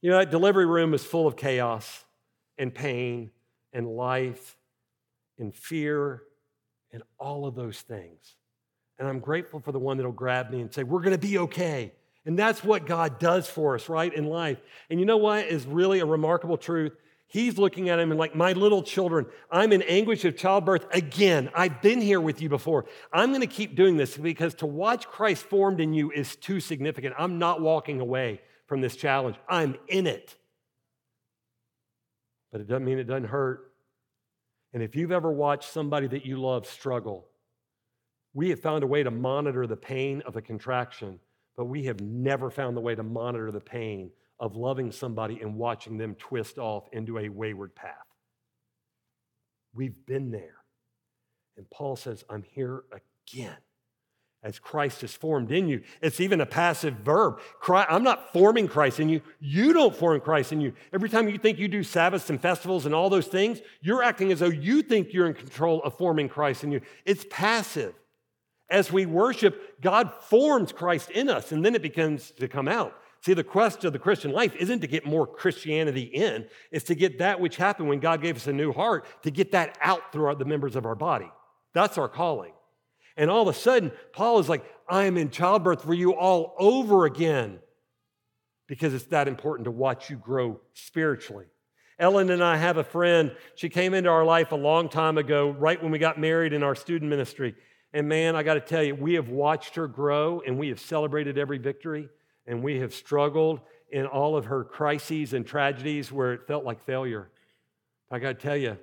You 0.00 0.10
know, 0.10 0.18
that 0.18 0.30
delivery 0.30 0.66
room 0.66 0.94
is 0.94 1.04
full 1.04 1.26
of 1.26 1.36
chaos 1.36 2.04
and 2.58 2.74
pain 2.74 3.30
and 3.72 3.86
life 3.86 4.56
and 5.38 5.54
fear 5.54 6.22
and 6.92 7.02
all 7.18 7.46
of 7.46 7.54
those 7.54 7.80
things. 7.80 8.36
And 8.98 9.06
I'm 9.06 9.20
grateful 9.20 9.60
for 9.60 9.72
the 9.72 9.78
one 9.78 9.98
that'll 9.98 10.12
grab 10.12 10.50
me 10.50 10.60
and 10.60 10.72
say, 10.72 10.82
We're 10.82 11.02
going 11.02 11.18
to 11.18 11.26
be 11.26 11.38
okay. 11.38 11.92
And 12.24 12.36
that's 12.36 12.64
what 12.64 12.86
God 12.86 13.20
does 13.20 13.48
for 13.48 13.76
us, 13.76 13.88
right, 13.88 14.12
in 14.12 14.26
life. 14.26 14.58
And 14.90 14.98
you 14.98 15.06
know 15.06 15.16
what 15.16 15.46
is 15.46 15.64
really 15.64 16.00
a 16.00 16.06
remarkable 16.06 16.56
truth? 16.56 16.96
He's 17.28 17.58
looking 17.58 17.88
at 17.88 17.98
him 17.98 18.10
and 18.10 18.18
like, 18.18 18.34
my 18.34 18.52
little 18.52 18.82
children, 18.82 19.26
I'm 19.50 19.72
in 19.72 19.82
anguish 19.82 20.24
of 20.24 20.36
childbirth 20.36 20.86
again. 20.92 21.50
I've 21.54 21.82
been 21.82 22.00
here 22.00 22.20
with 22.20 22.40
you 22.40 22.48
before. 22.48 22.86
I'm 23.12 23.30
going 23.30 23.40
to 23.40 23.46
keep 23.48 23.74
doing 23.74 23.96
this 23.96 24.16
because 24.16 24.54
to 24.56 24.66
watch 24.66 25.06
Christ 25.06 25.44
formed 25.44 25.80
in 25.80 25.92
you 25.92 26.12
is 26.12 26.36
too 26.36 26.60
significant. 26.60 27.14
I'm 27.18 27.38
not 27.38 27.60
walking 27.60 28.00
away 28.00 28.40
from 28.66 28.80
this 28.80 28.96
challenge. 28.96 29.36
I'm 29.48 29.76
in 29.88 30.06
it. 30.06 30.36
But 32.56 32.62
it 32.62 32.68
doesn't 32.68 32.86
mean 32.86 32.98
it 32.98 33.04
doesn't 33.04 33.28
hurt. 33.28 33.74
And 34.72 34.82
if 34.82 34.96
you've 34.96 35.12
ever 35.12 35.30
watched 35.30 35.70
somebody 35.70 36.06
that 36.06 36.24
you 36.24 36.40
love 36.40 36.66
struggle, 36.66 37.28
we 38.32 38.48
have 38.48 38.60
found 38.60 38.82
a 38.82 38.86
way 38.86 39.02
to 39.02 39.10
monitor 39.10 39.66
the 39.66 39.76
pain 39.76 40.22
of 40.24 40.36
a 40.36 40.40
contraction, 40.40 41.20
but 41.54 41.66
we 41.66 41.84
have 41.84 42.00
never 42.00 42.50
found 42.50 42.74
the 42.74 42.80
way 42.80 42.94
to 42.94 43.02
monitor 43.02 43.52
the 43.52 43.60
pain 43.60 44.10
of 44.40 44.56
loving 44.56 44.90
somebody 44.90 45.38
and 45.42 45.54
watching 45.54 45.98
them 45.98 46.14
twist 46.14 46.56
off 46.56 46.88
into 46.92 47.18
a 47.18 47.28
wayward 47.28 47.74
path. 47.74 48.06
We've 49.74 50.06
been 50.06 50.30
there. 50.30 50.56
And 51.58 51.68
Paul 51.68 51.94
says, 51.94 52.24
I'm 52.30 52.42
here 52.42 52.84
again 52.90 53.58
as 54.42 54.58
Christ 54.58 55.02
is 55.02 55.12
formed 55.12 55.50
in 55.50 55.68
you. 55.68 55.82
It's 56.00 56.20
even 56.20 56.40
a 56.40 56.46
passive 56.46 56.94
verb. 56.94 57.40
I'm 57.68 58.04
not 58.04 58.32
forming 58.32 58.68
Christ 58.68 59.00
in 59.00 59.08
you. 59.08 59.20
You 59.40 59.72
don't 59.72 59.94
form 59.94 60.20
Christ 60.20 60.52
in 60.52 60.60
you. 60.60 60.72
Every 60.92 61.08
time 61.08 61.28
you 61.28 61.38
think 61.38 61.58
you 61.58 61.66
do 61.66 61.82
Sabbaths 61.82 62.30
and 62.30 62.40
festivals 62.40 62.86
and 62.86 62.94
all 62.94 63.10
those 63.10 63.26
things, 63.26 63.60
you're 63.80 64.02
acting 64.02 64.30
as 64.30 64.38
though 64.38 64.46
you 64.46 64.82
think 64.82 65.12
you're 65.12 65.26
in 65.26 65.34
control 65.34 65.82
of 65.82 65.98
forming 65.98 66.28
Christ 66.28 66.62
in 66.62 66.70
you. 66.70 66.80
It's 67.04 67.24
passive. 67.28 67.94
As 68.68 68.92
we 68.92 69.06
worship, 69.06 69.80
God 69.80 70.12
forms 70.28 70.72
Christ 70.72 71.10
in 71.10 71.28
us, 71.28 71.52
and 71.52 71.64
then 71.64 71.74
it 71.74 71.82
begins 71.82 72.32
to 72.32 72.48
come 72.48 72.68
out. 72.68 72.96
See, 73.22 73.32
the 73.32 73.44
quest 73.44 73.84
of 73.84 73.92
the 73.92 73.98
Christian 73.98 74.32
life 74.32 74.54
isn't 74.56 74.80
to 74.80 74.86
get 74.86 75.06
more 75.06 75.26
Christianity 75.26 76.02
in, 76.02 76.46
it's 76.70 76.84
to 76.86 76.94
get 76.94 77.18
that 77.18 77.40
which 77.40 77.56
happened 77.56 77.88
when 77.88 78.00
God 78.00 78.22
gave 78.22 78.36
us 78.36 78.46
a 78.46 78.52
new 78.52 78.72
heart, 78.72 79.04
to 79.22 79.30
get 79.30 79.52
that 79.52 79.76
out 79.80 80.12
throughout 80.12 80.38
the 80.38 80.44
members 80.44 80.76
of 80.76 80.86
our 80.86 80.94
body. 80.94 81.30
That's 81.74 81.98
our 81.98 82.08
calling. 82.08 82.52
And 83.16 83.30
all 83.30 83.48
of 83.48 83.54
a 83.54 83.58
sudden, 83.58 83.92
Paul 84.12 84.38
is 84.38 84.48
like, 84.48 84.64
I 84.88 85.04
am 85.04 85.16
in 85.16 85.30
childbirth 85.30 85.82
for 85.82 85.94
you 85.94 86.14
all 86.14 86.54
over 86.58 87.06
again 87.06 87.58
because 88.66 88.94
it's 88.94 89.06
that 89.06 89.28
important 89.28 89.64
to 89.64 89.70
watch 89.70 90.10
you 90.10 90.16
grow 90.16 90.60
spiritually. 90.74 91.46
Ellen 91.98 92.30
and 92.30 92.44
I 92.44 92.56
have 92.56 92.76
a 92.76 92.84
friend. 92.84 93.34
She 93.54 93.68
came 93.68 93.94
into 93.94 94.10
our 94.10 94.24
life 94.24 94.52
a 94.52 94.56
long 94.56 94.88
time 94.88 95.16
ago, 95.16 95.50
right 95.50 95.82
when 95.82 95.92
we 95.92 95.98
got 95.98 96.18
married 96.18 96.52
in 96.52 96.62
our 96.62 96.74
student 96.74 97.08
ministry. 97.08 97.54
And 97.92 98.08
man, 98.08 98.36
I 98.36 98.42
got 98.42 98.54
to 98.54 98.60
tell 98.60 98.82
you, 98.82 98.94
we 98.94 99.14
have 99.14 99.30
watched 99.30 99.76
her 99.76 99.88
grow 99.88 100.42
and 100.46 100.58
we 100.58 100.68
have 100.68 100.80
celebrated 100.80 101.38
every 101.38 101.58
victory 101.58 102.10
and 102.46 102.62
we 102.62 102.80
have 102.80 102.92
struggled 102.92 103.60
in 103.90 104.04
all 104.04 104.36
of 104.36 104.46
her 104.46 104.64
crises 104.64 105.32
and 105.32 105.46
tragedies 105.46 106.12
where 106.12 106.34
it 106.34 106.46
felt 106.46 106.64
like 106.64 106.84
failure. 106.84 107.30
I 108.10 108.18
got 108.18 108.38
to 108.38 108.46
tell 108.46 108.56
you, 108.56 108.76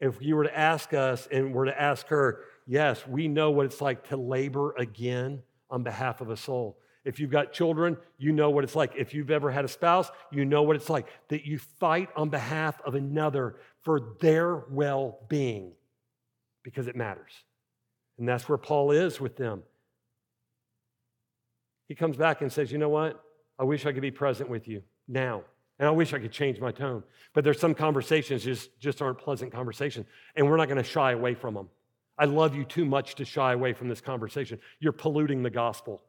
if 0.00 0.16
you 0.22 0.36
were 0.36 0.44
to 0.44 0.58
ask 0.58 0.94
us 0.94 1.28
and 1.30 1.52
were 1.52 1.66
to 1.66 1.80
ask 1.80 2.06
her, 2.08 2.40
Yes, 2.70 3.06
we 3.06 3.28
know 3.28 3.50
what 3.50 3.64
it's 3.64 3.80
like 3.80 4.08
to 4.10 4.18
labor 4.18 4.74
again 4.76 5.42
on 5.70 5.82
behalf 5.82 6.20
of 6.20 6.28
a 6.28 6.36
soul. 6.36 6.78
If 7.02 7.18
you've 7.18 7.30
got 7.30 7.54
children, 7.54 7.96
you 8.18 8.30
know 8.30 8.50
what 8.50 8.62
it's 8.62 8.76
like. 8.76 8.92
If 8.94 9.14
you've 9.14 9.30
ever 9.30 9.50
had 9.50 9.64
a 9.64 9.68
spouse, 9.68 10.10
you 10.30 10.44
know 10.44 10.62
what 10.62 10.76
it's 10.76 10.90
like 10.90 11.06
that 11.28 11.46
you 11.46 11.58
fight 11.58 12.10
on 12.14 12.28
behalf 12.28 12.78
of 12.84 12.94
another 12.94 13.56
for 13.80 14.16
their 14.20 14.64
well 14.70 15.20
being 15.28 15.72
because 16.62 16.88
it 16.88 16.94
matters. 16.94 17.32
And 18.18 18.28
that's 18.28 18.50
where 18.50 18.58
Paul 18.58 18.90
is 18.90 19.18
with 19.18 19.36
them. 19.36 19.62
He 21.86 21.94
comes 21.94 22.18
back 22.18 22.42
and 22.42 22.52
says, 22.52 22.70
You 22.70 22.76
know 22.76 22.90
what? 22.90 23.24
I 23.58 23.64
wish 23.64 23.86
I 23.86 23.92
could 23.92 24.02
be 24.02 24.10
present 24.10 24.50
with 24.50 24.68
you 24.68 24.82
now. 25.08 25.42
And 25.78 25.88
I 25.88 25.92
wish 25.92 26.12
I 26.12 26.18
could 26.18 26.32
change 26.32 26.60
my 26.60 26.72
tone. 26.72 27.02
But 27.32 27.44
there's 27.44 27.60
some 27.60 27.74
conversations 27.74 28.44
just, 28.44 28.78
just 28.78 29.00
aren't 29.00 29.18
pleasant 29.18 29.52
conversations. 29.52 30.04
And 30.36 30.50
we're 30.50 30.58
not 30.58 30.68
going 30.68 30.82
to 30.82 30.88
shy 30.88 31.12
away 31.12 31.34
from 31.34 31.54
them. 31.54 31.68
I 32.18 32.24
love 32.24 32.54
you 32.54 32.64
too 32.64 32.84
much 32.84 33.14
to 33.16 33.24
shy 33.24 33.52
away 33.52 33.72
from 33.72 33.88
this 33.88 34.00
conversation. 34.00 34.58
You're 34.80 34.92
polluting 34.92 35.42
the 35.42 35.50
gospel. 35.50 36.02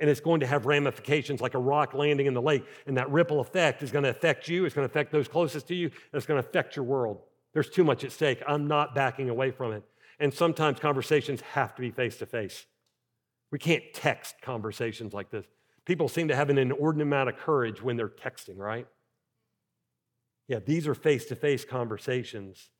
And 0.00 0.08
it's 0.08 0.20
going 0.20 0.40
to 0.40 0.46
have 0.46 0.66
ramifications 0.66 1.40
like 1.40 1.54
a 1.54 1.58
rock 1.58 1.94
landing 1.94 2.26
in 2.26 2.34
the 2.34 2.42
lake. 2.42 2.64
And 2.86 2.96
that 2.96 3.10
ripple 3.10 3.40
effect 3.40 3.82
is 3.82 3.92
going 3.92 4.04
to 4.04 4.10
affect 4.10 4.48
you, 4.48 4.64
it's 4.64 4.74
going 4.74 4.88
to 4.88 4.90
affect 4.90 5.12
those 5.12 5.28
closest 5.28 5.68
to 5.68 5.74
you, 5.74 5.86
and 5.86 6.14
it's 6.14 6.26
going 6.26 6.42
to 6.42 6.48
affect 6.48 6.74
your 6.74 6.84
world. 6.84 7.20
There's 7.52 7.68
too 7.68 7.84
much 7.84 8.02
at 8.02 8.12
stake. 8.12 8.42
I'm 8.48 8.66
not 8.66 8.94
backing 8.94 9.28
away 9.28 9.50
from 9.50 9.72
it. 9.72 9.84
And 10.18 10.32
sometimes 10.32 10.80
conversations 10.80 11.40
have 11.52 11.74
to 11.74 11.82
be 11.82 11.90
face 11.90 12.16
to 12.18 12.26
face. 12.26 12.66
We 13.50 13.58
can't 13.58 13.84
text 13.92 14.36
conversations 14.40 15.12
like 15.12 15.30
this. 15.30 15.44
People 15.84 16.08
seem 16.08 16.28
to 16.28 16.36
have 16.36 16.48
an 16.48 16.58
inordinate 16.58 17.06
amount 17.06 17.28
of 17.28 17.36
courage 17.36 17.82
when 17.82 17.96
they're 17.96 18.08
texting, 18.08 18.56
right? 18.56 18.86
Yeah, 20.48 20.60
these 20.64 20.88
are 20.88 20.94
face 20.94 21.26
to 21.26 21.36
face 21.36 21.64
conversations 21.64 22.70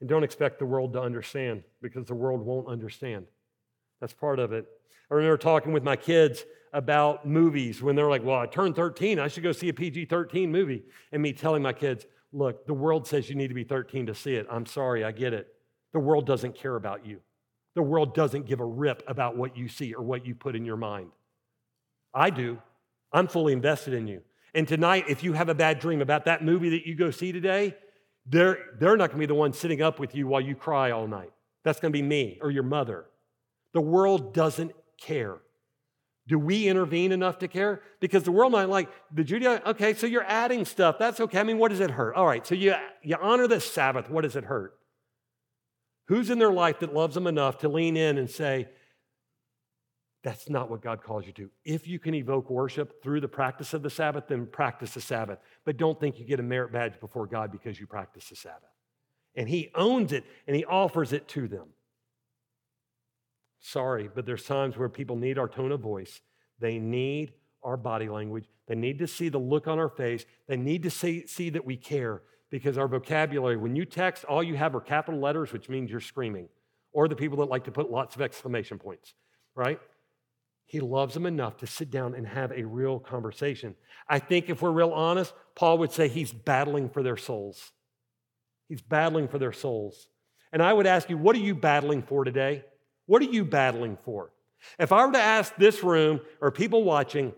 and 0.00 0.08
don't 0.08 0.24
expect 0.24 0.58
the 0.58 0.66
world 0.66 0.92
to 0.94 1.00
understand 1.00 1.62
because 1.82 2.06
the 2.06 2.14
world 2.14 2.40
won't 2.40 2.68
understand. 2.68 3.26
That's 4.00 4.14
part 4.14 4.38
of 4.38 4.52
it. 4.52 4.66
I 5.10 5.14
remember 5.14 5.36
talking 5.36 5.72
with 5.72 5.82
my 5.82 5.96
kids 5.96 6.44
about 6.72 7.26
movies 7.26 7.82
when 7.82 7.96
they're 7.96 8.08
like, 8.08 8.24
Well, 8.24 8.38
I 8.38 8.46
turned 8.46 8.76
13, 8.76 9.18
I 9.18 9.28
should 9.28 9.42
go 9.42 9.52
see 9.52 9.68
a 9.68 9.74
PG 9.74 10.06
13 10.06 10.50
movie. 10.50 10.84
And 11.12 11.20
me 11.20 11.32
telling 11.32 11.62
my 11.62 11.72
kids, 11.72 12.06
Look, 12.32 12.66
the 12.66 12.74
world 12.74 13.06
says 13.06 13.28
you 13.28 13.34
need 13.34 13.48
to 13.48 13.54
be 13.54 13.64
13 13.64 14.06
to 14.06 14.14
see 14.14 14.36
it. 14.36 14.46
I'm 14.50 14.66
sorry, 14.66 15.04
I 15.04 15.10
get 15.10 15.32
it. 15.32 15.48
The 15.92 15.98
world 15.98 16.26
doesn't 16.26 16.54
care 16.54 16.76
about 16.76 17.04
you. 17.04 17.20
The 17.74 17.82
world 17.82 18.14
doesn't 18.14 18.46
give 18.46 18.60
a 18.60 18.64
rip 18.64 19.02
about 19.06 19.36
what 19.36 19.56
you 19.56 19.68
see 19.68 19.94
or 19.94 20.02
what 20.02 20.24
you 20.24 20.34
put 20.34 20.54
in 20.54 20.64
your 20.64 20.76
mind. 20.76 21.10
I 22.14 22.30
do. 22.30 22.58
I'm 23.12 23.26
fully 23.26 23.52
invested 23.52 23.94
in 23.94 24.06
you. 24.06 24.22
And 24.54 24.66
tonight, 24.66 25.04
if 25.08 25.22
you 25.22 25.32
have 25.32 25.48
a 25.48 25.54
bad 25.54 25.78
dream 25.78 26.00
about 26.00 26.24
that 26.24 26.44
movie 26.44 26.70
that 26.70 26.86
you 26.86 26.94
go 26.94 27.10
see 27.10 27.32
today, 27.32 27.76
they're, 28.30 28.58
they're 28.78 28.96
not 28.96 29.10
going 29.10 29.18
to 29.18 29.26
be 29.26 29.26
the 29.26 29.34
one 29.34 29.52
sitting 29.52 29.82
up 29.82 29.98
with 29.98 30.14
you 30.14 30.26
while 30.26 30.40
you 30.40 30.54
cry 30.54 30.92
all 30.92 31.06
night. 31.06 31.32
That's 31.64 31.80
going 31.80 31.92
to 31.92 31.96
be 31.96 32.02
me 32.02 32.38
or 32.40 32.50
your 32.50 32.62
mother. 32.62 33.04
The 33.74 33.80
world 33.80 34.32
doesn't 34.32 34.72
care. 34.98 35.38
Do 36.28 36.38
we 36.38 36.68
intervene 36.68 37.10
enough 37.10 37.38
to 37.40 37.48
care? 37.48 37.82
Because 37.98 38.22
the 38.22 38.30
world 38.30 38.52
might 38.52 38.68
like, 38.68 38.88
the 39.12 39.24
Judeo, 39.24 39.64
okay, 39.66 39.94
so 39.94 40.06
you're 40.06 40.24
adding 40.24 40.64
stuff. 40.64 40.96
That's 40.98 41.18
okay. 41.18 41.40
I 41.40 41.42
mean, 41.42 41.58
what 41.58 41.70
does 41.70 41.80
it 41.80 41.90
hurt? 41.90 42.14
All 42.14 42.26
right, 42.26 42.46
so 42.46 42.54
you, 42.54 42.74
you 43.02 43.16
honor 43.20 43.48
the 43.48 43.60
Sabbath. 43.60 44.08
What 44.08 44.22
does 44.22 44.36
it 44.36 44.44
hurt? 44.44 44.74
Who's 46.06 46.30
in 46.30 46.38
their 46.38 46.52
life 46.52 46.80
that 46.80 46.94
loves 46.94 47.14
them 47.14 47.26
enough 47.26 47.58
to 47.58 47.68
lean 47.68 47.96
in 47.96 48.16
and 48.16 48.30
say, 48.30 48.68
That's 50.22 50.50
not 50.50 50.70
what 50.70 50.82
God 50.82 51.02
calls 51.02 51.26
you 51.26 51.32
to. 51.32 51.50
If 51.64 51.86
you 51.86 51.98
can 51.98 52.14
evoke 52.14 52.50
worship 52.50 53.02
through 53.02 53.22
the 53.22 53.28
practice 53.28 53.72
of 53.72 53.82
the 53.82 53.88
Sabbath, 53.88 54.24
then 54.28 54.46
practice 54.46 54.92
the 54.92 55.00
Sabbath. 55.00 55.38
But 55.64 55.78
don't 55.78 55.98
think 55.98 56.18
you 56.18 56.26
get 56.26 56.40
a 56.40 56.42
merit 56.42 56.72
badge 56.72 57.00
before 57.00 57.26
God 57.26 57.50
because 57.50 57.80
you 57.80 57.86
practice 57.86 58.28
the 58.28 58.36
Sabbath. 58.36 58.68
And 59.34 59.48
He 59.48 59.70
owns 59.74 60.12
it 60.12 60.24
and 60.46 60.54
He 60.54 60.64
offers 60.64 61.12
it 61.12 61.26
to 61.28 61.48
them. 61.48 61.68
Sorry, 63.60 64.10
but 64.14 64.26
there's 64.26 64.44
times 64.44 64.76
where 64.76 64.88
people 64.88 65.16
need 65.16 65.38
our 65.38 65.48
tone 65.48 65.72
of 65.72 65.80
voice. 65.80 66.20
They 66.58 66.78
need 66.78 67.32
our 67.62 67.76
body 67.76 68.08
language. 68.08 68.46
They 68.66 68.74
need 68.74 68.98
to 68.98 69.06
see 69.06 69.28
the 69.28 69.38
look 69.38 69.68
on 69.68 69.78
our 69.78 69.88
face. 69.88 70.24
They 70.48 70.56
need 70.56 70.82
to 70.82 70.90
see, 70.90 71.26
see 71.26 71.50
that 71.50 71.64
we 71.64 71.76
care 71.76 72.22
because 72.50 72.76
our 72.76 72.88
vocabulary, 72.88 73.56
when 73.56 73.76
you 73.76 73.84
text, 73.84 74.24
all 74.24 74.42
you 74.42 74.56
have 74.56 74.74
are 74.74 74.80
capital 74.80 75.20
letters, 75.20 75.52
which 75.52 75.68
means 75.68 75.90
you're 75.90 76.00
screaming, 76.00 76.48
or 76.92 77.08
the 77.08 77.16
people 77.16 77.38
that 77.38 77.46
like 77.46 77.64
to 77.64 77.72
put 77.72 77.90
lots 77.90 78.16
of 78.16 78.22
exclamation 78.22 78.78
points, 78.78 79.14
right? 79.54 79.78
He 80.70 80.78
loves 80.78 81.14
them 81.14 81.26
enough 81.26 81.56
to 81.56 81.66
sit 81.66 81.90
down 81.90 82.14
and 82.14 82.24
have 82.24 82.52
a 82.52 82.62
real 82.62 83.00
conversation. 83.00 83.74
I 84.08 84.20
think 84.20 84.48
if 84.48 84.62
we're 84.62 84.70
real 84.70 84.92
honest, 84.92 85.34
Paul 85.56 85.78
would 85.78 85.90
say 85.90 86.06
he's 86.06 86.30
battling 86.30 86.90
for 86.90 87.02
their 87.02 87.16
souls. 87.16 87.72
He's 88.68 88.80
battling 88.80 89.26
for 89.26 89.40
their 89.40 89.50
souls. 89.50 90.06
And 90.52 90.62
I 90.62 90.72
would 90.72 90.86
ask 90.86 91.10
you, 91.10 91.18
what 91.18 91.34
are 91.34 91.40
you 91.40 91.56
battling 91.56 92.02
for 92.04 92.22
today? 92.22 92.64
What 93.06 93.20
are 93.20 93.24
you 93.24 93.44
battling 93.44 93.98
for? 94.04 94.30
If 94.78 94.92
I 94.92 95.04
were 95.04 95.10
to 95.10 95.18
ask 95.18 95.56
this 95.56 95.82
room 95.82 96.20
or 96.40 96.52
people 96.52 96.84
watching, 96.84 97.32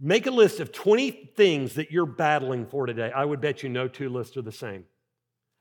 make 0.00 0.26
a 0.26 0.30
list 0.30 0.60
of 0.60 0.72
20 0.72 1.32
things 1.36 1.74
that 1.74 1.90
you're 1.90 2.06
battling 2.06 2.64
for 2.64 2.86
today, 2.86 3.12
I 3.14 3.26
would 3.26 3.42
bet 3.42 3.62
you 3.62 3.68
no 3.68 3.86
two 3.86 4.08
lists 4.08 4.38
are 4.38 4.42
the 4.42 4.50
same. 4.50 4.84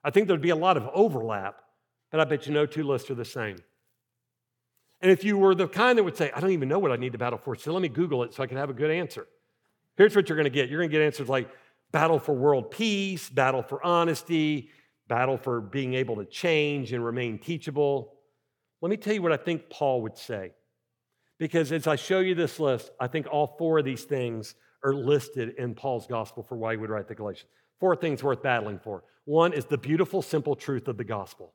I 0.02 0.12
think 0.12 0.30
there'd 0.30 0.42
be 0.42 0.52
a 0.52 0.56
lot 0.56 0.78
of 0.78 0.90
overlap, 0.94 1.62
but 2.10 2.22
I 2.22 2.24
bet 2.24 2.48
you 2.48 2.54
no 2.54 2.66
two 2.66 2.84
lists 2.84 3.12
are 3.12 3.16
the 3.16 3.26
same. 3.26 3.58
And 5.02 5.12
if 5.12 5.24
you 5.24 5.38
were 5.38 5.56
the 5.56 5.68
kind 5.68 5.98
that 5.98 6.04
would 6.04 6.18
say, 6.18 6.32
I 6.36 6.40
don't 6.40 6.52
even 6.52 6.68
know 6.68 6.80
what 6.80 6.92
I 6.92 6.98
need 6.98 7.14
to 7.14 7.18
battle 7.18 7.40
for, 7.40 7.56
so 7.56 7.72
let 7.72 7.82
me 7.82 7.88
Google 7.88 8.24
it 8.24 8.34
so 8.34 8.44
I 8.44 8.48
can 8.48 8.58
have 8.58 8.70
a 8.70 8.74
good 8.74 8.92
answer. 8.92 9.28
Here's 9.98 10.16
what 10.16 10.28
you're 10.28 10.36
going 10.36 10.46
to 10.46 10.50
get 10.50 10.70
you're 10.70 10.80
going 10.80 10.90
to 10.90 10.98
get 10.98 11.04
answers 11.04 11.30
like 11.30 11.50
battle 11.92 12.20
for 12.20 12.34
world 12.34 12.72
peace, 12.72 13.30
battle 13.30 13.64
for 13.64 13.84
honesty, 13.86 14.70
battle 15.08 15.38
for 15.38 15.62
being 15.62 15.94
able 15.94 16.18
to 16.18 16.26
change 16.26 16.94
and 16.94 17.04
remain 17.04 17.40
teachable. 17.40 18.14
Let 18.82 18.90
me 18.90 18.98
tell 18.98 19.14
you 19.14 19.22
what 19.22 19.34
I 19.34 19.38
think 19.38 19.70
Paul 19.70 20.02
would 20.04 20.18
say. 20.18 20.52
Because 21.38 21.72
as 21.72 21.88
I 21.88 21.96
show 21.96 22.20
you 22.20 22.36
this 22.36 22.60
list, 22.60 22.92
I 23.00 23.08
think 23.08 23.28
all 23.32 23.56
four 23.58 23.80
of 23.80 23.86
these 23.86 24.04
things 24.04 24.56
are 24.84 24.94
listed 24.94 25.56
in 25.58 25.74
Paul's 25.74 26.08
gospel 26.08 26.44
for 26.44 26.58
why 26.58 26.74
he 26.74 26.78
would 26.78 26.90
write 26.90 27.08
the 27.08 27.16
Galatians. 27.16 27.50
Four 27.80 27.96
things 27.96 28.24
worth 28.24 28.44
battling 28.44 28.80
for. 28.80 29.04
One 29.26 29.54
is 29.54 29.66
the 29.66 29.78
beautiful, 29.78 30.22
simple 30.22 30.56
truth 30.56 30.88
of 30.88 30.98
the 30.98 31.04
gospel. 31.04 31.54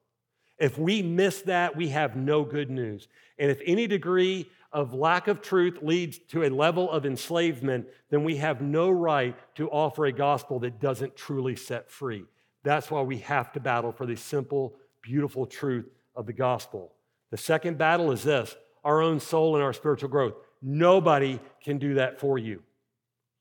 If 0.59 0.79
we 0.79 1.03
miss 1.03 1.43
that, 1.43 1.77
we 1.77 1.89
have 1.89 2.17
no 2.17 2.45
good 2.45 2.71
news. 2.71 3.09
And 3.39 3.51
if 3.51 3.61
any 3.65 3.87
degree 3.87 4.51
of 4.73 4.95
lack 4.95 5.29
of 5.29 5.41
truth 5.41 5.79
leads 5.83 6.19
to 6.19 6.45
a 6.45 6.51
level 6.51 6.91
of 6.91 7.07
enslavement, 7.07 7.87
then 8.11 8.25
we 8.25 8.37
have 8.37 8.61
no 8.61 8.91
right 8.91 9.37
to 9.57 9.69
offer 9.71 10.07
a 10.07 10.13
gospel 10.13 10.59
that 10.61 10.81
doesn't 10.81 11.17
truly 11.17 11.57
set 11.57 11.91
free. 11.91 12.25
That's 12.63 12.91
why 12.91 13.03
we 13.03 13.19
have 13.19 13.53
to 13.53 13.61
battle 13.61 13.93
for 13.93 14.07
the 14.07 14.17
simple, 14.17 14.75
beautiful 15.03 15.47
truth 15.47 15.89
of 16.17 16.27
the 16.27 16.33
gospel. 16.33 16.93
The 17.31 17.37
second 17.37 17.79
battle 17.79 18.11
is 18.11 18.23
this 18.23 18.55
our 18.85 19.01
own 19.01 19.19
soul 19.19 19.55
and 19.55 19.65
our 19.65 19.73
spiritual 19.73 20.09
growth. 20.09 20.35
Nobody 20.61 21.41
can 21.63 21.79
do 21.79 21.95
that 21.95 22.21
for 22.21 22.39
you. 22.39 22.63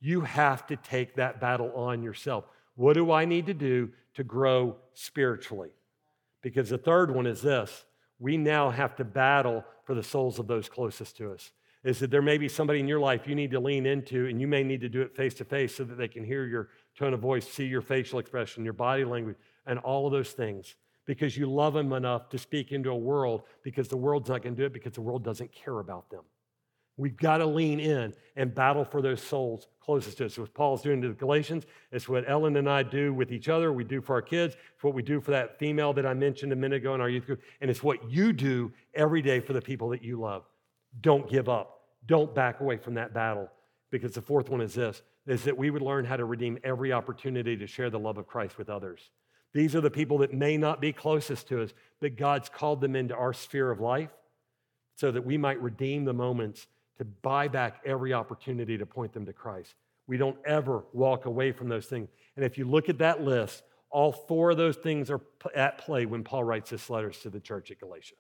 You 0.02 0.22
have 0.22 0.68
to 0.68 0.76
take 0.76 1.16
that 1.16 1.40
battle 1.40 1.72
on 1.76 2.04
yourself. 2.04 2.46
What 2.76 2.94
do 2.94 3.12
I 3.12 3.26
need 3.26 3.46
to 3.48 3.54
do 3.54 3.92
to 4.16 4.24
grow 4.24 4.76
spiritually? 4.94 5.70
Because 6.44 6.70
the 6.70 6.78
third 6.78 7.14
one 7.14 7.26
is 7.26 7.42
this 7.42 7.86
we 8.20 8.38
now 8.38 8.70
have 8.70 8.96
to 8.98 9.04
battle 9.04 9.66
for 9.86 9.96
the 9.96 10.04
souls 10.04 10.38
of 10.38 10.46
those 10.46 10.70
closest 10.70 11.18
to 11.18 11.32
us. 11.32 11.52
Is 11.84 12.00
that 12.00 12.12
there 12.12 12.22
may 12.22 12.38
be 12.38 12.48
somebody 12.48 12.80
in 12.80 12.88
your 12.88 13.00
life 13.00 13.28
you 13.28 13.36
need 13.36 13.52
to 13.52 13.60
lean 13.60 13.86
into, 13.86 14.28
and 14.28 14.40
you 14.40 14.48
may 14.48 14.64
need 14.64 14.82
to 14.82 14.90
do 14.90 15.02
it 15.02 15.16
face 15.16 15.34
to 15.36 15.46
face 15.46 15.76
so 15.76 15.84
that 15.84 15.98
they 15.98 16.08
can 16.08 16.24
hear 16.24 16.46
your 16.46 16.70
tone 16.98 17.14
of 17.14 17.20
voice, 17.20 17.50
see 17.50 17.66
your 17.66 17.82
facial 17.82 18.20
expression, 18.20 18.64
your 18.64 18.74
body 18.74 19.04
language, 19.04 19.36
and 19.66 19.80
all 19.80 20.06
of 20.06 20.14
those 20.14 20.32
things 20.32 20.76
because 21.06 21.38
you 21.38 21.52
love 21.52 21.74
them 21.74 21.92
enough 21.94 22.30
to 22.30 22.38
speak 22.38 22.72
into 22.72 22.90
a 22.90 22.96
world 22.96 23.44
because 23.64 23.88
the 23.88 23.98
world's 23.98 24.30
not 24.30 24.42
going 24.42 24.56
to 24.56 24.62
do 24.62 24.66
it 24.66 24.74
because 24.74 24.94
the 24.94 25.02
world 25.02 25.24
doesn't 25.24 25.52
care 25.52 25.80
about 25.80 26.10
them. 26.10 26.24
We've 26.98 27.18
got 27.18 27.38
to 27.38 27.46
lean 27.46 27.80
in 27.80 28.14
and 28.36 28.54
battle 28.54 28.86
for 28.86 29.02
those 29.02 29.22
souls 29.22 29.68
closest 29.84 30.18
to 30.18 30.26
us. 30.26 30.32
It's 30.32 30.38
what 30.38 30.54
Paul's 30.54 30.82
doing 30.82 31.02
to 31.02 31.10
the 31.10 31.14
Galatians. 31.14 31.66
It's 31.92 32.08
what 32.08 32.24
Ellen 32.28 32.56
and 32.56 32.70
I 32.70 32.84
do 32.84 33.14
with 33.14 33.32
each 33.32 33.50
other. 33.50 33.74
We 33.74 33.84
do 33.84 34.00
for 34.00 34.14
our 34.14 34.22
kids. 34.22 34.56
It's 34.76 34.84
what 34.84 34.94
we 34.94 35.02
do 35.02 35.20
for 35.20 35.32
that 35.32 35.60
female 35.60 35.92
that 35.94 36.06
I 36.06 36.14
mentioned 36.14 36.54
a 36.54 36.56
minute 36.56 36.78
ago 36.78 36.96
in 36.96 37.02
our 37.02 37.10
youth 37.10 37.26
group. 37.26 37.42
And 37.60 37.70
it's 37.70 37.84
what 37.84 38.10
you 38.10 38.32
do 38.32 38.72
every 38.94 39.22
day 39.22 39.40
for 39.40 39.54
the 39.54 39.62
people 39.62 39.90
that 39.90 40.04
you 40.04 40.20
love. 40.20 40.44
Don't 41.02 41.30
give 41.30 41.50
up. 41.50 41.82
Don't 42.06 42.34
back 42.34 42.62
away 42.62 42.78
from 42.78 42.94
that 42.94 43.14
battle. 43.14 43.50
Because 43.90 44.14
the 44.14 44.22
fourth 44.22 44.50
one 44.50 44.62
is 44.62 44.74
this, 44.74 45.02
is 45.28 45.44
that 45.44 45.58
we 45.58 45.70
would 45.70 45.82
learn 45.82 46.06
how 46.06 46.16
to 46.16 46.26
redeem 46.26 46.58
every 46.64 46.94
opportunity 46.94 47.58
to 47.58 47.68
share 47.68 47.90
the 47.90 48.00
love 48.00 48.18
of 48.18 48.28
Christ 48.28 48.58
with 48.58 48.70
others. 48.70 49.10
These 49.54 49.76
are 49.76 49.82
the 49.82 49.92
people 49.92 50.20
that 50.20 50.34
may 50.34 50.58
not 50.58 50.82
be 50.82 50.94
closest 50.94 51.48
to 51.50 51.62
us, 51.62 51.74
but 52.00 52.16
God's 52.16 52.50
called 52.50 52.82
them 52.82 52.96
into 52.96 53.16
our 53.16 53.34
sphere 53.34 53.70
of 53.70 53.80
life 53.80 54.10
so 54.96 55.12
that 55.12 55.26
we 55.26 55.38
might 55.38 55.62
redeem 55.62 56.06
the 56.06 56.14
moments 56.14 56.68
to 56.98 57.06
buy 57.06 57.48
back 57.48 57.82
every 57.86 58.14
opportunity 58.14 58.78
to 58.78 58.86
point 58.86 59.14
them 59.14 59.26
to 59.26 59.34
Christ. 59.34 59.76
We 60.08 60.18
don't 60.18 60.38
ever 60.46 60.84
walk 60.94 61.26
away 61.26 61.52
from 61.52 61.70
those 61.70 61.86
things. 61.86 62.10
And 62.36 62.46
if 62.46 62.58
you 62.58 62.66
look 62.66 62.90
at 62.90 62.98
that 63.00 63.24
list, 63.24 63.64
all 63.90 64.12
four 64.12 64.52
of 64.52 64.58
those 64.58 64.76
things 64.76 65.10
are 65.10 65.22
at 65.56 65.78
play 65.78 66.06
when 66.06 66.24
Paul 66.24 66.44
writes 66.44 66.72
his 66.72 66.90
letters 66.90 67.20
to 67.20 67.30
the 67.30 67.40
church 67.40 67.72
at 67.72 67.80
Galatia. 67.80 68.16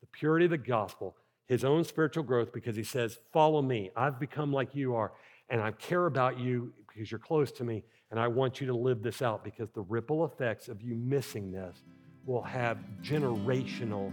The 0.00 0.06
purity 0.06 0.46
of 0.46 0.52
the 0.52 0.58
gospel, 0.58 1.16
his 1.46 1.64
own 1.64 1.84
spiritual 1.84 2.22
growth, 2.22 2.52
because 2.52 2.76
he 2.76 2.84
says, 2.84 3.18
Follow 3.32 3.60
me. 3.60 3.90
I've 3.96 4.18
become 4.18 4.52
like 4.52 4.74
you 4.74 4.94
are, 4.94 5.12
and 5.50 5.60
I 5.60 5.72
care 5.72 6.06
about 6.06 6.38
you 6.38 6.72
because 6.88 7.10
you're 7.10 7.18
close 7.18 7.52
to 7.52 7.64
me. 7.64 7.84
And 8.10 8.18
I 8.18 8.28
want 8.28 8.60
you 8.60 8.66
to 8.68 8.74
live 8.74 9.02
this 9.02 9.22
out 9.22 9.44
because 9.44 9.70
the 9.70 9.82
ripple 9.82 10.24
effects 10.24 10.68
of 10.68 10.82
you 10.82 10.94
missing 10.94 11.52
this 11.52 11.82
will 12.24 12.42
have 12.42 12.78
generational 13.02 14.12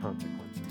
consequences. 0.00 0.62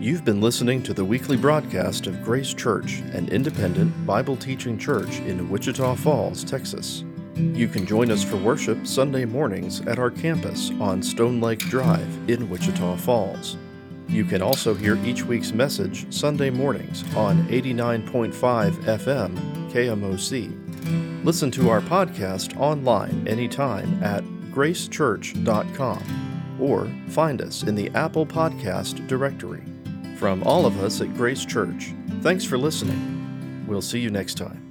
You've 0.00 0.24
been 0.24 0.40
listening 0.40 0.82
to 0.84 0.94
the 0.94 1.04
weekly 1.04 1.36
broadcast 1.36 2.06
of 2.06 2.24
Grace 2.24 2.54
Church, 2.54 3.00
an 3.12 3.28
independent 3.28 4.06
Bible 4.06 4.34
teaching 4.34 4.78
church 4.78 5.18
in 5.18 5.50
Wichita 5.50 5.94
Falls, 5.96 6.42
Texas. 6.42 7.04
You 7.36 7.68
can 7.68 7.84
join 7.84 8.10
us 8.10 8.24
for 8.24 8.38
worship 8.38 8.86
Sunday 8.86 9.26
mornings 9.26 9.82
at 9.82 9.98
our 9.98 10.10
campus 10.10 10.70
on 10.80 11.02
Stone 11.02 11.42
Lake 11.42 11.58
Drive 11.58 12.08
in 12.30 12.48
Wichita 12.48 12.96
Falls. 12.96 13.58
You 14.08 14.24
can 14.24 14.40
also 14.40 14.72
hear 14.72 14.96
each 15.04 15.24
week's 15.24 15.52
message 15.52 16.10
Sunday 16.10 16.48
mornings 16.48 17.04
on 17.14 17.46
89.5 17.48 18.72
FM 18.72 19.36
KMOC. 19.70 21.24
Listen 21.26 21.50
to 21.50 21.68
our 21.68 21.82
podcast 21.82 22.58
online 22.58 23.28
anytime 23.28 24.02
at 24.02 24.24
gracechurch.com 24.50 26.56
or 26.58 26.88
find 27.08 27.42
us 27.42 27.64
in 27.64 27.74
the 27.74 27.90
Apple 27.90 28.24
Podcast 28.24 29.06
directory. 29.06 29.62
From 30.20 30.42
all 30.42 30.66
of 30.66 30.78
us 30.84 31.00
at 31.00 31.14
Grace 31.14 31.46
Church, 31.46 31.94
thanks 32.20 32.44
for 32.44 32.58
listening. 32.58 33.64
We'll 33.66 33.80
see 33.80 34.00
you 34.00 34.10
next 34.10 34.36
time. 34.36 34.69